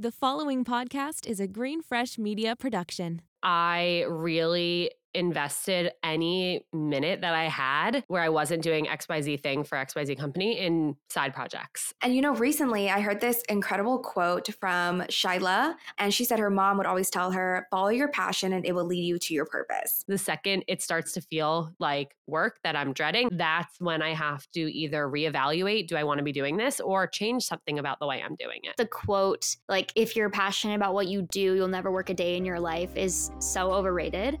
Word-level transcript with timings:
The 0.00 0.12
following 0.12 0.64
podcast 0.64 1.26
is 1.26 1.40
a 1.40 1.48
Green 1.48 1.82
Fresh 1.82 2.18
Media 2.18 2.54
production. 2.54 3.20
I 3.42 4.04
really 4.08 4.92
invested 5.14 5.92
any 6.02 6.66
minute 6.72 7.20
that 7.20 7.34
I 7.34 7.44
had 7.44 8.04
where 8.08 8.22
I 8.22 8.28
wasn't 8.28 8.62
doing 8.62 8.86
XYZ 8.86 9.40
thing 9.42 9.64
for 9.64 9.76
XYZ 9.76 10.18
company 10.18 10.58
in 10.58 10.96
side 11.10 11.34
projects. 11.34 11.92
And 12.02 12.14
you 12.14 12.22
know, 12.22 12.34
recently 12.34 12.90
I 12.90 13.00
heard 13.00 13.20
this 13.20 13.42
incredible 13.48 13.98
quote 13.98 14.48
from 14.60 15.02
Shyla, 15.02 15.74
and 15.98 16.12
she 16.12 16.24
said 16.24 16.38
her 16.38 16.50
mom 16.50 16.78
would 16.78 16.86
always 16.86 17.10
tell 17.10 17.32
her, 17.32 17.66
follow 17.70 17.88
your 17.88 18.08
passion 18.08 18.52
and 18.52 18.66
it 18.66 18.74
will 18.74 18.84
lead 18.84 19.02
you 19.02 19.18
to 19.18 19.34
your 19.34 19.46
purpose. 19.46 20.04
The 20.08 20.18
second 20.18 20.64
it 20.68 20.82
starts 20.82 21.12
to 21.12 21.20
feel 21.20 21.72
like 21.78 22.14
work 22.26 22.58
that 22.62 22.76
I'm 22.76 22.92
dreading, 22.92 23.28
that's 23.32 23.80
when 23.80 24.02
I 24.02 24.14
have 24.14 24.46
to 24.52 24.60
either 24.60 25.08
reevaluate 25.08 25.88
do 25.88 25.96
I 25.96 26.04
want 26.04 26.18
to 26.18 26.24
be 26.24 26.32
doing 26.32 26.56
this 26.56 26.80
or 26.80 27.06
change 27.06 27.44
something 27.44 27.78
about 27.78 27.98
the 27.98 28.06
way 28.06 28.22
I'm 28.22 28.36
doing 28.36 28.60
it. 28.62 28.76
The 28.76 28.86
quote, 28.86 29.56
like, 29.68 29.92
if 29.94 30.16
you're 30.16 30.30
passionate 30.30 30.74
about 30.74 30.94
what 30.94 31.08
you 31.08 31.22
do, 31.22 31.54
you'll 31.54 31.68
never 31.68 31.90
work 31.90 32.10
a 32.10 32.14
day 32.14 32.36
in 32.36 32.44
your 32.44 32.60
life, 32.60 32.96
is 32.96 33.30
so 33.38 33.72
overrated. 33.72 34.38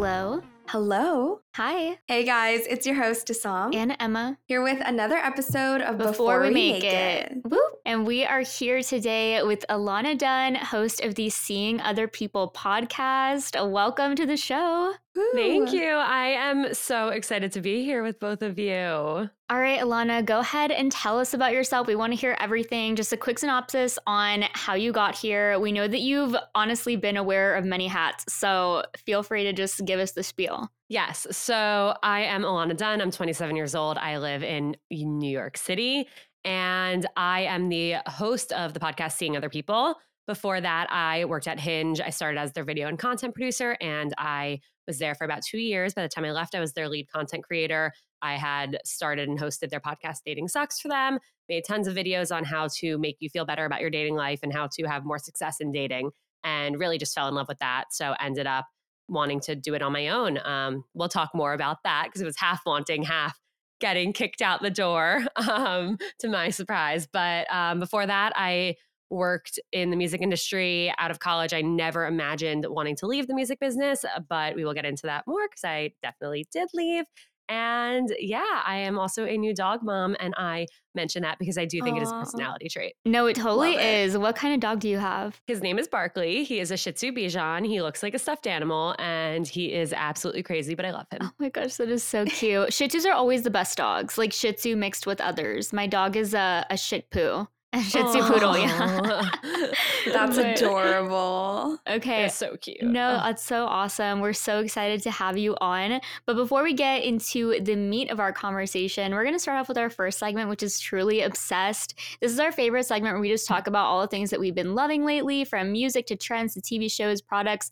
Hello. 0.00 0.40
Hello. 0.68 1.40
Hi. 1.56 1.98
Hey 2.06 2.22
guys, 2.24 2.64
it's 2.68 2.86
your 2.86 2.94
host, 2.94 3.28
Assam. 3.28 3.72
And 3.74 3.96
Emma. 3.98 4.38
Here 4.46 4.62
with 4.62 4.80
another 4.86 5.16
episode 5.16 5.80
of 5.80 5.98
Before, 5.98 6.12
Before, 6.12 6.40
we, 6.42 6.50
make, 6.50 6.84
it. 6.84 7.32
Woo. 7.44 7.58
And 7.84 8.06
we 8.06 8.24
are 8.24 8.42
here 8.42 8.82
today 8.82 9.42
with 9.42 9.64
Alana 9.68 10.16
Dunn, 10.16 10.54
host 10.54 11.00
of 11.00 11.16
the 11.16 11.28
Seeing 11.28 11.80
Other 11.80 12.06
People 12.06 12.52
podcast. 12.56 13.68
Welcome 13.68 14.14
to 14.14 14.26
the 14.26 14.36
show. 14.36 14.94
Woo. 15.16 15.32
Thank 15.34 15.72
you. 15.72 15.88
I 15.88 16.26
am 16.26 16.72
so 16.72 17.08
excited 17.08 17.50
to 17.52 17.60
be 17.60 17.82
here 17.82 18.04
with 18.04 18.20
both 18.20 18.42
of 18.42 18.56
you. 18.56 18.78
All 18.78 19.28
right, 19.50 19.80
Alana, 19.80 20.24
go 20.24 20.38
ahead 20.38 20.70
and 20.70 20.92
tell 20.92 21.18
us 21.18 21.34
about 21.34 21.52
yourself. 21.52 21.88
We 21.88 21.96
want 21.96 22.12
to 22.12 22.16
hear 22.16 22.36
everything. 22.38 22.94
Just 22.94 23.12
a 23.12 23.16
quick 23.16 23.40
synopsis 23.40 23.98
on 24.06 24.44
how 24.52 24.74
you 24.74 24.92
got 24.92 25.16
here. 25.16 25.58
We 25.58 25.72
know 25.72 25.88
that 25.88 26.00
you've 26.00 26.36
honestly 26.54 26.94
been 26.94 27.16
aware 27.16 27.56
of 27.56 27.64
many 27.64 27.88
hats, 27.88 28.32
so 28.32 28.84
feel 29.04 29.24
free 29.24 29.42
to 29.42 29.52
just 29.52 29.84
give 29.84 29.98
us 29.98 30.12
the 30.12 30.22
spiel. 30.22 30.70
Yes. 30.90 31.24
So 31.30 31.94
I 32.02 32.22
am 32.22 32.42
Alana 32.42 32.76
Dunn. 32.76 33.00
I'm 33.00 33.12
27 33.12 33.54
years 33.54 33.76
old. 33.76 33.96
I 33.96 34.18
live 34.18 34.42
in 34.42 34.74
New 34.90 35.30
York 35.30 35.56
City, 35.56 36.08
and 36.44 37.06
I 37.16 37.42
am 37.42 37.68
the 37.68 37.98
host 38.08 38.52
of 38.52 38.74
the 38.74 38.80
podcast 38.80 39.12
Seeing 39.12 39.36
Other 39.36 39.48
People. 39.48 39.94
Before 40.26 40.60
that, 40.60 40.88
I 40.90 41.26
worked 41.26 41.46
at 41.46 41.60
Hinge. 41.60 42.00
I 42.00 42.10
started 42.10 42.40
as 42.40 42.54
their 42.54 42.64
video 42.64 42.88
and 42.88 42.98
content 42.98 43.36
producer, 43.36 43.76
and 43.80 44.12
I 44.18 44.58
was 44.88 44.98
there 44.98 45.14
for 45.14 45.24
about 45.24 45.44
two 45.44 45.58
years. 45.58 45.94
By 45.94 46.02
the 46.02 46.08
time 46.08 46.24
I 46.24 46.32
left, 46.32 46.56
I 46.56 46.60
was 46.60 46.72
their 46.72 46.88
lead 46.88 47.06
content 47.08 47.44
creator. 47.44 47.92
I 48.20 48.34
had 48.34 48.80
started 48.84 49.28
and 49.28 49.38
hosted 49.38 49.70
their 49.70 49.78
podcast 49.78 50.22
Dating 50.26 50.48
Sucks 50.48 50.80
for 50.80 50.88
them, 50.88 51.20
made 51.48 51.62
tons 51.64 51.86
of 51.86 51.94
videos 51.94 52.34
on 52.34 52.42
how 52.42 52.66
to 52.78 52.98
make 52.98 53.16
you 53.20 53.30
feel 53.30 53.44
better 53.44 53.64
about 53.64 53.80
your 53.80 53.90
dating 53.90 54.16
life 54.16 54.40
and 54.42 54.52
how 54.52 54.68
to 54.72 54.88
have 54.88 55.04
more 55.04 55.20
success 55.20 55.60
in 55.60 55.70
dating, 55.70 56.10
and 56.42 56.80
really 56.80 56.98
just 56.98 57.14
fell 57.14 57.28
in 57.28 57.34
love 57.36 57.46
with 57.46 57.60
that. 57.60 57.84
So 57.92 58.14
ended 58.20 58.48
up 58.48 58.66
wanting 59.10 59.40
to 59.40 59.54
do 59.54 59.74
it 59.74 59.82
on 59.82 59.92
my 59.92 60.08
own. 60.08 60.38
Um, 60.44 60.84
we'll 60.94 61.08
talk 61.08 61.30
more 61.34 61.52
about 61.52 61.78
that 61.84 62.04
because 62.06 62.22
it 62.22 62.26
was 62.26 62.38
half 62.38 62.60
wanting, 62.64 63.02
half 63.02 63.38
getting 63.80 64.12
kicked 64.12 64.42
out 64.42 64.62
the 64.62 64.70
door, 64.70 65.24
um, 65.50 65.98
to 66.20 66.28
my 66.28 66.50
surprise. 66.50 67.06
But 67.12 67.52
um, 67.52 67.80
before 67.80 68.06
that, 68.06 68.32
I 68.36 68.76
worked 69.10 69.58
in 69.72 69.90
the 69.90 69.96
music 69.96 70.22
industry 70.22 70.94
out 70.98 71.10
of 71.10 71.18
college. 71.18 71.52
I 71.52 71.62
never 71.62 72.06
imagined 72.06 72.64
wanting 72.68 72.96
to 72.96 73.06
leave 73.06 73.26
the 73.26 73.34
music 73.34 73.58
business, 73.58 74.04
uh, 74.04 74.20
but 74.28 74.54
we 74.54 74.64
will 74.64 74.74
get 74.74 74.84
into 74.84 75.06
that 75.06 75.24
more 75.26 75.48
because 75.48 75.64
I 75.64 75.92
definitely 76.02 76.46
did 76.52 76.68
leave. 76.72 77.04
And 77.50 78.14
yeah, 78.18 78.62
I 78.64 78.76
am 78.76 78.98
also 78.98 79.26
a 79.26 79.36
new 79.36 79.52
dog 79.54 79.82
mom. 79.82 80.16
And 80.20 80.32
I 80.38 80.66
mention 80.94 81.22
that 81.22 81.38
because 81.38 81.58
I 81.58 81.64
do 81.64 81.82
think 81.82 81.96
it 81.96 82.02
is 82.02 82.10
a 82.10 82.14
personality 82.14 82.68
trait. 82.68 82.94
No, 83.04 83.26
it 83.26 83.34
totally 83.34 83.72
Love 83.72 83.80
it. 83.80 84.04
is. 84.04 84.16
What 84.16 84.36
kind 84.36 84.54
of 84.54 84.60
dog 84.60 84.80
do 84.80 84.88
you 84.88 84.98
have? 84.98 85.40
His 85.46 85.60
name 85.60 85.78
is 85.78 85.88
Barkley. 85.88 86.44
He 86.44 86.60
is 86.60 86.70
a 86.70 86.76
Shih 86.76 86.92
Tzu 86.92 87.12
Bichon. 87.12 87.66
He 87.66 87.82
looks 87.82 88.02
like 88.02 88.14
a 88.14 88.18
stuffed 88.18 88.46
animal 88.46 88.94
and 88.98 89.46
he 89.46 89.72
is 89.72 89.92
absolutely 89.92 90.42
crazy, 90.44 90.74
but 90.74 90.84
I 90.84 90.92
love 90.92 91.06
him. 91.10 91.18
Oh 91.22 91.30
my 91.38 91.48
gosh, 91.48 91.74
that 91.76 91.88
is 91.88 92.02
so 92.02 92.24
cute. 92.24 92.72
Shih 92.72 92.88
Tzus 92.88 93.04
are 93.04 93.12
always 93.12 93.42
the 93.42 93.50
best 93.50 93.76
dogs, 93.76 94.16
like 94.16 94.32
Shih 94.32 94.52
Tzu 94.52 94.76
mixed 94.76 95.06
with 95.06 95.20
others. 95.20 95.72
My 95.72 95.86
dog 95.88 96.16
is 96.16 96.34
a, 96.34 96.64
a 96.70 96.76
Shih 96.76 97.02
Poo, 97.10 97.48
Shih 97.74 98.02
Tzu 98.02 98.22
poodle. 98.22 98.58
Yeah. 98.58 99.30
That's 100.12 100.36
But- 100.36 100.60
adorable. 100.60 101.78
Okay. 101.88 102.24
It's 102.24 102.34
so 102.34 102.56
cute. 102.56 102.82
No, 102.82 103.14
that's 103.22 103.44
so 103.44 103.64
awesome. 103.66 104.20
We're 104.20 104.32
so 104.32 104.58
excited 104.60 105.02
to 105.02 105.10
have 105.10 105.36
you 105.38 105.56
on. 105.60 106.00
But 106.26 106.34
before 106.34 106.62
we 106.64 106.72
get 106.74 107.04
into 107.04 107.60
the 107.60 107.76
meat 107.76 108.10
of 108.10 108.18
our 108.18 108.32
conversation, 108.32 109.12
we're 109.12 109.22
going 109.22 109.34
to 109.36 109.38
start 109.38 109.58
off 109.58 109.68
with 109.68 109.78
our 109.78 109.90
first 109.90 110.18
segment, 110.18 110.48
which 110.48 110.62
is 110.62 110.80
Truly 110.80 111.20
Obsessed. 111.20 111.94
This 112.20 112.32
is 112.32 112.40
our 112.40 112.50
favorite 112.50 112.86
segment 112.86 113.14
where 113.14 113.20
we 113.20 113.28
just 113.28 113.46
talk 113.46 113.66
about 113.68 113.86
all 113.86 114.00
the 114.00 114.08
things 114.08 114.30
that 114.30 114.40
we've 114.40 114.54
been 114.54 114.74
loving 114.74 115.04
lately, 115.04 115.44
from 115.44 115.70
music 115.70 116.06
to 116.06 116.16
trends 116.16 116.54
to 116.54 116.60
TV 116.60 116.90
shows, 116.90 117.20
products, 117.20 117.70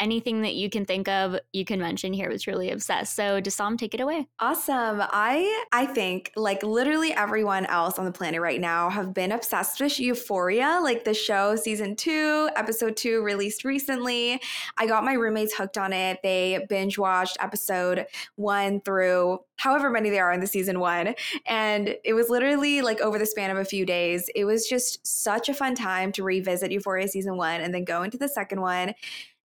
anything 0.00 0.42
that 0.42 0.54
you 0.54 0.70
can 0.70 0.84
think 0.84 1.08
of, 1.08 1.38
you 1.52 1.64
can 1.64 1.80
mention 1.80 2.12
here 2.12 2.30
with 2.30 2.42
Truly 2.42 2.70
Obsessed. 2.70 3.14
So, 3.14 3.40
Dasam, 3.40 3.78
take 3.78 3.94
it 3.94 4.00
away. 4.00 4.26
Awesome. 4.38 5.02
I 5.02 5.64
I 5.72 5.86
think 5.86 6.32
like 6.36 6.62
literally 6.62 7.12
everyone 7.12 7.66
else 7.66 7.98
on 7.98 8.04
the 8.04 8.12
planet 8.12 8.40
right 8.40 8.60
now 8.60 8.90
have 8.90 9.12
been 9.12 9.32
obsessed 9.32 9.80
with 9.80 9.98
Euphoria, 9.98 10.80
like 10.82 11.04
the 11.04 11.14
show 11.14 11.56
season 11.56 11.96
2, 11.96 12.50
episode 12.56 12.96
2 12.96 13.22
released 13.22 13.64
recently. 13.64 14.40
I 14.76 14.86
got 14.86 15.04
my 15.04 15.14
roommates 15.14 15.54
hooked 15.54 15.78
on 15.78 15.92
it. 15.92 16.20
They 16.22 16.64
binge 16.68 16.98
watched 16.98 17.36
episode 17.40 18.06
1 18.36 18.82
through 18.82 19.40
however 19.56 19.90
many 19.90 20.08
there 20.08 20.26
are 20.26 20.32
in 20.32 20.40
the 20.40 20.46
season 20.46 20.78
1 20.78 21.14
and 21.46 21.96
it 22.04 22.14
was 22.14 22.28
literally 22.28 22.80
like 22.80 23.00
over 23.00 23.18
the 23.18 23.26
span 23.26 23.50
of 23.50 23.56
a 23.56 23.64
few 23.64 23.84
days. 23.84 24.30
It 24.34 24.44
was 24.44 24.68
just 24.68 25.04
such 25.06 25.48
a 25.48 25.54
fun 25.54 25.74
time 25.74 26.12
to 26.12 26.22
revisit 26.22 26.70
Euphoria 26.70 27.08
season 27.08 27.36
1 27.36 27.60
and 27.60 27.74
then 27.74 27.84
go 27.84 28.02
into 28.02 28.18
the 28.18 28.28
second 28.28 28.60
one. 28.60 28.94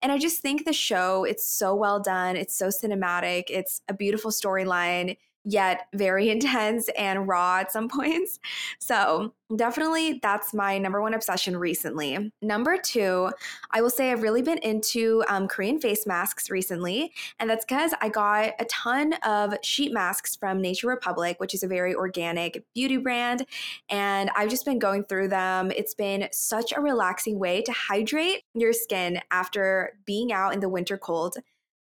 And 0.03 0.11
I 0.11 0.19
just 0.19 0.41
think 0.41 0.65
the 0.65 0.73
show, 0.73 1.23
it's 1.23 1.47
so 1.47 1.73
well 1.73 1.99
done. 2.01 2.35
It's 2.35 2.55
so 2.55 2.67
cinematic. 2.67 3.45
It's 3.49 3.81
a 3.87 3.93
beautiful 3.93 4.31
storyline, 4.31 5.17
yet 5.43 5.87
very 5.93 6.29
intense 6.35 6.89
and 6.97 7.27
raw 7.27 7.59
at 7.59 7.71
some 7.71 7.87
points. 7.93 8.39
So, 8.79 9.33
definitely 9.55 10.19
that's 10.21 10.53
my 10.53 10.77
number 10.77 11.01
one 11.01 11.13
obsession 11.13 11.57
recently. 11.57 12.31
Number 12.41 12.77
two, 12.77 13.31
I 13.71 13.81
will 13.81 13.89
say 13.89 14.11
I've 14.11 14.21
really 14.21 14.41
been 14.41 14.57
into 14.59 15.23
um, 15.27 15.47
Korean 15.47 15.79
face 15.79 16.05
masks 16.05 16.49
recently. 16.49 17.11
And 17.39 17.49
that's 17.49 17.65
because 17.65 17.93
I 18.01 18.09
got 18.09 18.53
a 18.59 18.65
ton 18.65 19.13
of 19.25 19.53
sheet 19.61 19.93
masks 19.93 20.35
from 20.35 20.61
Nature 20.61 20.87
Republic, 20.87 21.39
which 21.39 21.53
is 21.53 21.63
a 21.63 21.67
very 21.67 21.93
organic 21.93 22.63
beauty 22.73 22.97
brand. 22.97 23.45
And 23.89 24.29
I've 24.35 24.49
just 24.49 24.65
been 24.65 24.79
going 24.79 25.03
through 25.05 25.29
them. 25.29 25.71
It's 25.75 25.93
been 25.93 26.27
such 26.31 26.73
a 26.75 26.81
relaxing 26.81 27.39
way 27.39 27.61
to 27.61 27.71
hydrate 27.71 28.43
your 28.53 28.73
skin 28.73 29.19
after 29.31 29.97
being 30.05 30.31
out 30.31 30.53
in 30.53 30.59
the 30.59 30.69
winter 30.69 30.97
cold. 30.97 31.37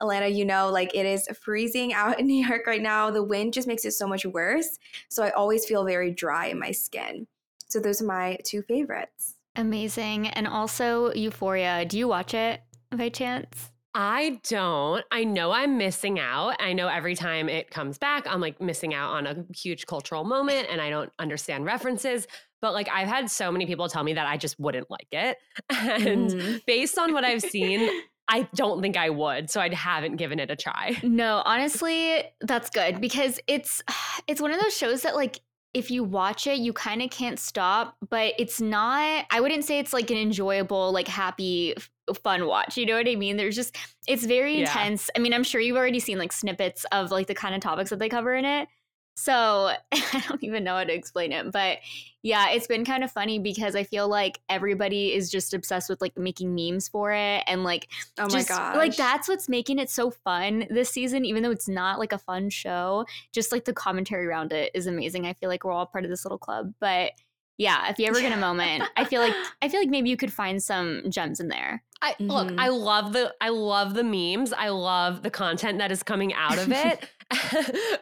Alana, 0.01 0.33
you 0.33 0.45
know, 0.45 0.69
like 0.69 0.93
it 0.93 1.05
is 1.05 1.27
freezing 1.41 1.93
out 1.93 2.19
in 2.19 2.27
New 2.31 2.45
York 2.45 2.67
right 2.67 2.81
now. 2.81 3.09
The 3.11 3.23
wind 3.23 3.53
just 3.53 3.67
makes 3.67 3.85
it 3.85 3.91
so 3.91 4.07
much 4.07 4.25
worse. 4.25 4.77
So 5.09 5.23
I 5.23 5.31
always 5.31 5.65
feel 5.65 5.83
very 5.85 6.11
dry 6.11 6.47
in 6.47 6.59
my 6.59 6.71
skin. 6.71 7.27
So 7.67 7.79
those 7.79 8.01
are 8.01 8.05
my 8.05 8.37
two 8.43 8.61
favorites. 8.61 9.35
Amazing. 9.55 10.27
And 10.27 10.47
also, 10.47 11.11
Euphoria. 11.13 11.83
Do 11.85 11.97
you 11.97 12.07
watch 12.07 12.33
it 12.33 12.61
by 12.91 13.09
chance? 13.09 13.71
I 13.95 14.39
don't. 14.47 15.03
I 15.11 15.23
know 15.23 15.51
I'm 15.51 15.79
missing 15.79 16.19
out. 16.19 16.55
I 16.59 16.73
know 16.73 16.87
every 16.87 17.15
time 17.15 17.49
it 17.49 17.71
comes 17.71 17.97
back, 17.97 18.27
I'm 18.27 18.39
like 18.39 18.61
missing 18.61 18.93
out 18.93 19.09
on 19.13 19.25
a 19.25 19.43
huge 19.55 19.87
cultural 19.87 20.23
moment 20.23 20.67
and 20.69 20.79
I 20.79 20.91
don't 20.91 21.11
understand 21.17 21.65
references. 21.65 22.27
But 22.61 22.73
like 22.73 22.87
I've 22.89 23.07
had 23.07 23.31
so 23.31 23.51
many 23.51 23.65
people 23.65 23.89
tell 23.89 24.03
me 24.03 24.13
that 24.13 24.27
I 24.27 24.37
just 24.37 24.59
wouldn't 24.59 24.91
like 24.91 25.07
it. 25.11 25.37
And 25.71 26.29
Mm. 26.29 26.65
based 26.67 26.99
on 26.99 27.11
what 27.13 27.23
I've 27.23 27.41
seen, 27.41 27.89
I 28.29 28.47
don't 28.55 28.81
think 28.81 28.97
I 28.97 29.09
would. 29.09 29.49
So 29.49 29.61
I 29.61 29.73
haven't 29.73 30.17
given 30.17 30.39
it 30.39 30.51
a 30.51 30.55
try. 30.55 30.97
No, 31.03 31.41
honestly, 31.45 32.23
that's 32.41 32.69
good 32.69 32.99
because 33.01 33.39
it's 33.47 33.81
it's 34.27 34.41
one 34.41 34.51
of 34.51 34.59
those 34.61 34.75
shows 34.75 35.01
that 35.03 35.15
like 35.15 35.39
if 35.73 35.91
you 35.91 36.03
watch 36.03 36.47
it, 36.47 36.57
you 36.59 36.73
kind 36.73 37.01
of 37.01 37.09
can't 37.11 37.37
stop, 37.37 37.95
but 38.09 38.33
it's 38.39 38.59
not 38.59 39.25
I 39.31 39.39
wouldn't 39.41 39.63
say 39.65 39.79
it's 39.79 39.93
like 39.93 40.09
an 40.11 40.17
enjoyable, 40.17 40.91
like 40.91 41.07
happy 41.07 41.75
fun 42.23 42.47
watch. 42.47 42.77
You 42.77 42.85
know 42.85 42.95
what 42.95 43.07
I 43.07 43.15
mean? 43.15 43.37
There's 43.37 43.55
just 43.55 43.77
it's 44.07 44.25
very 44.25 44.53
Yeah. 44.55 44.59
intense. 44.61 45.09
I 45.15 45.19
mean, 45.19 45.33
I'm 45.33 45.43
sure 45.43 45.59
you've 45.61 45.77
already 45.77 45.99
seen 45.99 46.17
like 46.17 46.31
snippets 46.31 46.85
of 46.91 47.11
like 47.11 47.27
the 47.27 47.35
kind 47.35 47.53
of 47.55 47.61
topics 47.61 47.89
that 47.89 47.99
they 47.99 48.09
cover 48.09 48.33
in 48.35 48.45
it. 48.45 48.67
So 49.17 49.71
I 49.91 50.23
don't 50.27 50.43
even 50.43 50.63
know 50.63 50.75
how 50.75 50.83
to 50.83 50.93
explain 50.93 51.31
it. 51.31 51.51
But 51.51 51.79
yeah, 52.21 52.49
it's 52.51 52.67
been 52.67 52.85
kind 52.85 53.03
of 53.03 53.11
funny 53.11 53.39
because 53.39 53.75
I 53.75 53.83
feel 53.83 54.07
like 54.07 54.39
everybody 54.47 55.13
is 55.13 55.31
just 55.31 55.53
obsessed 55.55 55.89
with 55.89 56.01
like 56.01 56.15
making 56.17 56.53
memes 56.53 56.87
for 56.87 57.11
it 57.11 57.43
and 57.47 57.63
like 57.63 57.87
Oh 58.19 58.27
my 58.31 58.43
God. 58.43 58.75
like 58.75 58.95
that's 58.95 59.27
what's 59.27 59.49
making 59.49 59.79
it 59.79 59.89
so 59.89 60.11
fun 60.11 60.67
this 60.69 60.89
season 60.89 61.25
even 61.25 61.41
though 61.41 61.51
it's 61.51 61.69
not 61.69 61.99
like 61.99 62.11
a 62.11 62.17
fun 62.17 62.49
show 62.49 63.05
just 63.31 63.51
like 63.51 63.65
the 63.65 63.73
commentary 63.73 64.25
around 64.25 64.51
it 64.51 64.71
is 64.73 64.87
amazing 64.87 65.25
i 65.25 65.33
feel 65.33 65.47
like 65.47 65.63
we're 65.63 65.71
all 65.71 65.85
part 65.85 66.03
of 66.03 66.09
this 66.09 66.25
little 66.25 66.37
club 66.37 66.73
but 66.79 67.11
yeah, 67.57 67.89
if 67.89 67.99
you 67.99 68.05
ever 68.07 68.19
get 68.21 68.31
a 68.31 68.37
moment, 68.37 68.83
I 68.95 69.03
feel 69.05 69.21
like 69.21 69.33
I 69.61 69.69
feel 69.69 69.79
like 69.79 69.89
maybe 69.89 70.09
you 70.09 70.17
could 70.17 70.31
find 70.33 70.61
some 70.61 71.03
gems 71.09 71.39
in 71.39 71.47
there. 71.47 71.83
I 72.01 72.15
look, 72.19 72.49
Mhm. 72.49 72.59
I 72.59 72.69
love 72.69 73.13
the 73.13 73.33
I 73.41 73.49
love 73.49 73.93
the 73.95 74.03
memes. 74.03 74.53
I 74.53 74.69
love 74.69 75.23
the 75.23 75.31
content 75.31 75.79
that 75.79 75.91
is 75.91 76.03
coming 76.03 76.33
out 76.33 76.57
of 76.59 76.71
it. 76.71 77.09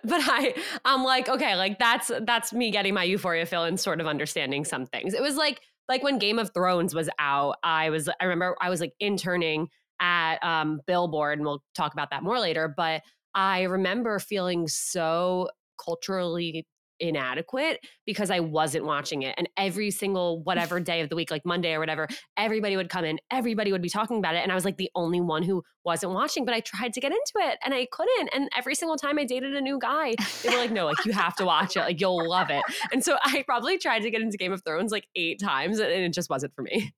but 0.04 0.22
I 0.22 0.54
I'm 0.84 1.04
like, 1.04 1.30
okay, 1.30 1.56
like 1.56 1.80
that's 1.80 2.12
that's 2.22 2.54
me 2.54 2.70
getting 2.72 2.94
my 2.94 3.04
euphoria 3.04 3.46
fill 3.46 3.64
and 3.64 3.80
sort 3.80 4.00
of 4.02 4.08
understanding 4.08 4.66
some 4.66 4.86
things. 4.86 5.14
It 5.14 5.22
was 5.22 5.36
like 5.36 5.62
like 5.88 6.04
when 6.04 6.20
Game 6.20 6.40
of 6.40 6.52
Thrones 6.54 6.94
was 6.94 7.10
out, 7.18 7.58
I 7.64 7.90
was 7.90 8.10
I 8.20 8.26
remember 8.26 8.56
I 8.62 8.70
was 8.70 8.82
like 8.82 8.94
interning 9.00 9.70
at 10.02 10.44
um 10.44 10.82
Billboard 10.86 11.40
and 11.40 11.46
we'll 11.46 11.64
talk 11.74 11.94
about 11.94 12.10
that 12.12 12.22
more 12.22 12.40
later, 12.40 12.68
but 12.76 13.02
I 13.34 13.64
remember 13.64 14.20
feeling 14.20 14.68
so 14.68 15.50
culturally 15.84 16.66
inadequate 17.00 17.80
because 18.06 18.32
I 18.32 18.40
wasn't 18.40 18.86
watching 18.86 19.22
it. 19.22 19.36
And 19.38 19.50
every 19.58 19.92
single 19.92 20.42
whatever 20.44 20.80
day 20.80 21.02
of 21.02 21.10
the 21.10 21.16
week, 21.16 21.32
like 21.32 21.46
Monday 21.46 21.74
or 21.74 21.80
whatever, 21.80 22.08
everybody 22.38 22.76
would 22.78 22.90
come 22.90 23.06
in, 23.06 23.20
everybody 23.32 23.72
would 23.72 23.82
be 23.82 23.90
talking 23.90 24.18
about 24.18 24.36
it. 24.36 24.40
And 24.40 24.52
I 24.52 24.56
was 24.56 24.66
like 24.66 24.78
the 24.78 24.90
only 24.96 25.22
one 25.22 25.44
who 25.44 25.64
wasn't 25.84 26.14
watching, 26.14 26.46
but 26.46 26.54
I 26.54 26.60
tried 26.62 26.94
to 26.94 27.00
get 27.00 27.12
into 27.12 27.48
it 27.50 27.58
and 27.64 27.74
I 27.74 27.88
couldn't. 27.92 28.30
And 28.34 28.50
every 28.58 28.76
single 28.76 28.98
time 28.98 29.20
I 29.20 29.26
dated 29.26 29.56
a 29.56 29.62
new 29.62 29.80
guy, 29.80 30.16
they 30.44 30.50
were 30.50 30.58
like, 30.58 30.72
no, 30.72 30.86
like 30.86 31.04
you 31.06 31.14
have 31.14 31.36
to 31.38 31.46
watch 31.46 31.76
it. 31.76 31.82
Like 31.82 32.02
you'll 32.02 32.28
love 32.28 32.50
it. 32.50 32.64
And 32.92 33.04
so 33.04 33.18
I 33.24 33.44
probably 33.46 33.78
tried 33.78 34.00
to 34.00 34.12
get 34.12 34.22
into 34.22 34.38
Game 34.38 34.52
of 34.54 34.64
Thrones 34.64 34.92
like 34.92 35.08
eight 35.16 35.40
times 35.40 35.80
and 35.80 35.92
it 35.92 36.14
just 36.14 36.30
wasn't 36.30 36.54
for 36.56 36.62
me. 36.62 36.94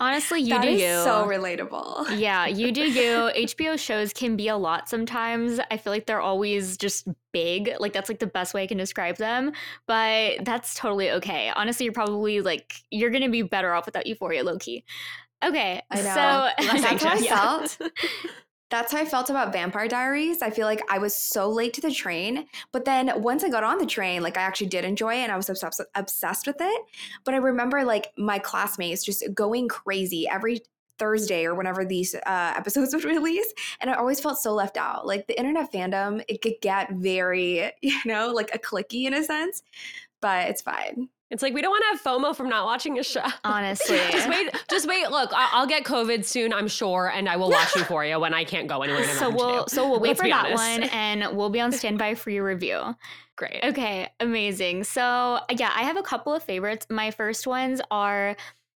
Honestly, 0.00 0.40
you 0.40 0.48
That 0.50 0.62
do 0.62 0.68
is 0.68 0.80
you. 0.80 0.88
so 1.04 1.24
relatable. 1.26 2.18
yeah, 2.18 2.46
you 2.46 2.72
do 2.72 2.82
you. 2.82 3.30
HBO 3.46 3.78
shows 3.78 4.12
can 4.12 4.36
be 4.36 4.48
a 4.48 4.56
lot 4.56 4.88
sometimes. 4.88 5.60
I 5.70 5.76
feel 5.76 5.92
like 5.92 6.06
they're 6.06 6.20
always 6.20 6.76
just 6.76 7.06
big. 7.32 7.70
Like 7.78 7.92
that's 7.92 8.08
like 8.08 8.18
the 8.18 8.26
best 8.26 8.54
way 8.54 8.64
I 8.64 8.66
can 8.66 8.76
describe 8.78 9.16
them. 9.18 9.52
But 9.86 10.44
that's 10.44 10.74
totally 10.74 11.10
okay. 11.12 11.52
Honestly, 11.54 11.84
you're 11.84 11.92
probably 11.92 12.40
like 12.40 12.74
you're 12.90 13.10
gonna 13.10 13.30
be 13.30 13.42
better 13.42 13.72
off 13.72 13.86
without 13.86 14.06
Euphoria, 14.06 14.42
low 14.42 14.58
key. 14.58 14.84
Okay, 15.44 15.80
I 15.90 15.96
know. 15.96 16.02
so 16.02 16.66
That's 16.72 17.02
how 17.04 17.10
I 17.12 17.18
felt. 17.20 17.78
That's 18.74 18.90
how 18.90 18.98
I 18.98 19.04
felt 19.04 19.30
about 19.30 19.52
Vampire 19.52 19.86
Diaries. 19.86 20.42
I 20.42 20.50
feel 20.50 20.66
like 20.66 20.82
I 20.90 20.98
was 20.98 21.14
so 21.14 21.48
late 21.48 21.74
to 21.74 21.80
the 21.80 21.92
train, 21.92 22.48
but 22.72 22.84
then 22.84 23.22
once 23.22 23.44
I 23.44 23.48
got 23.48 23.62
on 23.62 23.78
the 23.78 23.86
train, 23.86 24.20
like 24.20 24.36
I 24.36 24.40
actually 24.40 24.66
did 24.66 24.84
enjoy 24.84 25.14
it 25.14 25.18
and 25.18 25.30
I 25.30 25.36
was 25.36 25.48
obsessed 25.48 25.80
obsessed 25.94 26.44
with 26.48 26.56
it. 26.58 26.82
But 27.22 27.34
I 27.34 27.36
remember 27.36 27.84
like 27.84 28.08
my 28.18 28.40
classmates 28.40 29.04
just 29.04 29.22
going 29.32 29.68
crazy 29.68 30.26
every 30.28 30.62
Thursday 30.98 31.44
or 31.44 31.54
whenever 31.54 31.84
these 31.84 32.16
uh, 32.16 32.20
episodes 32.56 32.92
would 32.92 33.04
release, 33.04 33.54
and 33.80 33.90
I 33.90 33.94
always 33.94 34.18
felt 34.18 34.38
so 34.38 34.52
left 34.52 34.76
out. 34.76 35.06
Like 35.06 35.28
the 35.28 35.38
internet 35.38 35.72
fandom, 35.72 36.24
it 36.26 36.42
could 36.42 36.56
get 36.60 36.90
very, 36.94 37.70
you 37.80 38.00
know, 38.04 38.32
like 38.32 38.52
a 38.52 38.58
cliquey 38.58 39.04
in 39.04 39.14
a 39.14 39.22
sense, 39.22 39.62
but 40.20 40.48
it's 40.48 40.62
fine. 40.62 41.10
It's 41.34 41.42
like 41.42 41.52
we 41.52 41.62
don't 41.62 41.72
want 41.72 41.82
to 41.90 41.98
have 41.98 42.00
FOMO 42.20 42.36
from 42.36 42.48
not 42.48 42.64
watching 42.64 42.96
a 43.00 43.02
show. 43.02 43.24
honestly. 43.42 43.98
just 44.12 44.28
wait, 44.28 44.50
just 44.70 44.86
wait. 44.88 45.10
Look, 45.10 45.32
I- 45.34 45.50
I'll 45.52 45.66
get 45.66 45.82
COVID 45.82 46.24
soon, 46.24 46.52
I'm 46.52 46.68
sure, 46.68 47.10
and 47.12 47.28
I 47.28 47.34
will 47.36 47.50
watch 47.50 47.74
Euphoria 47.74 48.20
when 48.20 48.32
I 48.32 48.44
can't 48.44 48.68
go 48.68 48.82
anywhere. 48.82 49.04
So 49.04 49.30
we'll 49.30 49.66
so 49.66 49.90
we'll 49.90 49.98
wait 49.98 50.10
Let's 50.10 50.20
for 50.20 50.28
that 50.28 50.46
honest. 50.46 50.80
one 50.80 50.82
and 50.90 51.36
we'll 51.36 51.50
be 51.50 51.60
on 51.60 51.72
standby 51.72 52.14
for 52.14 52.30
your 52.30 52.44
review. 52.44 52.94
Great. 53.36 53.64
Okay, 53.64 54.08
amazing. 54.20 54.84
So, 54.84 55.40
yeah, 55.50 55.72
I 55.74 55.82
have 55.82 55.96
a 55.96 56.02
couple 56.02 56.32
of 56.32 56.44
favorites. 56.44 56.86
My 56.88 57.10
first 57.10 57.48
ones 57.48 57.80
are 57.90 58.36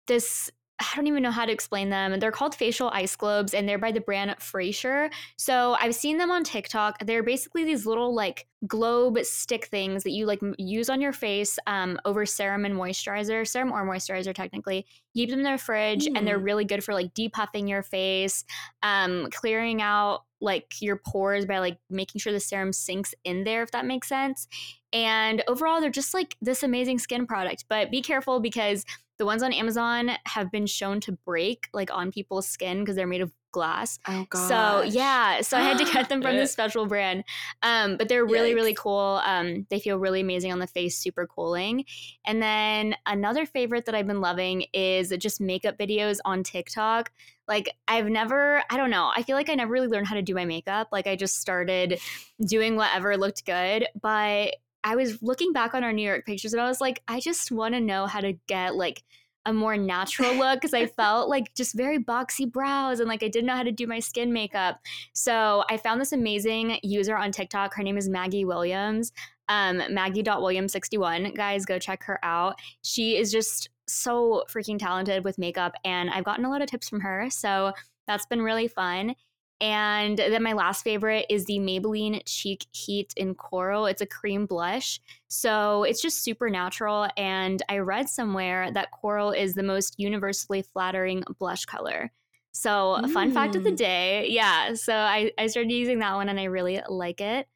this 0.07 0.49
I 0.81 0.87
don't 0.97 1.07
even 1.07 1.23
know 1.23 1.31
how 1.31 1.45
to 1.47 1.53
explain 1.53 1.91
them. 1.91 2.19
They're 2.19 2.33
called 2.33 2.55
facial 2.55 2.91
ice 2.93 3.15
globes 3.15 3.55
and 3.55 3.69
they're 3.69 3.79
by 3.79 3.93
the 3.93 4.01
brand 4.01 4.31
Frasier. 4.41 5.13
So, 5.37 5.77
I've 5.81 5.95
seen 5.95 6.19
them 6.19 6.31
on 6.33 6.43
TikTok. 6.43 6.99
They're 7.07 7.23
basically 7.23 7.65
these 7.65 7.87
little 7.87 8.13
like 8.13 8.49
globe 8.67 9.19
stick 9.23 9.67
things 9.67 10.03
that 10.05 10.11
you 10.11 10.27
like 10.27 10.41
use 10.59 10.91
on 10.91 11.01
your 11.01 11.13
face 11.13 11.59
um, 11.67 11.99
over 12.05 12.27
serum 12.27 12.65
and 12.65 12.75
moisturizer, 12.75 13.47
serum 13.47 13.71
or 13.73 13.87
moisturizer 13.87 14.35
technically. 14.35 14.85
You 15.13 15.27
keep 15.27 15.31
them 15.31 15.47
in 15.47 15.53
the 15.53 15.59
fridge 15.59 16.07
and 16.07 16.27
they're 16.27 16.41
Mm. 16.41 16.45
really 16.45 16.65
good 16.65 16.83
for 16.83 16.93
like 16.95 17.15
depuffing 17.15 17.69
your 17.69 17.83
face, 17.83 18.45
um, 18.83 19.29
clearing 19.31 19.81
out 19.81 20.23
like 20.41 20.75
your 20.81 20.97
pores 20.97 21.47
by 21.47 21.59
like 21.59 21.79
making 21.89 22.19
sure 22.19 22.33
the 22.33 22.41
serum 22.41 22.73
sinks 22.73 23.15
in 23.25 23.45
there 23.45 23.63
if 23.63 23.71
that 23.71 23.87
makes 23.87 24.09
sense. 24.09 24.49
And 24.93 25.43
overall, 25.49 25.81
they're 25.81 25.91
just 25.91 26.15
like 26.15 26.37
this 26.41 26.63
amazing 26.63 26.99
skin 26.99 27.27
product. 27.27 27.65
But 27.69 27.91
be 27.91 28.01
careful 28.01 28.41
because 28.41 28.85
the 29.19 29.25
ones 29.25 29.43
on 29.43 29.53
Amazon 29.53 30.11
have 30.27 30.51
been 30.51 30.67
shown 30.67 31.01
to 31.01 31.13
break 31.13 31.69
like 31.73 31.91
on 31.93 32.11
people's 32.11 32.49
skin 32.49 32.81
because 32.81 32.97
they're 32.97 33.07
made 33.07 33.21
of 33.21 33.33
glass. 33.55 34.01
Oh 34.09 34.27
god. 34.29 34.49
So 34.49 34.83
yeah, 34.83 35.41
so 35.41 35.57
I 35.57 35.61
had 35.61 35.79
to 35.79 35.85
get 35.85 36.09
them 36.11 36.21
from 36.21 36.37
this 36.37 36.53
special 36.53 36.87
brand. 36.87 37.25
Um, 37.63 37.97
but 37.97 38.09
they're 38.09 38.27
really, 38.27 38.55
really 38.55 38.75
cool. 38.75 39.23
Um, 39.25 39.67
they 39.71 39.79
feel 39.79 39.99
really 39.99 40.21
amazing 40.21 40.53
on 40.53 40.59
the 40.59 40.67
face, 40.67 40.99
super 40.99 41.27
cooling. 41.27 41.85
And 42.27 42.43
then 42.43 42.97
another 43.07 43.47
favorite 43.47 43.87
that 43.87 43.95
I've 43.95 44.09
been 44.09 44.21
loving 44.21 44.67
is 44.75 45.15
just 45.19 45.41
makeup 45.41 45.79
videos 45.79 46.19
on 46.25 46.43
TikTok. 46.43 47.13
Like 47.47 47.71
I've 47.87 48.09
never, 48.09 48.63
I 48.71 48.77
don't 48.77 48.91
know, 48.91 49.13
I 49.15 49.23
feel 49.23 49.37
like 49.37 49.49
I 49.49 49.55
never 49.55 49.71
really 49.71 49.89
learned 49.89 50.09
how 50.09 50.15
to 50.17 50.23
do 50.23 50.35
my 50.35 50.45
makeup. 50.45 50.89
Like 50.91 51.07
I 51.07 51.15
just 51.15 51.41
started 51.41 52.01
doing 52.45 52.75
whatever 52.75 53.17
looked 53.17 53.47
good, 53.47 53.87
but 54.01 54.57
I 54.85 54.97
was 54.97 55.23
looking 55.23 55.53
back 55.53 55.75
on 55.75 55.83
our 55.83 55.93
New 55.93 56.07
York 56.07 56.27
pictures 56.27 56.53
and 56.53 56.63
I 56.63 56.69
was 56.69 56.81
like, 56.81 57.03
I 57.09 57.19
just 57.19 57.51
want 57.51 57.75
to 57.75 57.81
know 57.81 58.07
how 58.07 58.21
to 58.21 58.35
get 58.47 58.77
like 58.77 59.03
a 59.47 59.53
more 59.53 59.77
natural 59.77 60.35
look 60.39 60.61
because 60.61 60.75
I 60.75 60.87
felt 60.87 61.29
like 61.29 61.55
just 61.55 61.75
very 61.75 61.99
boxy 61.99 62.51
brows 62.51 63.01
and 63.01 63.09
like 63.09 63.23
I 63.23 63.29
didn't 63.29 63.47
know 63.47 63.57
how 63.57 63.63
to 63.63 63.73
do 63.73 63.87
my 63.87 63.99
skin 63.99 64.33
makeup. 64.33 64.81
So 65.15 65.65
I 65.71 65.79
found 65.79 66.01
this 66.01 66.13
amazing 66.13 66.79
user 66.83 67.17
on 67.17 67.33
TikTok. 67.33 67.75
Her 67.75 67.83
name 67.83 67.97
is 67.97 68.09
Maggie 68.09 68.45
Williams. 68.45 69.13
Um, 69.49 69.83
Maggie.williams61. 69.91 71.35
Guys, 71.37 71.67
go 71.67 71.79
check 71.79 72.03
her 72.05 72.19
out. 72.23 72.59
She 72.83 73.17
is 73.17 73.31
just 73.31 73.69
so 73.87 74.45
freaking 74.49 74.79
talented 74.79 75.23
with 75.25 75.37
makeup, 75.37 75.75
and 75.85 76.09
I've 76.09 76.25
gotten 76.25 76.47
a 76.47 76.51
lot 76.51 76.63
of 76.63 76.69
tips 76.69 76.89
from 76.89 77.01
her. 77.01 77.29
So 77.29 77.73
that's 78.07 78.25
been 78.27 78.41
really 78.41 78.69
fun. 78.69 79.15
And 79.61 80.19
then 80.19 80.43
my 80.43 80.53
last 80.53 80.83
favorite 80.83 81.27
is 81.31 81.45
the 81.47 81.59
Maybelline 81.59 82.23
Cheek 82.27 82.67
Heat 82.73 83.15
in 83.17 83.35
Coral. 83.35 83.87
It's 83.87 84.03
a 84.03 84.07
cream 84.07 84.47
blush. 84.47 85.01
So 85.29 85.85
it's 85.85 86.03
just 86.03 86.23
super 86.23 86.51
natural. 86.51 87.09
And 87.17 87.63
I 87.69 87.79
read 87.79 88.09
somewhere 88.09 88.71
that 88.73 88.91
coral 88.91 89.31
is 89.31 89.55
the 89.55 89.63
most 89.63 89.95
universally 89.99 90.63
flattering 90.63 91.23
blush 91.39 91.65
color. 91.65 92.13
So, 92.57 92.93
a 93.03 93.09
fun 93.09 93.33
fact 93.33 93.57
of 93.57 93.65
the 93.65 93.73
Mm. 93.73 93.77
day. 93.77 94.27
Yeah. 94.31 94.75
So 94.75 94.95
I, 94.95 95.33
I 95.39 95.49
started 95.49 95.73
using 95.73 95.99
that 95.99 96.15
one 96.15 96.29
and 96.29 96.39
I 96.39 96.45
really 96.45 96.81
like 96.89 97.21
it. 97.21 97.49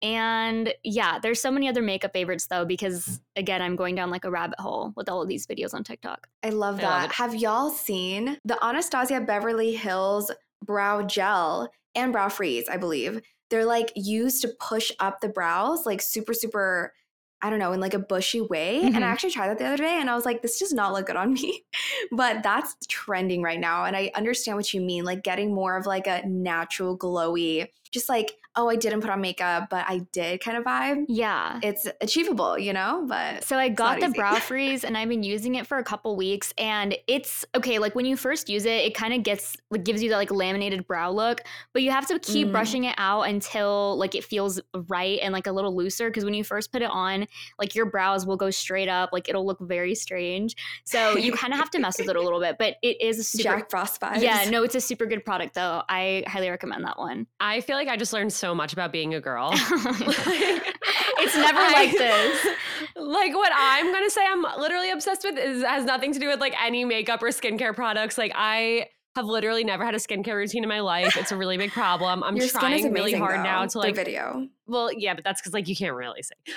And 0.00 0.72
yeah, 0.84 1.18
there's 1.18 1.40
so 1.40 1.50
many 1.50 1.66
other 1.66 1.80
makeup 1.82 2.12
favorites 2.12 2.46
though, 2.46 2.64
because 2.64 3.20
again, 3.36 3.62
I'm 3.62 3.74
going 3.74 3.94
down 3.94 4.10
like 4.10 4.24
a 4.24 4.30
rabbit 4.30 4.60
hole 4.60 4.92
with 4.96 5.08
all 5.08 5.22
of 5.22 5.28
these 5.28 5.46
videos 5.46 5.72
on 5.72 5.82
TikTok. 5.82 6.28
I 6.42 6.50
love 6.50 6.76
I 6.78 6.82
that. 6.82 7.02
love. 7.02 7.12
Have 7.12 7.34
y'all 7.34 7.70
seen 7.70 8.38
the 8.44 8.62
Anastasia 8.62 9.20
Beverly 9.22 9.74
Hills 9.74 10.30
brow 10.64 11.02
gel 11.02 11.70
and 11.94 12.12
brow 12.12 12.28
freeze, 12.28 12.68
I 12.68 12.76
believe. 12.76 13.20
They're 13.50 13.64
like 13.64 13.92
used 13.96 14.42
to 14.42 14.48
push 14.60 14.90
up 15.00 15.20
the 15.20 15.28
brows, 15.28 15.86
like 15.86 16.00
super, 16.02 16.34
super, 16.34 16.92
I 17.42 17.50
don't 17.50 17.58
know, 17.58 17.72
in 17.72 17.80
like 17.80 17.94
a 17.94 17.98
bushy 17.98 18.40
way. 18.40 18.88
And 18.94 19.04
Mhm. 19.04 19.04
I 19.04 19.08
actually 19.08 19.30
tried 19.32 19.48
that 19.48 19.58
the 19.58 19.66
other 19.66 19.76
day 19.76 20.00
and 20.00 20.08
I 20.08 20.14
was 20.14 20.24
like, 20.24 20.40
this 20.42 20.58
does 20.58 20.72
not 20.72 20.92
look 20.92 21.06
good 21.06 21.16
on 21.16 21.34
me. 21.34 21.64
but 22.10 22.42
that's 22.42 22.74
trending 22.88 23.42
right 23.42 23.60
now. 23.60 23.84
And 23.84 23.94
I 23.96 24.10
understand 24.14 24.56
what 24.56 24.72
you 24.72 24.80
mean, 24.80 25.04
like 25.04 25.22
getting 25.22 25.54
more 25.54 25.76
of 25.76 25.86
like 25.86 26.06
a 26.06 26.22
natural, 26.26 26.96
glowy, 26.98 27.68
just 27.94 28.08
like, 28.10 28.36
oh, 28.56 28.68
I 28.68 28.76
didn't 28.76 29.00
put 29.00 29.10
on 29.10 29.20
makeup, 29.20 29.68
but 29.70 29.84
I 29.88 30.06
did 30.12 30.40
kind 30.40 30.56
of 30.56 30.62
vibe. 30.64 31.06
Yeah. 31.08 31.58
It's 31.62 31.88
achievable, 32.00 32.56
you 32.58 32.72
know? 32.72 33.04
But 33.08 33.42
So 33.42 33.56
I 33.56 33.68
got 33.68 33.98
the 34.00 34.06
easy. 34.06 34.14
brow 34.18 34.34
freeze 34.40 34.84
and 34.84 34.96
I've 34.96 35.08
been 35.08 35.22
using 35.24 35.54
it 35.56 35.66
for 35.66 35.78
a 35.78 35.82
couple 35.82 36.14
weeks 36.14 36.52
and 36.58 36.96
it's 37.08 37.44
okay 37.56 37.78
like 37.80 37.94
when 37.96 38.04
you 38.06 38.16
first 38.16 38.48
use 38.48 38.64
it 38.64 38.84
it 38.84 38.94
kind 38.94 39.12
of 39.12 39.22
gets 39.24 39.56
like 39.70 39.82
gives 39.84 40.02
you 40.02 40.10
that 40.10 40.16
like 40.18 40.30
laminated 40.30 40.86
brow 40.86 41.10
look 41.10 41.40
but 41.72 41.82
you 41.82 41.90
have 41.90 42.06
to 42.08 42.18
keep 42.20 42.48
Mm. 42.48 42.52
brushing 42.52 42.84
it 42.84 42.94
out 42.98 43.22
until 43.22 43.96
like 43.96 44.14
it 44.14 44.22
feels 44.24 44.60
right 44.88 45.18
and 45.22 45.32
like 45.32 45.46
a 45.46 45.52
little 45.52 45.74
looser 45.74 46.08
because 46.10 46.24
when 46.24 46.34
you 46.34 46.44
first 46.44 46.70
put 46.72 46.82
it 46.82 46.90
on 46.90 47.26
like 47.58 47.74
your 47.74 47.86
brows 47.86 48.24
will 48.26 48.36
go 48.36 48.50
straight 48.50 48.88
up 48.88 49.10
like 49.12 49.28
it'll 49.28 49.46
look 49.46 49.58
very 49.60 49.94
strange 49.94 50.54
so 50.84 51.16
you 51.16 51.32
kind 51.32 51.52
of 51.52 51.58
have 51.58 51.70
to 51.70 51.78
mess 51.78 51.98
with 51.98 52.08
it 52.08 52.16
a 52.16 52.20
little 52.20 52.40
bit 52.40 52.56
but 52.58 52.76
it 52.82 53.00
is 53.00 53.18
a 53.18 53.24
super 53.24 53.42
Jack 53.44 53.70
Frost 53.70 54.00
vibes. 54.00 54.20
yeah 54.22 54.48
no 54.50 54.62
it's 54.62 54.74
a 54.74 54.80
super 54.80 55.06
good 55.06 55.24
product 55.24 55.54
though 55.54 55.82
I 55.88 56.24
highly 56.26 56.50
recommend 56.50 56.84
that 56.84 56.98
one 56.98 57.26
I 57.40 57.60
feel 57.60 57.76
like 57.76 57.83
I 57.88 57.96
just 57.96 58.12
learned 58.12 58.32
so 58.32 58.54
much 58.54 58.72
about 58.72 58.92
being 58.92 59.14
a 59.14 59.20
girl. 59.20 59.50
it's 59.54 61.36
never 61.36 61.58
I- 61.58 61.72
like 61.72 61.92
this 61.92 62.46
like 62.96 63.34
what 63.34 63.52
I'm 63.54 63.92
gonna 63.92 64.10
say 64.10 64.24
I'm 64.26 64.42
literally 64.58 64.90
obsessed 64.90 65.24
with 65.24 65.38
is 65.38 65.62
has 65.62 65.84
nothing 65.84 66.12
to 66.12 66.18
do 66.18 66.28
with 66.28 66.40
like 66.40 66.54
any 66.62 66.84
makeup 66.84 67.22
or 67.22 67.28
skincare 67.28 67.74
products. 67.74 68.18
Like 68.18 68.32
I 68.34 68.88
have 69.16 69.26
literally 69.26 69.62
never 69.62 69.84
had 69.84 69.94
a 69.94 69.98
skincare 69.98 70.34
routine 70.34 70.62
in 70.64 70.68
my 70.68 70.80
life. 70.80 71.16
It's 71.16 71.30
a 71.30 71.36
really 71.36 71.56
big 71.56 71.70
problem. 71.70 72.22
I'm 72.24 72.36
Your 72.36 72.48
trying 72.48 72.84
really 72.92 73.12
amazing, 73.12 73.20
hard 73.20 73.42
now 73.44 73.60
though, 73.62 73.66
to 73.68 73.72
the 73.74 73.78
like 73.78 73.94
video. 73.94 74.48
well, 74.66 74.90
yeah, 74.92 75.14
but 75.14 75.22
that's 75.22 75.40
because 75.40 75.54
like 75.54 75.68
you 75.68 75.76
can't 75.76 75.94
really 75.94 76.22
see. 76.22 76.52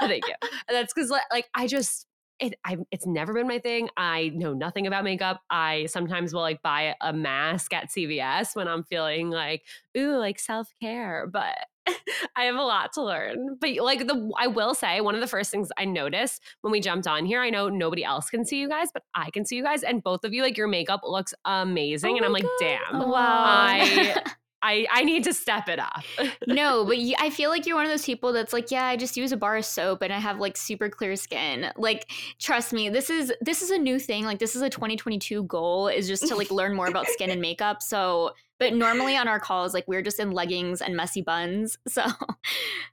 Thank 0.00 0.26
you. 0.28 0.34
That's 0.68 0.92
because 0.94 1.10
like 1.10 1.46
I 1.54 1.66
just 1.66 2.06
it 2.40 2.54
I 2.64 2.76
it's 2.90 3.06
never 3.06 3.32
been 3.32 3.48
my 3.48 3.58
thing. 3.58 3.88
I 3.96 4.30
know 4.34 4.54
nothing 4.54 4.86
about 4.86 5.04
makeup. 5.04 5.40
I 5.50 5.86
sometimes 5.86 6.32
will 6.32 6.40
like 6.40 6.62
buy 6.62 6.94
a 7.00 7.12
mask 7.12 7.72
at 7.72 7.90
CVS 7.90 8.54
when 8.54 8.68
I'm 8.68 8.84
feeling 8.84 9.30
like 9.30 9.62
ooh 9.96 10.16
like 10.16 10.38
self 10.38 10.72
care, 10.80 11.28
but 11.32 11.56
I 12.36 12.44
have 12.44 12.56
a 12.56 12.62
lot 12.62 12.92
to 12.94 13.02
learn. 13.02 13.56
But 13.60 13.70
like 13.80 14.06
the 14.06 14.30
I 14.38 14.46
will 14.46 14.74
say 14.74 15.00
one 15.00 15.14
of 15.14 15.20
the 15.20 15.26
first 15.26 15.50
things 15.50 15.68
I 15.76 15.84
noticed 15.84 16.42
when 16.62 16.72
we 16.72 16.80
jumped 16.80 17.06
on 17.06 17.24
here, 17.26 17.40
I 17.40 17.50
know 17.50 17.68
nobody 17.68 18.04
else 18.04 18.30
can 18.30 18.44
see 18.44 18.60
you 18.60 18.68
guys, 18.68 18.88
but 18.92 19.02
I 19.14 19.30
can 19.30 19.44
see 19.44 19.56
you 19.56 19.62
guys 19.62 19.82
and 19.82 20.02
both 20.02 20.24
of 20.24 20.32
you 20.32 20.42
like 20.42 20.56
your 20.56 20.68
makeup 20.68 21.00
looks 21.04 21.34
amazing 21.44 22.14
Oh 22.14 22.16
and 22.16 22.26
I'm 22.26 22.32
like, 22.32 22.44
God. 22.44 22.50
"Damn. 22.60 23.08
Wow. 23.10 23.44
I 23.46 24.22
I 24.62 24.86
I 24.90 25.04
need 25.04 25.24
to 25.24 25.34
step 25.34 25.68
it 25.68 25.78
up." 25.78 26.04
no, 26.46 26.84
but 26.84 26.98
you, 26.98 27.14
I 27.18 27.30
feel 27.30 27.50
like 27.50 27.66
you're 27.66 27.76
one 27.76 27.84
of 27.84 27.90
those 27.90 28.04
people 28.04 28.32
that's 28.32 28.52
like, 28.52 28.70
yeah, 28.70 28.86
I 28.86 28.96
just 28.96 29.16
use 29.16 29.32
a 29.32 29.36
bar 29.36 29.56
of 29.56 29.64
soap 29.64 30.02
and 30.02 30.12
I 30.12 30.18
have 30.18 30.38
like 30.38 30.56
super 30.56 30.88
clear 30.88 31.16
skin. 31.16 31.70
Like, 31.76 32.10
trust 32.38 32.72
me, 32.72 32.88
this 32.88 33.10
is 33.10 33.32
this 33.40 33.62
is 33.62 33.70
a 33.70 33.78
new 33.78 33.98
thing. 33.98 34.24
Like, 34.24 34.38
this 34.38 34.56
is 34.56 34.62
a 34.62 34.70
2022 34.70 35.44
goal 35.44 35.88
is 35.88 36.08
just 36.08 36.26
to 36.28 36.36
like 36.36 36.50
learn 36.50 36.74
more 36.74 36.88
about 36.88 37.06
skin 37.06 37.30
and 37.30 37.40
makeup. 37.40 37.82
So, 37.82 38.32
but 38.58 38.74
normally 38.74 39.16
on 39.16 39.28
our 39.28 39.40
calls, 39.40 39.74
like 39.74 39.86
we're 39.86 40.02
just 40.02 40.20
in 40.20 40.30
leggings 40.30 40.80
and 40.80 40.96
messy 40.96 41.22
buns. 41.22 41.78
So, 41.88 42.04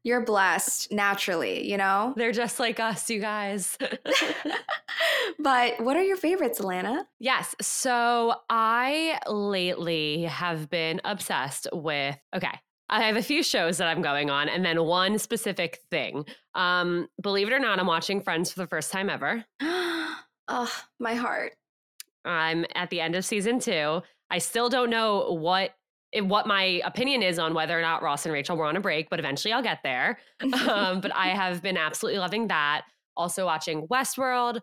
You're 0.04 0.24
blessed 0.24 0.92
naturally, 0.92 1.70
you 1.70 1.78
know? 1.78 2.14
They're 2.16 2.32
just 2.32 2.60
like 2.60 2.80
us, 2.80 3.10
you 3.10 3.20
guys. 3.20 3.78
but 5.40 5.80
what 5.82 5.98
are 5.98 6.04
your 6.04 6.18
favorites, 6.18 6.60
Alana? 6.60 7.06
Yes. 7.20 7.56
So 7.62 8.36
I 8.50 9.20
lately 9.28 10.24
have 10.24 10.70
been 10.70 11.02
obsessed 11.04 11.68
with, 11.74 12.18
okay. 12.36 12.60
I 12.90 13.04
have 13.04 13.16
a 13.18 13.22
few 13.24 13.44
shows 13.44 13.80
that 13.80 13.88
I'm 13.88 14.02
going 14.02 14.30
on 14.30 14.48
and 14.48 14.64
then 14.64 14.84
one 14.84 15.18
specific 15.20 15.82
thing. 15.90 16.26
Um, 16.54 17.08
believe 17.22 17.48
it 17.48 17.54
or 17.54 17.60
not, 17.60 17.80
I'm 17.80 17.88
watching 17.88 18.22
Friends 18.22 18.52
for 18.52 18.60
the 18.60 18.68
first 18.68 18.92
time 18.92 19.10
ever. 19.10 19.44
oh, 19.62 20.72
my 21.00 21.16
heart. 21.16 21.54
I'm 22.24 22.66
at 22.76 22.90
the 22.90 23.02
end 23.02 23.16
of 23.16 23.26
season 23.26 23.60
two. 23.60 24.02
I 24.30 24.40
still 24.40 24.70
don't 24.70 24.90
know 24.90 25.32
what 25.34 25.72
eh, 26.14 26.22
what 26.22 26.48
my 26.48 26.82
opinion 26.84 27.22
is 27.24 27.40
on 27.40 27.54
whether 27.54 27.78
or 27.78 27.82
not 27.82 28.02
Ross 28.02 28.26
and 28.26 28.34
Rachel 28.34 28.58
were 28.58 28.66
on 28.66 28.76
a 28.76 28.82
break, 28.82 29.10
but 29.10 29.20
eventually 29.20 29.54
I'll 29.54 29.64
get 29.64 29.80
there. 29.84 30.20
um, 30.68 31.02
but 31.02 31.14
I 31.14 31.28
have 31.28 31.62
been 31.62 31.78
absolutely 31.78 32.20
loving 32.20 32.48
that. 32.48 32.84
Also 33.18 33.46
watching 33.46 33.88
Westworld. 33.88 34.60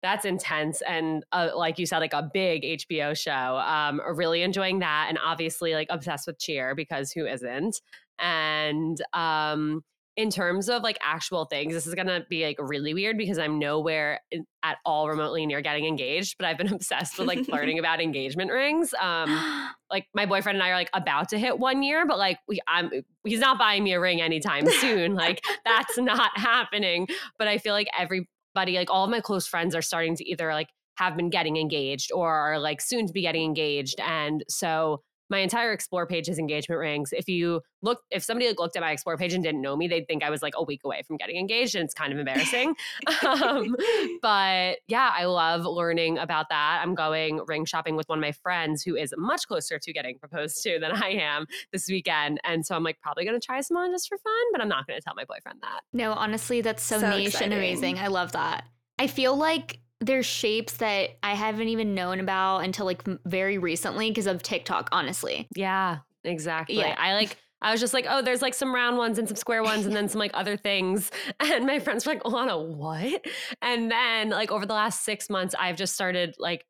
That's 0.00 0.24
intense 0.24 0.80
and 0.82 1.24
uh, 1.32 1.50
like 1.56 1.78
you 1.80 1.86
said, 1.86 1.98
like 1.98 2.12
a 2.12 2.30
big 2.32 2.62
HBO 2.62 3.18
show. 3.18 3.32
Um, 3.32 4.00
really 4.14 4.42
enjoying 4.42 4.78
that, 4.78 5.06
and 5.08 5.18
obviously 5.24 5.74
like 5.74 5.88
obsessed 5.90 6.28
with 6.28 6.38
Cheer 6.38 6.76
because 6.76 7.10
who 7.10 7.26
isn't? 7.26 7.80
And 8.20 9.02
um, 9.12 9.82
in 10.18 10.30
terms 10.30 10.68
of 10.68 10.82
like 10.82 10.98
actual 11.00 11.44
things, 11.44 11.72
this 11.72 11.86
is 11.86 11.94
gonna 11.94 12.26
be 12.28 12.44
like 12.44 12.56
really 12.58 12.92
weird 12.92 13.16
because 13.16 13.38
I'm 13.38 13.60
nowhere 13.60 14.18
in- 14.32 14.46
at 14.64 14.78
all 14.84 15.08
remotely 15.08 15.46
near 15.46 15.60
getting 15.60 15.86
engaged, 15.86 16.34
but 16.38 16.46
I've 16.46 16.58
been 16.58 16.72
obsessed 16.74 17.16
with 17.16 17.28
like 17.28 17.46
learning 17.46 17.78
about 17.78 18.00
engagement 18.02 18.50
rings. 18.50 18.92
Um, 19.00 19.70
like 19.90 20.08
my 20.14 20.26
boyfriend 20.26 20.56
and 20.56 20.62
I 20.64 20.70
are 20.70 20.74
like 20.74 20.90
about 20.92 21.28
to 21.28 21.38
hit 21.38 21.60
one 21.60 21.84
year, 21.84 22.04
but 22.04 22.18
like 22.18 22.40
we 22.48 22.58
I'm 22.66 22.90
he's 23.24 23.38
not 23.38 23.60
buying 23.60 23.84
me 23.84 23.92
a 23.92 24.00
ring 24.00 24.20
anytime 24.20 24.66
soon. 24.66 25.14
like 25.14 25.44
that's 25.64 25.96
not 25.96 26.36
happening. 26.36 27.06
But 27.38 27.46
I 27.46 27.58
feel 27.58 27.72
like 27.72 27.86
everybody, 27.96 28.76
like 28.76 28.90
all 28.90 29.04
of 29.04 29.10
my 29.10 29.20
close 29.20 29.46
friends 29.46 29.72
are 29.76 29.82
starting 29.82 30.16
to 30.16 30.28
either 30.28 30.52
like 30.52 30.68
have 30.96 31.16
been 31.16 31.30
getting 31.30 31.56
engaged 31.56 32.10
or 32.12 32.28
are 32.28 32.58
like 32.58 32.80
soon 32.80 33.06
to 33.06 33.12
be 33.12 33.22
getting 33.22 33.44
engaged. 33.44 34.00
And 34.00 34.44
so 34.48 35.00
my 35.30 35.38
entire 35.38 35.72
explore 35.72 36.06
page 36.06 36.28
is 36.28 36.38
engagement 36.38 36.78
rings. 36.78 37.12
If 37.12 37.28
you 37.28 37.60
look, 37.82 38.00
if 38.10 38.24
somebody 38.24 38.48
like 38.48 38.58
looked 38.58 38.76
at 38.76 38.82
my 38.82 38.92
explore 38.92 39.16
page 39.16 39.34
and 39.34 39.42
didn't 39.42 39.60
know 39.60 39.76
me, 39.76 39.88
they'd 39.88 40.06
think 40.06 40.22
I 40.22 40.30
was 40.30 40.42
like 40.42 40.54
a 40.56 40.62
week 40.62 40.80
away 40.84 41.02
from 41.06 41.16
getting 41.16 41.36
engaged, 41.36 41.74
and 41.74 41.84
it's 41.84 41.94
kind 41.94 42.12
of 42.12 42.18
embarrassing. 42.18 42.74
um, 43.26 43.76
but 44.22 44.78
yeah, 44.88 45.10
I 45.14 45.26
love 45.26 45.64
learning 45.64 46.18
about 46.18 46.48
that. 46.50 46.80
I'm 46.82 46.94
going 46.94 47.40
ring 47.46 47.64
shopping 47.64 47.96
with 47.96 48.08
one 48.08 48.18
of 48.18 48.22
my 48.22 48.32
friends 48.32 48.82
who 48.82 48.96
is 48.96 49.12
much 49.16 49.46
closer 49.46 49.78
to 49.78 49.92
getting 49.92 50.18
proposed 50.18 50.62
to 50.62 50.78
than 50.80 50.92
I 50.92 51.10
am 51.10 51.46
this 51.72 51.88
weekend, 51.88 52.40
and 52.44 52.64
so 52.64 52.74
I'm 52.74 52.82
like 52.82 53.00
probably 53.00 53.24
going 53.24 53.38
to 53.38 53.44
try 53.44 53.60
some 53.60 53.76
on 53.76 53.90
just 53.92 54.08
for 54.08 54.18
fun, 54.18 54.52
but 54.52 54.60
I'm 54.60 54.68
not 54.68 54.86
going 54.86 54.98
to 54.98 55.04
tell 55.04 55.14
my 55.14 55.24
boyfriend 55.24 55.60
that. 55.62 55.80
no, 55.92 56.12
honestly, 56.12 56.60
that's 56.60 56.82
so, 56.82 56.98
So 56.98 57.10
niche 57.10 57.28
exciting. 57.28 57.52
and 57.52 57.54
amazing. 57.54 57.98
I 57.98 58.08
love 58.08 58.32
that. 58.32 58.64
I 58.98 59.06
feel 59.06 59.36
like 59.36 59.80
there's 60.00 60.26
shapes 60.26 60.74
that 60.78 61.18
I 61.22 61.34
haven't 61.34 61.68
even 61.68 61.94
known 61.94 62.20
about 62.20 62.58
until 62.58 62.86
like 62.86 63.02
very 63.24 63.58
recently 63.58 64.10
because 64.10 64.26
of 64.26 64.42
TikTok, 64.42 64.88
honestly. 64.92 65.48
Yeah, 65.54 65.98
exactly. 66.24 66.76
Yeah. 66.76 66.94
I 66.98 67.14
like. 67.14 67.36
I 67.60 67.72
was 67.72 67.80
just 67.80 67.92
like, 67.92 68.06
oh, 68.08 68.22
there's 68.22 68.40
like 68.40 68.54
some 68.54 68.72
round 68.72 68.98
ones 68.98 69.18
and 69.18 69.26
some 69.26 69.36
square 69.36 69.64
ones, 69.64 69.84
and 69.84 69.94
then 69.94 70.08
some 70.08 70.20
like 70.20 70.30
other 70.34 70.56
things. 70.56 71.10
And 71.40 71.66
my 71.66 71.80
friends 71.80 72.06
were 72.06 72.12
like, 72.12 72.22
Alana, 72.22 72.64
what? 72.64 73.26
And 73.62 73.90
then 73.90 74.30
like 74.30 74.52
over 74.52 74.64
the 74.64 74.74
last 74.74 75.04
six 75.04 75.28
months, 75.28 75.56
I've 75.58 75.74
just 75.74 75.94
started 75.94 76.36
like 76.38 76.64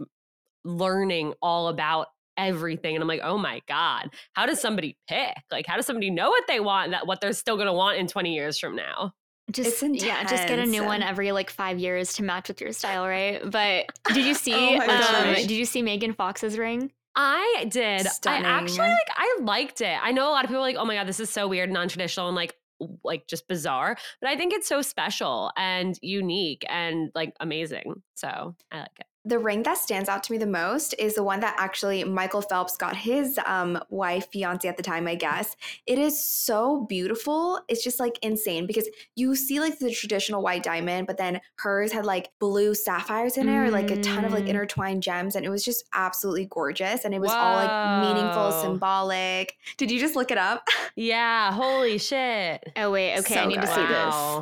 learning 0.64 1.35
all 1.42 1.68
about 1.68 2.06
everything. 2.38 2.94
And 2.94 3.02
I'm 3.02 3.08
like, 3.08 3.20
oh 3.23 3.37
my 3.37 3.61
God, 3.68 4.08
how 4.32 4.47
does 4.47 4.62
somebody 4.62 4.97
pick? 5.08 5.35
Like, 5.50 5.66
how 5.66 5.76
does 5.76 5.85
somebody 5.85 6.08
know 6.08 6.30
what 6.30 6.44
they 6.47 6.61
want 6.61 6.92
that 6.92 7.06
what 7.06 7.20
they're 7.20 7.35
still 7.35 7.58
gonna 7.58 7.75
want 7.75 7.99
in 7.99 8.06
20 8.06 8.35
years 8.35 8.58
from 8.58 8.75
now? 8.75 9.12
Just 9.50 9.83
yeah, 9.83 10.25
just 10.25 10.47
get 10.47 10.59
a 10.59 10.67
new 10.67 10.85
one 10.85 11.02
every 11.02 11.33
like 11.33 11.49
five 11.49 11.78
years 11.78 12.12
to 12.14 12.23
match 12.23 12.49
with 12.49 12.61
your 12.61 12.73
style, 12.73 13.07
right? 13.07 13.40
But 13.50 13.87
did 14.12 14.26
you 14.26 14.35
see? 14.35 14.55
Oh 14.55 14.78
um, 14.78 15.35
did 15.35 15.50
you 15.50 15.64
see 15.64 15.83
Megan 15.83 16.12
Fox's 16.12 16.59
ring? 16.59 16.93
I 17.17 17.67
did. 17.69 18.07
Stunning. 18.07 18.47
I 18.47 18.50
actually 18.50 18.88
like 18.88 19.11
I 19.17 19.38
liked 19.40 19.81
it. 19.81 19.99
I 20.00 20.12
know 20.12 20.28
a 20.28 20.33
lot 20.33 20.45
of 20.45 20.49
people 20.49 20.61
are 20.61 20.67
like, 20.67 20.76
oh 20.76 20.85
my 20.85 20.95
God, 20.95 21.09
this 21.09 21.19
is 21.19 21.31
so 21.31 21.49
weird, 21.49 21.71
non-traditional, 21.71 22.28
and 22.28 22.37
like 22.37 22.55
like 23.02 23.26
just 23.26 23.49
bizarre. 23.49 23.97
But 24.21 24.31
I 24.31 24.37
think 24.37 24.52
it's 24.52 24.69
so 24.69 24.83
special 24.83 25.50
and 25.57 25.99
unique 26.00 26.64
and 26.69 27.11
like 27.14 27.35
amazing. 27.40 28.02
So 28.14 28.55
I 28.71 28.78
like 28.78 29.00
it. 29.00 29.07
The 29.28 29.38
ring 29.38 29.62
that 29.64 29.76
stands 29.76 30.08
out 30.08 30.23
to 30.23 30.32
me 30.32 30.38
the 30.38 30.47
most 30.47 30.94
is 30.99 31.14
the 31.14 31.23
one 31.23 31.40
that 31.40 31.54
actually 31.58 32.02
Michael 32.02 32.40
Phelps 32.40 32.78
got 32.78 32.97
his 32.97 33.38
um, 33.44 33.78
wife, 33.90 34.28
fiance 34.32 34.66
at 34.66 34.78
the 34.78 34.82
time, 34.82 35.06
I 35.06 35.16
guess. 35.16 35.54
It 35.87 35.99
is 35.99 36.18
so 36.18 36.87
beautiful. 36.88 37.61
It's 37.68 37.85
just 37.85 38.00
like 38.00 38.18
insane 38.23 38.66
because 38.66 38.88
you 39.16 39.35
see 39.37 39.61
like 39.61 39.78
the 39.80 39.92
traditional 39.92 40.40
white 40.40 40.62
diamond, 40.62 41.06
but 41.06 41.18
then 41.18 41.42
hers 41.56 41.92
had 41.92 42.06
like 42.06 42.30
blue 42.38 42.75
sapphires 42.75 43.37
in 43.37 43.50
it, 43.50 43.54
or 43.54 43.70
like 43.70 43.90
a 43.90 43.99
ton 43.99 44.25
of 44.25 44.32
like 44.32 44.47
Mm. 44.47 44.49
intertwined 44.49 45.02
gems, 45.02 45.37
and 45.37 45.44
it 45.44 45.50
was 45.50 45.62
just 45.62 45.85
absolutely 45.92 46.47
gorgeous. 46.47 47.04
And 47.04 47.12
it 47.12 47.20
was 47.20 47.35
all 47.35 47.54
like 47.56 47.70
meaningful, 48.00 48.50
symbolic. 48.52 49.58
Did 49.76 49.90
you 49.90 50.00
just 50.00 50.16
look 50.16 50.30
it 50.30 50.38
up? 50.38 50.66
Yeah, 50.97 51.52
holy 51.52 51.99
shit. 51.99 52.64
Oh 52.76 52.90
wait, 52.90 53.18
okay, 53.18 53.42
I 53.42 53.44
So 53.44 53.49
need 53.49 53.61
to 53.61 53.66
good. 53.66 53.75
see 53.75 53.87
this. 53.87 54.38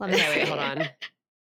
Let 0.00 0.10
me 0.10 0.16
Okay, 0.16 0.38
wait, 0.40 0.48
hold 0.48 0.58
on. 0.58 0.88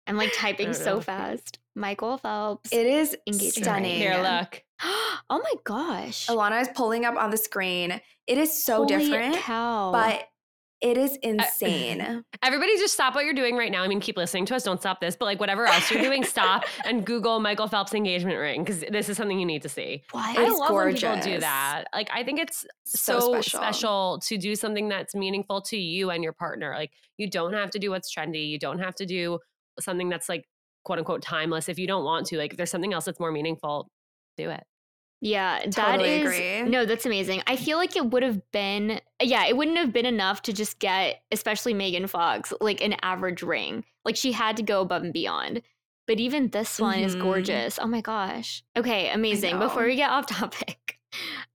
I'm 0.07 0.17
like 0.17 0.33
typing 0.36 0.74
so 0.74 1.00
fast. 1.01 1.60
Michael 1.75 2.17
Phelps. 2.17 2.72
It 2.72 2.86
is 2.86 3.15
Engagement 3.25 3.55
ring. 3.55 3.63
stunning. 3.63 3.98
Here, 3.98 4.22
look. 4.22 4.62
oh 4.83 5.19
my 5.43 5.53
gosh. 5.63 6.27
Alana 6.27 6.62
is 6.62 6.69
pulling 6.75 7.05
up 7.05 7.15
on 7.15 7.29
the 7.31 7.38
screen. 7.38 8.00
It 8.27 8.38
is 8.38 8.63
so 8.63 8.77
Holy 8.86 8.88
different, 8.98 9.38
Cow. 9.38 9.91
but 9.91 10.27
it 10.81 10.98
is 10.98 11.15
insane. 11.24 12.24
Everybody 12.43 12.77
just 12.77 12.93
stop 12.93 13.15
what 13.15 13.24
you're 13.24 13.33
doing 13.33 13.55
right 13.55 13.72
now. 13.72 13.83
I 13.83 13.88
mean, 13.88 14.01
keep 14.01 14.17
listening 14.17 14.45
to 14.48 14.55
us. 14.55 14.63
Don't 14.63 14.79
stop 14.81 15.00
this. 15.00 15.15
But 15.15 15.25
like 15.25 15.39
whatever 15.39 15.65
else 15.65 15.89
you're 15.89 16.01
doing, 16.03 16.24
stop 16.25 16.65
and 16.86 17.05
Google 17.05 17.39
Michael 17.39 17.67
Phelps 17.69 17.93
engagement 17.93 18.38
ring 18.38 18.63
because 18.63 18.81
this 18.91 19.07
is 19.07 19.15
something 19.17 19.39
you 19.39 19.45
need 19.45 19.62
to 19.62 19.69
see. 19.69 20.03
what? 20.12 20.38
I 20.38 20.43
It's 20.45 20.60
love 20.60 20.74
when 20.75 20.93
people 20.93 21.19
do 21.22 21.39
that. 21.39 21.86
Like 21.93 22.10
I 22.13 22.24
think 22.24 22.39
it's 22.41 22.65
so, 22.86 23.19
So 23.19 23.31
special. 23.41 23.60
special. 23.60 24.19
to 24.25 24.38
do 24.38 24.55
something 24.55 24.89
that's 24.89 25.15
meaningful 25.15 25.62
to 25.63 25.77
you 25.77 26.10
and 26.12 26.22
your 26.24 26.33
partner. 26.33 26.74
Like 26.75 26.91
you 27.17 27.29
don't 27.29 27.53
have 27.53 27.72
to 27.72 27.79
do 27.79 27.89
what's 27.89 28.13
trendy. 28.13 28.50
You 28.50 28.60
don't 28.60 28.79
have 28.79 28.95
to 28.95 29.05
do 29.05 29.39
something 29.80 30.10
that's 30.10 30.30
like 30.30 30.46
quote 30.86 31.00
unquote 31.00 31.22
timeless 31.22 31.70
if 31.70 31.80
you 31.80 31.88
don't 31.88 32.03
want 32.03 32.25
to. 32.27 32.38
Like 32.38 32.51
if 32.51 32.58
there's 32.58 32.72
something 32.72 32.94
else 32.94 33.06
that's 33.06 33.20
more 33.20 33.32
meaningful, 33.32 33.89
do 34.38 34.50
it. 34.50 34.63
Yeah, 35.22 35.60
that 35.60 35.72
Totally 35.74 36.10
is 36.22 36.27
agree. 36.36 36.70
no, 36.70 36.86
that's 36.86 37.06
amazing. 37.06 37.44
I 37.48 37.56
feel 37.56 37.77
like 37.77 37.96
it 37.96 38.08
would 38.12 38.24
have 38.24 38.42
been 38.51 39.00
yeah, 39.22 39.46
it 39.46 39.56
wouldn't 39.56 39.77
have 39.77 39.94
been 39.94 40.06
enough 40.06 40.42
to 40.44 40.53
just 40.53 40.80
get 40.80 41.22
especially 41.32 41.74
Megan 41.74 42.08
Fox 42.08 42.51
like 42.60 42.82
an 42.82 42.96
average 43.01 43.42
ring. 43.42 43.86
Like 44.03 44.18
she 44.18 44.34
had 44.34 44.58
to 44.58 44.63
go 44.63 44.82
above 44.82 45.03
and 45.03 45.13
beyond. 45.13 45.62
But 46.08 46.20
even 46.20 46.50
this 46.50 46.77
one 46.77 47.00
is 47.00 47.15
Mhm. 47.15 47.22
gorgeous. 47.22 47.80
Oh 47.82 47.88
my 47.88 48.01
gosh. 48.01 48.62
Okay, 48.75 49.10
amazing. 49.12 49.60
Before 49.60 49.86
we 49.86 49.96
get 49.96 50.10
off 50.10 50.25
topic, 50.27 51.00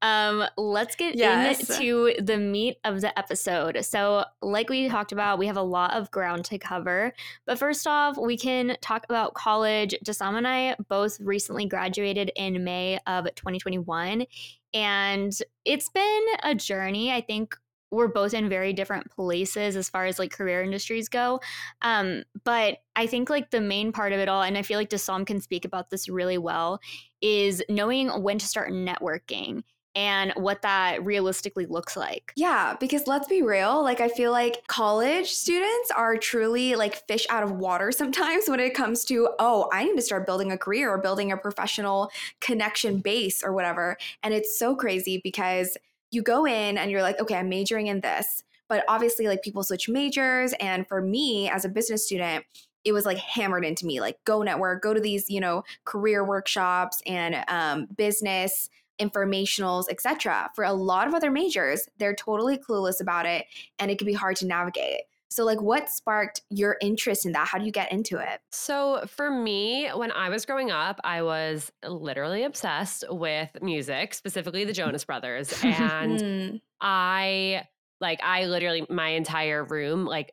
um, 0.03 0.45
let's 0.57 0.95
get 0.97 1.17
Yes. 1.17 1.71
into 1.71 2.15
the 2.21 2.37
meat 2.37 2.79
of 2.85 3.01
the 3.01 3.17
episode. 3.19 3.85
So, 3.85 4.25
like 4.43 4.69
we 4.69 4.89
talked 4.89 5.13
about, 5.13 5.39
we 5.39 5.47
have 5.47 5.57
a 5.57 5.63
lot 5.63 5.95
of 5.95 6.11
ground 6.11 6.45
to 6.47 6.59
cover. 6.59 7.13
But 7.47 7.59
first 7.59 7.87
off, 7.87 8.17
we 8.17 8.37
can 8.37 8.77
talk 8.81 9.05
about 9.05 9.35
college. 9.35 9.95
Jasam 10.05 10.37
and 10.37 10.47
I 10.47 10.77
both 10.89 11.19
recently 11.21 11.67
graduated 11.67 12.31
in 12.37 12.65
May 12.65 12.99
of 13.07 13.27
2021. 13.35 14.27
And 14.75 15.33
it's 15.65 15.89
been 15.89 16.25
a 16.43 16.55
journey. 16.55 17.11
I 17.13 17.21
think 17.21 17.57
we're 17.91 18.09
both 18.09 18.35
in 18.35 18.49
very 18.49 18.73
different 18.73 19.11
places 19.11 19.77
as 19.77 19.89
far 19.89 20.07
as 20.07 20.19
like 20.19 20.31
career 20.31 20.63
industries 20.63 21.09
go. 21.09 21.41
Um, 21.83 22.25
but 22.45 22.79
I 22.97 23.07
think 23.07 23.31
like 23.31 23.51
the 23.51 23.61
main 23.61 23.93
part 23.93 24.13
of 24.13 24.19
it 24.19 24.29
all, 24.29 24.43
and 24.43 24.59
I 24.59 24.63
feel 24.63 24.79
like 24.79 24.91
Dasam 24.91 25.27
can 25.27 25.41
speak 25.41 25.65
about 25.65 25.91
this 25.91 26.09
really 26.09 26.39
well, 26.39 26.81
is 27.21 27.63
knowing 27.69 28.09
when 28.23 28.39
to 28.39 28.47
start 28.47 28.71
networking 28.71 29.63
and 29.95 30.33
what 30.37 30.63
that 30.63 31.05
realistically 31.05 31.67
looks 31.67 31.97
like. 31.97 32.33
Yeah, 32.37 32.77
because 32.79 33.09
let's 33.09 33.27
be 33.27 33.43
real, 33.43 33.83
like 33.83 34.01
I 34.01 34.09
feel 34.09 34.31
like 34.31 34.65
college 34.69 35.33
students 35.33 35.91
are 35.91 36.17
truly 36.17 36.77
like 36.77 37.07
fish 37.09 37.27
out 37.31 37.43
of 37.43 37.53
water 37.53 37.91
sometimes 37.91 38.49
when 38.49 38.61
it 38.61 38.75
comes 38.75 39.05
to, 39.07 39.31
oh, 39.41 39.69
I 39.73 39.85
need 39.85 39.97
to 39.97 40.03
start 40.03 40.25
building 40.25 40.53
a 40.53 40.59
career 40.59 40.89
or 40.91 40.99
building 40.99 41.33
a 41.33 41.37
professional 41.37 42.13
connection 42.41 43.01
base 43.01 43.43
or 43.43 43.53
whatever. 43.53 43.97
And 44.23 44.33
it's 44.33 44.57
so 44.57 44.77
crazy 44.77 45.21
because 45.25 45.77
you 46.11 46.23
go 46.23 46.47
in 46.47 46.79
and 46.79 46.91
you're 46.91 47.03
like, 47.03 47.21
okay, 47.21 47.37
I'm 47.37 47.49
majoring 47.49 47.87
in 47.89 48.01
this. 48.01 48.45
but 48.69 48.85
obviously 48.89 49.27
like 49.27 49.43
people 49.43 49.63
switch 49.63 49.89
majors 49.89 50.53
and 50.61 50.87
for 50.87 51.01
me 51.01 51.49
as 51.49 51.65
a 51.65 51.69
business 51.69 52.05
student 52.05 52.45
it 52.85 52.93
was 52.93 53.05
like 53.05 53.19
hammered 53.19 53.65
into 53.65 53.87
me 53.87 54.01
like 54.01 54.19
go 54.25 54.43
network 54.43 54.83
go 54.83 54.95
to 54.95 55.01
these 55.01 55.29
you 55.29 55.41
know 55.41 55.63
career 55.85 56.25
workshops 56.25 57.01
and 57.07 57.45
um, 57.49 57.87
business 57.97 58.69
informationals 59.01 59.85
etc 59.91 60.51
for 60.55 60.65
a 60.65 60.73
lot 60.73 61.07
of 61.07 61.15
other 61.15 61.31
majors 61.31 61.89
they're 61.99 62.15
totally 62.15 62.59
clueless 62.59 63.01
about 63.01 63.27
it 63.27 63.47
and 63.79 63.91
it 63.91 63.99
can 63.99 64.07
be 64.07 64.13
hard 64.13 64.37
to 64.37 64.47
navigate 64.47 65.03
so 65.31 65.45
like 65.45 65.61
what 65.61 65.89
sparked 65.89 66.43
your 66.51 66.77
interest 66.81 67.27
in 67.27 67.33
that 67.33 67.47
how 67.49 67.59
do 67.59 67.65
you 67.65 67.73
get 67.73 67.91
into 67.93 68.19
it 68.19 68.41
so 68.51 69.05
for 69.07 69.31
me 69.31 69.89
when 69.95 70.11
i 70.13 70.29
was 70.29 70.45
growing 70.47 70.71
up 70.71 71.01
i 71.05 71.23
was 71.23 71.71
literally 71.87 72.45
obsessed 72.45 73.05
with 73.11 73.51
music 73.63 74.15
specifically 74.15 74.65
the 74.65 74.73
jonas 74.73 75.05
brothers 75.05 75.53
and 75.63 76.21
Hmm. 76.21 76.57
i 76.81 77.67
like 78.01 78.21
i 78.23 78.45
literally 78.47 78.87
my 78.89 79.09
entire 79.11 79.65
room 79.65 80.05
like 80.07 80.33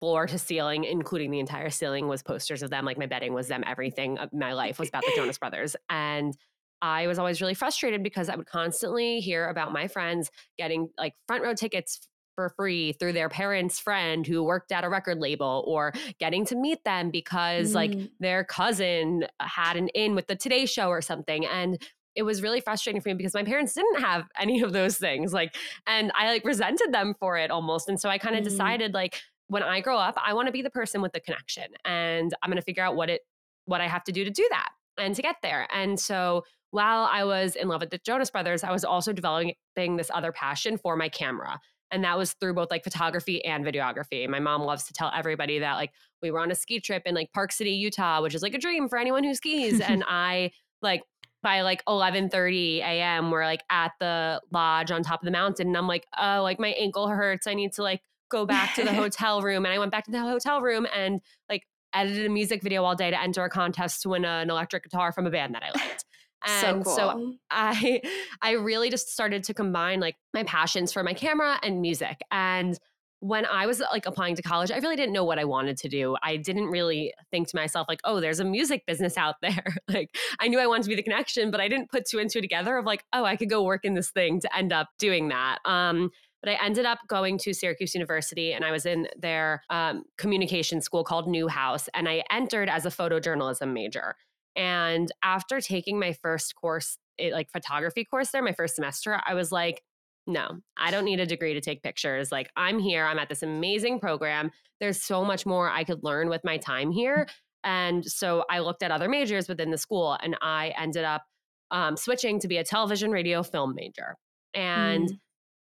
floor 0.00 0.26
to 0.26 0.38
ceiling, 0.38 0.84
including 0.84 1.30
the 1.30 1.38
entire 1.38 1.70
ceiling, 1.70 2.08
was 2.08 2.22
posters 2.22 2.62
of 2.62 2.68
them. 2.68 2.84
Like 2.84 2.98
my 2.98 3.06
bedding 3.06 3.32
was 3.32 3.48
them. 3.48 3.64
Everything 3.66 4.18
of 4.18 4.30
my 4.34 4.52
life 4.52 4.78
was 4.78 4.90
about 4.90 5.02
the 5.02 5.12
Jonas 5.16 5.38
Brothers. 5.38 5.76
And 5.88 6.36
I 6.82 7.06
was 7.06 7.18
always 7.18 7.40
really 7.40 7.54
frustrated 7.54 8.02
because 8.02 8.28
I 8.28 8.36
would 8.36 8.46
constantly 8.46 9.20
hear 9.20 9.48
about 9.48 9.72
my 9.72 9.88
friends 9.88 10.30
getting 10.58 10.90
like 10.98 11.14
front 11.26 11.42
row 11.42 11.54
tickets 11.54 12.06
for 12.34 12.50
free 12.50 12.92
through 12.92 13.12
their 13.12 13.28
parents' 13.28 13.78
friend 13.78 14.26
who 14.26 14.42
worked 14.42 14.72
at 14.72 14.84
a 14.84 14.88
record 14.88 15.18
label 15.18 15.64
or 15.66 15.92
getting 16.18 16.44
to 16.46 16.56
meet 16.56 16.82
them 16.84 17.10
because 17.10 17.74
like 17.74 17.92
Mm. 17.92 18.10
their 18.20 18.44
cousin 18.44 19.26
had 19.40 19.76
an 19.76 19.88
in 19.88 20.14
with 20.14 20.26
the 20.26 20.36
Today 20.36 20.66
Show 20.66 20.88
or 20.88 21.00
something. 21.02 21.46
And 21.46 21.80
it 22.14 22.22
was 22.22 22.42
really 22.42 22.60
frustrating 22.60 23.00
for 23.02 23.08
me 23.08 23.14
because 23.14 23.34
my 23.34 23.42
parents 23.44 23.74
didn't 23.74 24.00
have 24.00 24.24
any 24.38 24.60
of 24.62 24.72
those 24.72 24.96
things. 24.98 25.32
Like, 25.32 25.56
and 25.86 26.12
I 26.14 26.28
like 26.28 26.44
resented 26.44 26.92
them 26.92 27.14
for 27.18 27.36
it 27.36 27.50
almost. 27.50 27.88
And 27.88 28.00
so 28.00 28.08
I 28.08 28.18
kind 28.18 28.36
of 28.36 28.42
Mm. 28.42 28.44
decided 28.44 28.94
like 28.94 29.20
when 29.48 29.62
I 29.62 29.80
grow 29.80 29.98
up, 29.98 30.14
I 30.24 30.32
want 30.34 30.46
to 30.46 30.52
be 30.52 30.62
the 30.62 30.70
person 30.70 31.02
with 31.02 31.12
the 31.12 31.20
connection 31.20 31.64
and 31.84 32.32
I'm 32.42 32.50
going 32.50 32.56
to 32.60 32.64
figure 32.64 32.82
out 32.82 32.96
what 32.96 33.10
it 33.10 33.20
what 33.66 33.80
I 33.80 33.88
have 33.88 34.04
to 34.04 34.12
do 34.12 34.24
to 34.24 34.30
do 34.30 34.46
that 34.50 34.68
and 34.98 35.14
to 35.14 35.22
get 35.22 35.36
there. 35.42 35.66
And 35.72 35.98
so 35.98 36.44
while 36.70 37.08
I 37.10 37.24
was 37.24 37.56
in 37.56 37.68
love 37.68 37.80
with 37.80 37.90
the 37.90 37.98
Jonas 37.98 38.30
Brothers, 38.30 38.62
I 38.64 38.72
was 38.72 38.84
also 38.84 39.12
developing 39.12 39.54
this 39.96 40.10
other 40.12 40.32
passion 40.32 40.76
for 40.76 40.96
my 40.96 41.08
camera. 41.08 41.60
And 41.94 42.02
that 42.02 42.18
was 42.18 42.32
through 42.32 42.54
both 42.54 42.72
like 42.72 42.82
photography 42.82 43.44
and 43.44 43.64
videography. 43.64 44.28
My 44.28 44.40
mom 44.40 44.62
loves 44.62 44.82
to 44.86 44.92
tell 44.92 45.12
everybody 45.14 45.60
that 45.60 45.74
like 45.74 45.92
we 46.20 46.32
were 46.32 46.40
on 46.40 46.50
a 46.50 46.56
ski 46.56 46.80
trip 46.80 47.04
in 47.06 47.14
like 47.14 47.32
Park 47.32 47.52
City, 47.52 47.70
Utah, 47.70 48.20
which 48.20 48.34
is 48.34 48.42
like 48.42 48.52
a 48.52 48.58
dream 48.58 48.88
for 48.88 48.98
anyone 48.98 49.22
who 49.22 49.32
skis. 49.32 49.80
and 49.80 50.02
I 50.08 50.50
like 50.82 51.02
by 51.40 51.60
like 51.60 51.84
11:30 51.84 52.78
a.m. 52.78 53.30
we're 53.30 53.44
like 53.44 53.62
at 53.70 53.92
the 54.00 54.42
lodge 54.50 54.90
on 54.90 55.04
top 55.04 55.22
of 55.22 55.24
the 55.24 55.30
mountain 55.30 55.68
and 55.68 55.76
I'm 55.76 55.86
like, 55.86 56.04
"Oh, 56.18 56.42
like 56.42 56.58
my 56.58 56.70
ankle 56.70 57.06
hurts. 57.06 57.46
I 57.46 57.54
need 57.54 57.72
to 57.74 57.84
like 57.84 58.00
go 58.28 58.44
back 58.44 58.74
to 58.74 58.82
the 58.82 58.92
hotel 59.02 59.40
room." 59.40 59.64
And 59.64 59.72
I 59.72 59.78
went 59.78 59.92
back 59.92 60.04
to 60.06 60.10
the 60.10 60.18
hotel 60.18 60.62
room 60.62 60.88
and 60.92 61.20
like 61.48 61.62
edited 61.92 62.26
a 62.26 62.28
music 62.28 62.60
video 62.60 62.82
all 62.82 62.96
day 62.96 63.10
to 63.10 63.22
enter 63.22 63.44
a 63.44 63.50
contest 63.50 64.02
to 64.02 64.08
win 64.08 64.24
an 64.24 64.50
electric 64.50 64.82
guitar 64.82 65.12
from 65.12 65.26
a 65.26 65.30
band 65.30 65.54
that 65.54 65.62
I 65.62 65.70
liked. 65.78 66.04
So 66.46 66.66
And 66.66 66.84
cool 66.84 66.96
so 66.96 67.34
I 67.50 68.00
I 68.42 68.52
really 68.52 68.90
just 68.90 69.10
started 69.12 69.44
to 69.44 69.54
combine 69.54 70.00
like 70.00 70.16
my 70.32 70.44
passions 70.44 70.92
for 70.92 71.02
my 71.02 71.14
camera 71.14 71.58
and 71.62 71.80
music. 71.80 72.20
And 72.30 72.78
when 73.20 73.46
I 73.46 73.64
was 73.64 73.80
like 73.80 74.04
applying 74.04 74.36
to 74.36 74.42
college, 74.42 74.70
I 74.70 74.76
really 74.78 74.96
didn't 74.96 75.14
know 75.14 75.24
what 75.24 75.38
I 75.38 75.44
wanted 75.44 75.78
to 75.78 75.88
do. 75.88 76.14
I 76.22 76.36
didn't 76.36 76.66
really 76.66 77.14
think 77.30 77.48
to 77.48 77.56
myself 77.56 77.86
like, 77.88 78.00
"Oh, 78.04 78.20
there's 78.20 78.40
a 78.40 78.44
music 78.44 78.84
business 78.86 79.16
out 79.16 79.36
there." 79.40 79.64
like 79.88 80.14
I 80.40 80.48
knew 80.48 80.58
I 80.58 80.66
wanted 80.66 80.84
to 80.84 80.88
be 80.90 80.96
the 80.96 81.02
connection, 81.02 81.50
but 81.50 81.60
I 81.60 81.68
didn't 81.68 81.90
put 81.90 82.04
two 82.06 82.18
and 82.18 82.30
two 82.30 82.40
together 82.40 82.76
of 82.76 82.84
like, 82.84 83.04
"Oh, 83.12 83.24
I 83.24 83.36
could 83.36 83.50
go 83.50 83.62
work 83.62 83.84
in 83.84 83.94
this 83.94 84.10
thing 84.10 84.40
to 84.40 84.56
end 84.56 84.72
up 84.72 84.88
doing 84.98 85.28
that." 85.28 85.58
Um 85.64 86.10
but 86.44 86.52
I 86.52 86.62
ended 86.62 86.84
up 86.84 86.98
going 87.08 87.38
to 87.38 87.54
Syracuse 87.54 87.94
University 87.94 88.52
and 88.52 88.66
I 88.66 88.70
was 88.70 88.84
in 88.84 89.08
their 89.18 89.62
um, 89.70 90.04
communication 90.18 90.82
school 90.82 91.02
called 91.02 91.26
Newhouse. 91.26 91.88
And 91.94 92.06
I 92.06 92.22
entered 92.30 92.68
as 92.68 92.84
a 92.84 92.90
photojournalism 92.90 93.72
major. 93.72 94.14
And 94.56 95.10
after 95.22 95.60
taking 95.60 95.98
my 95.98 96.12
first 96.12 96.54
course, 96.54 96.98
it, 97.18 97.32
like 97.32 97.50
photography 97.50 98.04
course 98.04 98.30
there, 98.30 98.42
my 98.42 98.52
first 98.52 98.76
semester, 98.76 99.20
I 99.26 99.34
was 99.34 99.52
like, 99.52 99.82
no, 100.26 100.60
I 100.76 100.90
don't 100.90 101.04
need 101.04 101.20
a 101.20 101.26
degree 101.26 101.54
to 101.54 101.60
take 101.60 101.82
pictures. 101.82 102.32
Like, 102.32 102.50
I'm 102.56 102.78
here, 102.78 103.04
I'm 103.04 103.18
at 103.18 103.28
this 103.28 103.42
amazing 103.42 104.00
program. 104.00 104.50
There's 104.80 105.02
so 105.02 105.24
much 105.24 105.44
more 105.44 105.70
I 105.70 105.84
could 105.84 106.02
learn 106.02 106.28
with 106.28 106.42
my 106.44 106.56
time 106.56 106.90
here. 106.90 107.26
And 107.62 108.04
so 108.04 108.44
I 108.50 108.60
looked 108.60 108.82
at 108.82 108.90
other 108.90 109.08
majors 109.08 109.48
within 109.48 109.70
the 109.70 109.78
school 109.78 110.16
and 110.22 110.36
I 110.40 110.72
ended 110.78 111.04
up 111.04 111.24
um, 111.70 111.96
switching 111.96 112.38
to 112.40 112.48
be 112.48 112.56
a 112.56 112.64
television, 112.64 113.10
radio, 113.10 113.42
film 113.42 113.74
major. 113.74 114.16
And 114.54 115.08
Mm. 115.08 115.18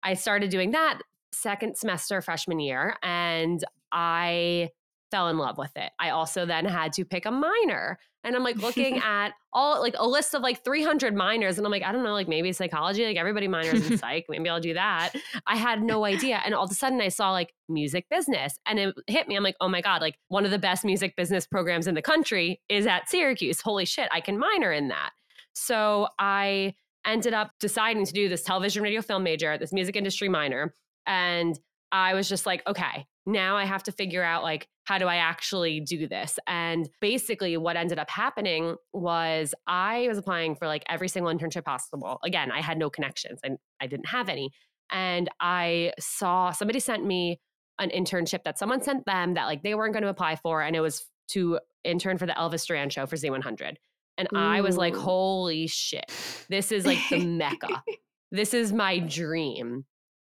I 0.02 0.14
started 0.14 0.50
doing 0.50 0.72
that 0.72 0.98
second 1.32 1.76
semester 1.76 2.20
freshman 2.20 2.60
year 2.60 2.96
and 3.02 3.64
I 3.90 4.70
fell 5.14 5.28
in 5.28 5.38
love 5.38 5.58
with 5.58 5.70
it. 5.76 5.92
I 6.00 6.10
also 6.10 6.44
then 6.44 6.64
had 6.64 6.92
to 6.94 7.04
pick 7.04 7.24
a 7.24 7.30
minor. 7.30 8.00
And 8.24 8.34
I'm 8.34 8.42
like 8.42 8.56
looking 8.56 8.98
at 9.04 9.28
all 9.52 9.80
like 9.80 9.94
a 9.96 10.04
list 10.04 10.34
of 10.34 10.42
like 10.42 10.64
300 10.64 11.14
minors 11.14 11.56
and 11.56 11.64
I'm 11.64 11.70
like 11.70 11.84
I 11.84 11.92
don't 11.92 12.02
know 12.02 12.14
like 12.14 12.26
maybe 12.26 12.52
psychology 12.52 13.04
like 13.04 13.16
everybody 13.16 13.46
minors 13.46 13.88
in 13.88 13.96
psych 13.98 14.24
maybe 14.28 14.48
I'll 14.48 14.58
do 14.58 14.74
that. 14.74 15.12
I 15.46 15.54
had 15.54 15.84
no 15.84 16.04
idea 16.04 16.40
and 16.44 16.52
all 16.52 16.64
of 16.64 16.70
a 16.72 16.74
sudden 16.74 17.00
I 17.00 17.10
saw 17.10 17.30
like 17.30 17.54
music 17.68 18.06
business 18.10 18.58
and 18.66 18.80
it 18.80 18.94
hit 19.06 19.28
me 19.28 19.36
I'm 19.36 19.44
like 19.44 19.54
oh 19.60 19.68
my 19.68 19.80
god 19.80 20.00
like 20.00 20.16
one 20.26 20.44
of 20.44 20.50
the 20.50 20.58
best 20.58 20.84
music 20.84 21.14
business 21.14 21.46
programs 21.46 21.86
in 21.86 21.94
the 21.94 22.02
country 22.02 22.60
is 22.68 22.88
at 22.88 23.08
Syracuse. 23.08 23.60
Holy 23.60 23.84
shit, 23.84 24.08
I 24.10 24.20
can 24.20 24.36
minor 24.36 24.72
in 24.72 24.88
that. 24.88 25.10
So 25.54 26.08
I 26.18 26.74
ended 27.06 27.34
up 27.34 27.52
deciding 27.60 28.04
to 28.06 28.12
do 28.12 28.28
this 28.28 28.42
television, 28.42 28.82
radio, 28.82 29.00
film 29.00 29.22
major, 29.22 29.56
this 29.58 29.72
music 29.72 29.94
industry 29.94 30.28
minor. 30.28 30.74
And 31.06 31.56
I 31.92 32.14
was 32.14 32.28
just 32.28 32.46
like, 32.46 32.66
okay, 32.66 33.06
now 33.26 33.56
I 33.56 33.64
have 33.64 33.84
to 33.84 33.92
figure 33.92 34.24
out 34.24 34.42
like, 34.42 34.66
how 34.84 34.98
do 34.98 35.06
I 35.06 35.16
actually 35.16 35.80
do 35.80 36.06
this? 36.06 36.38
And 36.46 36.88
basically, 37.00 37.56
what 37.56 37.76
ended 37.76 37.98
up 37.98 38.10
happening 38.10 38.76
was 38.92 39.54
I 39.66 40.06
was 40.08 40.18
applying 40.18 40.54
for 40.54 40.66
like 40.66 40.84
every 40.88 41.08
single 41.08 41.34
internship 41.34 41.64
possible. 41.64 42.18
Again, 42.24 42.52
I 42.52 42.60
had 42.60 42.78
no 42.78 42.90
connections 42.90 43.40
and 43.42 43.58
I 43.80 43.86
didn't 43.86 44.06
have 44.06 44.28
any. 44.28 44.50
And 44.90 45.30
I 45.40 45.92
saw 45.98 46.50
somebody 46.52 46.80
sent 46.80 47.04
me 47.04 47.40
an 47.78 47.90
internship 47.90 48.44
that 48.44 48.58
someone 48.58 48.82
sent 48.82 49.06
them 49.06 49.34
that 49.34 49.46
like 49.46 49.62
they 49.62 49.74
weren't 49.74 49.94
going 49.94 50.04
to 50.04 50.08
apply 50.08 50.36
for. 50.36 50.62
And 50.62 50.76
it 50.76 50.80
was 50.80 51.04
to 51.28 51.58
intern 51.82 52.18
for 52.18 52.26
the 52.26 52.32
Elvis 52.32 52.66
Duran 52.66 52.90
show 52.90 53.06
for 53.06 53.16
Z100. 53.16 53.76
And 54.16 54.28
I 54.34 54.60
was 54.60 54.76
like, 54.76 54.94
holy 54.94 55.66
shit, 55.66 56.12
this 56.48 56.70
is 56.70 56.86
like 56.86 56.98
the 57.10 57.24
mecca. 57.24 57.82
This 58.30 58.52
is 58.52 58.72
my 58.72 58.98
dream. 58.98 59.84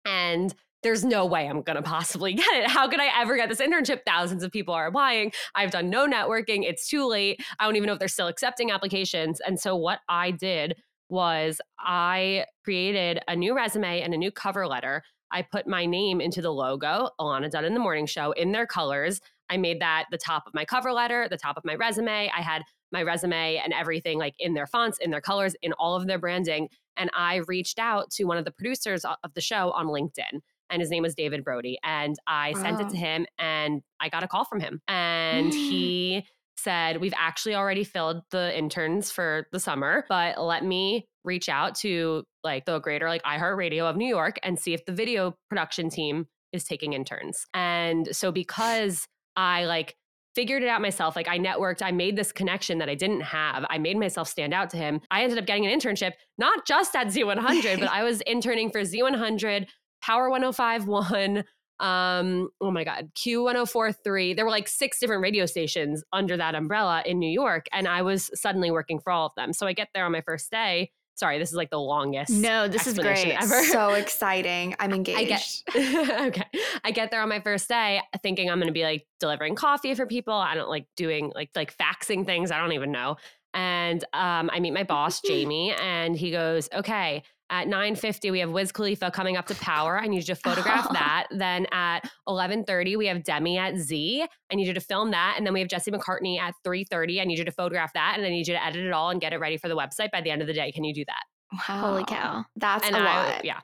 And 0.05 0.55
there's 0.87 1.05
no 1.05 1.27
way 1.27 1.49
I'm 1.49 1.63
going 1.63 1.75
to 1.75 1.83
possibly 1.83 2.33
get 2.43 2.55
it. 2.55 2.71
How 2.71 2.89
could 2.89 3.01
I 3.01 3.09
ever 3.21 3.37
get 3.37 3.49
this 3.49 3.61
internship? 3.61 4.01
Thousands 4.07 4.45
of 4.45 4.53
people 4.53 4.73
are 4.73 4.87
applying. 4.87 5.33
I've 5.57 5.73
done 5.73 5.91
no 5.91 6.07
networking. 6.07 6.63
It's 6.63 6.89
too 6.89 7.09
late. 7.09 7.41
I 7.59 7.65
don't 7.65 7.75
even 7.75 7.89
know 7.89 7.95
if 7.95 7.99
they're 7.99 8.07
still 8.07 8.29
accepting 8.29 8.71
applications. 8.71 9.41
And 9.41 9.59
so 9.59 9.75
what 9.75 9.99
I 10.09 10.31
did 10.31 10.77
was 11.09 11.61
I 11.81 12.47
created 12.65 13.19
a 13.27 13.35
new 13.35 13.55
resume 13.55 14.01
and 14.01 14.15
a 14.15 14.17
new 14.17 14.31
cover 14.31 14.67
letter. 14.69 15.03
I 15.33 15.43
put 15.43 15.67
my 15.67 15.87
name 15.87 16.21
into 16.21 16.41
the 16.41 16.53
logo, 16.53 17.11
Alana 17.21 17.51
Dunn 17.51 17.65
in 17.65 17.75
the 17.75 17.81
Morning 17.81 18.07
Show, 18.07 18.31
in 18.33 18.53
their 18.53 18.67
colors. 18.67 19.21
I 19.51 19.57
made 19.57 19.81
that 19.81 20.05
the 20.13 20.19
top 20.19 20.47
of 20.47 20.55
my 20.55 20.65
cover 20.65 20.93
letter, 20.93 21.27
the 21.29 21.37
top 21.37 21.57
of 21.57 21.65
my 21.65 21.75
resume. 21.75 22.31
I 22.33 22.43
had 22.43 22.63
my 22.93 23.03
resume 23.03 23.57
and 23.57 23.73
everything 23.73 24.19
like 24.19 24.35
in 24.39 24.55
their 24.55 24.67
fonts, 24.69 24.99
in 24.99 25.11
their 25.11 25.21
colors, 25.21 25.57
in 25.63 25.73
all 25.75 25.97
of 25.97 26.07
their 26.07 26.19
branding. 26.19 26.69
And 26.97 27.11
I 27.13 27.43
reached 27.49 27.81
out 27.81 28.11
to 28.13 28.25
one 28.25 28.39
of 28.39 28.45
the 28.45 28.53
producers 28.53 29.05
of 29.05 29.35
the 29.35 29.41
show 29.41 29.73
on 29.73 29.87
LinkedIn. 29.87 30.41
And 30.71 30.81
his 30.81 30.91
name 30.91 31.03
was 31.03 31.15
David 31.15 31.45
Brody. 31.45 31.79
And 31.85 32.17
I 32.27 32.53
sent 32.55 32.81
it 32.81 32.89
to 32.91 32.97
him 32.97 33.27
and 33.39 33.83
I 34.01 34.09
got 34.09 34.23
a 34.23 34.29
call 34.29 34.45
from 34.45 34.61
him. 34.61 34.81
And 34.89 35.53
he 35.53 36.27
said, 36.57 37.01
We've 37.01 37.15
actually 37.17 37.55
already 37.55 37.85
filled 37.85 38.23
the 38.31 38.57
interns 38.57 39.11
for 39.11 39.47
the 39.53 39.61
summer, 39.61 40.05
but 40.09 40.41
let 40.43 40.65
me 40.65 41.07
reach 41.25 41.49
out 41.49 41.75
to 41.77 42.25
like 42.45 42.65
the 42.65 42.79
greater 42.81 43.09
like 43.09 43.23
iHeartRadio 43.23 43.83
of 43.83 43.97
New 43.97 44.07
York 44.07 44.39
and 44.43 44.59
see 44.59 44.73
if 44.73 44.85
the 44.85 44.93
video 44.93 45.37
production 45.49 45.91
team 45.91 46.27
is 46.53 46.65
taking 46.65 46.93
interns. 46.93 47.47
And 47.55 48.09
so 48.13 48.33
because 48.33 49.07
I 49.37 49.65
like 49.67 49.95
figured 50.35 50.63
it 50.63 50.69
out 50.69 50.83
myself, 50.83 51.17
like 51.17 51.29
I 51.29 51.39
networked, 51.39 51.83
I 51.83 51.93
made 51.93 52.15
this 52.15 52.31
connection 52.31 52.79
that 52.79 52.89
I 52.89 52.95
didn't 52.95 53.23
have. 53.23 53.65
I 53.71 53.79
made 53.79 53.99
myself 53.99 54.29
stand 54.29 54.53
out 54.53 54.71
to 54.71 54.77
him. 54.77 55.01
I 55.11 55.23
ended 55.23 55.39
up 55.39 55.47
getting 55.47 55.67
an 55.67 55.79
internship, 55.79 56.13
not 56.37 56.67
just 56.67 56.95
at 56.95 57.07
Z100, 57.07 57.81
but 57.81 57.89
I 57.93 58.03
was 58.03 58.21
interning 58.23 58.71
for 58.71 58.83
Z100, 58.83 59.67
Power 60.07 60.31
1051, 60.31 61.45
um 61.79 62.49
oh 62.63 62.71
my 62.71 62.85
god 62.85 63.11
q1043 63.15 64.35
there 64.35 64.47
were 64.47 64.51
like 64.51 64.67
six 64.67 64.99
different 64.99 65.21
radio 65.21 65.45
stations 65.45 66.03
under 66.11 66.35
that 66.35 66.55
umbrella 66.55 67.03
in 67.05 67.19
new 67.19 67.29
york 67.29 67.67
and 67.71 67.87
i 67.87 68.01
was 68.01 68.31
suddenly 68.33 68.71
working 68.71 68.99
for 68.99 69.13
all 69.13 69.27
of 69.27 69.33
them 69.37 69.53
so 69.53 69.67
i 69.67 69.75
get 69.75 69.89
there 69.93 70.07
on 70.07 70.11
my 70.11 70.23
first 70.23 70.51
day 70.51 70.91
sorry 71.17 71.39
this 71.39 71.51
is 71.51 71.55
like 71.55 71.69
the 71.69 71.79
longest 71.79 72.31
No, 72.31 72.67
this 72.67 72.87
is 72.87 72.99
great. 72.99 73.29
ever 73.29 73.63
so 73.65 73.93
exciting. 74.05 74.75
I'm 74.79 74.93
engaged. 74.93 75.19
I 75.19 75.73
get 75.73 76.21
okay. 76.29 76.61
I 76.85 76.91
get 76.93 77.11
there 77.11 77.21
on 77.21 77.29
my 77.29 77.41
first 77.41 77.69
day 77.69 78.01
thinking 78.23 78.51
I'm 78.51 78.59
going 78.59 78.69
to 78.69 78.73
be 78.73 78.85
like 78.85 79.07
delivering 79.21 79.55
coffee 79.55 79.95
for 79.95 80.07
people. 80.07 80.35
I 80.35 80.55
don't 80.55 80.69
like 80.69 80.87
doing 80.97 81.33
like 81.35 81.51
like 81.55 81.77
faxing 81.77 82.25
things. 82.27 82.51
I 82.51 82.59
don't 82.59 82.73
even 82.73 82.93
know. 82.93 83.17
And 83.55 84.05
um, 84.13 84.51
I 84.53 84.61
meet 84.61 84.73
my 84.73 84.83
boss 84.85 85.21
Jamie, 85.27 85.73
and 85.81 86.15
he 86.15 86.31
goes, 86.31 86.69
"Okay, 86.75 87.23
At 87.49 87.69
9:50, 87.69 88.33
we 88.33 88.41
have 88.41 88.51
Wiz 88.51 88.73
Khalifa 88.73 89.11
coming 89.11 89.37
up 89.37 89.47
to 89.47 89.55
Power. 89.57 89.99
I 89.99 90.07
need 90.07 90.17
you 90.17 90.35
to 90.35 90.35
photograph 90.35 90.89
that. 90.93 91.27
Then 91.31 91.67
at 91.71 92.01
11:30, 92.29 92.97
we 92.97 93.07
have 93.07 93.23
Demi 93.23 93.57
at 93.57 93.77
Z. 93.77 94.27
I 94.51 94.55
need 94.55 94.67
you 94.67 94.75
to 94.75 94.81
film 94.81 95.13
that. 95.13 95.35
And 95.37 95.47
then 95.47 95.55
we 95.55 95.61
have 95.61 95.69
Jesse 95.69 95.91
McCartney 95.91 96.41
at 96.41 96.55
3:30. 96.67 97.21
I 97.21 97.25
need 97.25 97.39
you 97.39 97.45
to 97.45 97.53
photograph 97.53 97.93
that, 97.93 98.15
and 98.17 98.27
I 98.27 98.31
need 98.31 98.49
you 98.49 98.55
to 98.55 98.65
edit 98.65 98.85
it 98.85 98.93
all 98.93 99.11
and 99.11 99.21
get 99.21 99.33
it 99.33 99.39
ready 99.39 99.57
for 99.57 99.69
the 99.69 99.77
website 99.77 100.11
by 100.11 100.21
the 100.21 100.31
end 100.31 100.43
of 100.43 100.49
the 100.49 100.55
day. 100.55 100.73
Can 100.73 100.83
you 100.85 100.93
do 100.93 101.05
that? 101.07 101.23
Wow. 101.53 101.91
Holy 101.91 102.05
cow. 102.05 102.45
That's 102.57 102.87
and 102.87 102.97
a 102.97 102.99
I, 102.99 103.05
lot. 103.05 103.45
yeah, 103.45 103.61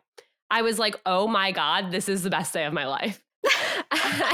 I 0.50 0.62
was 0.62 0.78
like, 0.78 1.00
oh 1.04 1.26
my 1.26 1.50
god, 1.50 1.90
this 1.90 2.08
is 2.08 2.22
the 2.22 2.30
best 2.30 2.52
day 2.52 2.64
of 2.64 2.72
my 2.72 2.86
life. 2.86 3.22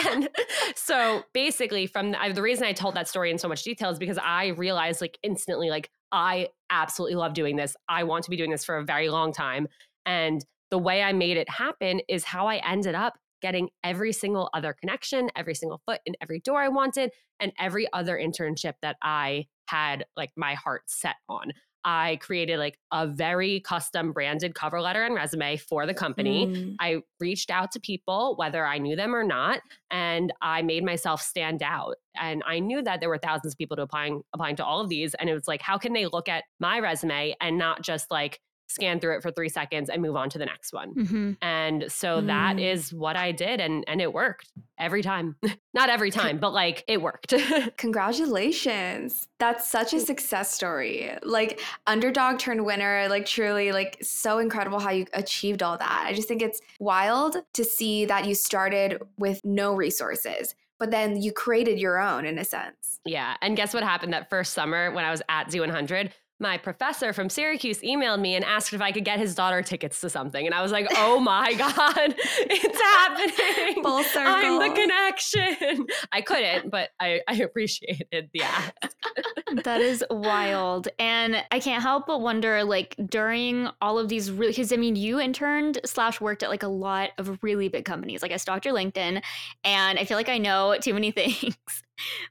and 0.07 0.29
so 0.75 1.23
basically, 1.33 1.87
from 1.87 2.11
the, 2.11 2.19
the 2.35 2.43
reason 2.43 2.65
I 2.65 2.73
told 2.73 2.95
that 2.97 3.09
story 3.09 3.31
in 3.31 3.39
so 3.39 3.49
much 3.49 3.63
detail 3.63 3.91
is 3.91 3.99
because 3.99 4.19
I 4.19 4.49
realized 4.49 5.01
like 5.01 5.19
instantly, 5.23 5.71
like 5.71 5.91
I 6.12 6.49
absolutely 6.71 7.16
love 7.16 7.35
doing 7.35 7.57
this. 7.57 7.77
I 7.88 8.05
want 8.05 8.25
to 8.25 8.31
be 8.31 8.37
doing 8.37 8.51
this 8.51 8.64
for 8.64 8.77
a 8.77 8.85
very 8.85 9.09
long 9.09 9.33
time. 9.33 9.68
And 10.07 10.44
the 10.71 10.79
way 10.79 11.03
I 11.03 11.12
made 11.12 11.37
it 11.37 11.49
happen 11.49 12.01
is 12.09 12.25
how 12.25 12.47
I 12.47 12.57
ended 12.57 12.94
up 12.94 13.18
getting 13.40 13.68
every 13.85 14.12
single 14.12 14.51
other 14.53 14.73
connection, 14.73 15.31
every 15.37 15.55
single 15.55 15.81
foot 15.87 16.01
in 16.07 16.14
every 16.21 16.40
door 16.40 16.61
I 16.61 16.68
wanted, 16.68 17.12
and 17.40 17.53
every 17.59 17.90
other 17.92 18.18
internship 18.18 18.75
that 18.83 18.97
I 19.03 19.47
had 19.66 20.07
like 20.16 20.31
my 20.37 20.55
heart 20.55 20.83
set 20.87 21.16
on. 21.29 21.53
I 21.88 22.18
created 22.20 22.59
like 22.59 22.79
a 22.92 23.07
very 23.07 23.61
custom 23.61 24.12
branded 24.12 24.55
cover 24.55 24.79
letter 24.79 25.07
and 25.07 25.14
resume 25.14 25.57
for 25.57 25.87
the 25.87 25.94
company. 25.94 26.46
Mm. 26.46 26.77
I 26.81 26.98
reached 27.18 27.51
out 27.51 27.72
to 27.72 27.81
people, 27.81 28.35
whether 28.37 28.66
I 28.66 28.77
knew 28.77 28.94
them 28.94 29.14
or 29.14 29.24
not, 29.24 29.61
and 29.90 30.31
I 30.42 30.61
made 30.61 30.85
myself 30.85 31.22
stand 31.22 31.62
out. 31.62 31.94
And 32.20 32.42
I 32.46 32.59
knew 32.59 32.83
that 32.83 33.01
there 33.01 33.09
were 33.09 33.16
thousands 33.16 33.55
of 33.55 33.59
people 33.59 33.74
to 33.79 33.85
applying 33.85 34.20
applying 34.35 34.57
to 34.57 34.66
all 34.66 34.83
of 34.83 34.90
these. 34.90 35.14
And 35.14 35.31
it 35.31 35.35
was 35.35 35.48
like, 35.48 35.62
how 35.62 35.79
can 35.79 35.94
they 35.94 36.05
look 36.05 36.29
at 36.29 36.44
my 36.61 36.79
resume 36.79 37.35
and 37.40 37.57
not 37.57 37.81
just 37.81 38.11
like 38.11 38.38
scan 38.68 39.00
through 39.00 39.16
it 39.16 39.22
for 39.22 39.31
three 39.31 39.48
seconds 39.48 39.88
and 39.90 40.00
move 40.00 40.14
on 40.16 40.31
to 40.31 40.38
the 40.38 40.46
next 40.46 40.72
one? 40.72 40.90
hmm 40.92 41.33
And 41.42 41.90
so 41.90 42.20
that 42.22 42.57
Mm. 42.57 42.72
is 42.72 42.92
what 42.94 43.16
I 43.16 43.33
did, 43.33 43.61
and 43.61 43.85
and 43.88 44.00
it 44.00 44.12
worked 44.12 44.52
every 44.78 45.02
time. 45.02 45.37
not 45.74 45.90
every 45.90 46.11
time, 46.11 46.38
but 46.38 46.52
like 46.52 46.85
it 46.87 47.00
worked. 47.02 47.35
Congratulations. 47.76 49.28
That's 49.38 49.70
such 49.70 49.92
a 49.92 50.00
success 50.00 50.52
story. 50.52 51.11
Like 51.22 51.61
underdog 51.87 52.38
turned 52.38 52.64
winner, 52.64 53.07
like 53.09 53.26
truly 53.26 53.72
like 53.72 53.98
so 54.02 54.38
incredible 54.38 54.78
how 54.78 54.90
you 54.90 55.07
achieved 55.12 55.62
all 55.62 55.76
that. 55.78 56.04
I 56.07 56.12
just 56.14 56.28
think 56.28 56.42
it's 56.42 56.61
wild 56.78 57.37
to 57.54 57.64
see 57.64 58.04
that 58.07 58.26
you 58.26 58.35
started 58.35 59.00
with 59.18 59.40
no 59.44 59.74
resources, 59.74 60.54
but 60.78 60.90
then 60.90 61.20
you 61.20 61.33
created 61.33 61.78
your 61.78 61.98
own 62.00 62.24
in 62.24 62.38
a 62.38 62.44
sense. 62.44 63.00
Yeah. 63.04 63.37
And 63.40 63.57
guess 63.57 63.72
what 63.74 63.83
happened 63.83 64.12
that 64.12 64.28
first 64.31 64.52
summer 64.52 64.90
when 64.92 65.04
I 65.04 65.11
was 65.11 65.22
at 65.28 65.48
Z100? 65.48 66.11
My 66.40 66.57
professor 66.57 67.12
from 67.12 67.29
Syracuse 67.29 67.81
emailed 67.81 68.20
me 68.20 68.37
and 68.37 68.44
asked 68.44 68.72
if 68.72 68.81
I 68.81 68.92
could 68.92 69.05
get 69.05 69.18
his 69.18 69.35
daughter 69.35 69.61
tickets 69.61 70.01
to 70.03 70.11
something. 70.11 70.46
And 70.46 70.55
I 70.55 70.62
was 70.62 70.70
like, 70.70 70.87
oh 70.92 71.18
my 71.18 71.53
God, 71.59 72.14
it's 72.16 72.81
happening. 72.81 73.83
Full 73.83 74.05
I'm 74.16 74.59
the 74.61 74.74
connection. 74.74 75.87
I 76.12 76.20
couldn't, 76.20 76.70
but 76.70 76.90
I, 77.01 77.20
I 77.27 77.35
appreciated 77.35 78.31
the 78.33 78.42
ask. 78.42 78.72
That 79.64 79.81
is 79.81 80.05
wild. 80.11 80.88
And 80.98 81.42
I 81.51 81.59
can't 81.59 81.83
help 81.83 82.07
but 82.07 82.20
wonder, 82.20 82.62
like, 82.64 82.94
during 83.07 83.68
all 83.81 83.98
of 83.98 84.09
these 84.09 84.31
really, 84.31 84.53
because 84.53 84.72
I 84.72 84.77
mean, 84.77 84.94
you 84.94 85.18
interned 85.18 85.81
slash 85.87 86.20
worked 86.20 86.42
at 86.42 86.51
like 86.51 86.62
a 86.62 86.68
lot 86.68 87.11
of 87.16 87.42
really 87.42 87.68
big 87.68 87.87
companies. 87.87 88.20
Like, 88.20 88.31
I 88.31 88.37
stalked 88.37 88.66
your 88.66 88.74
LinkedIn 88.74 89.22
and 89.64 89.98
I 89.98 90.05
feel 90.05 90.18
like 90.18 90.29
I 90.29 90.37
know 90.38 90.77
too 90.81 90.92
many 90.92 91.11
things. 91.18 91.57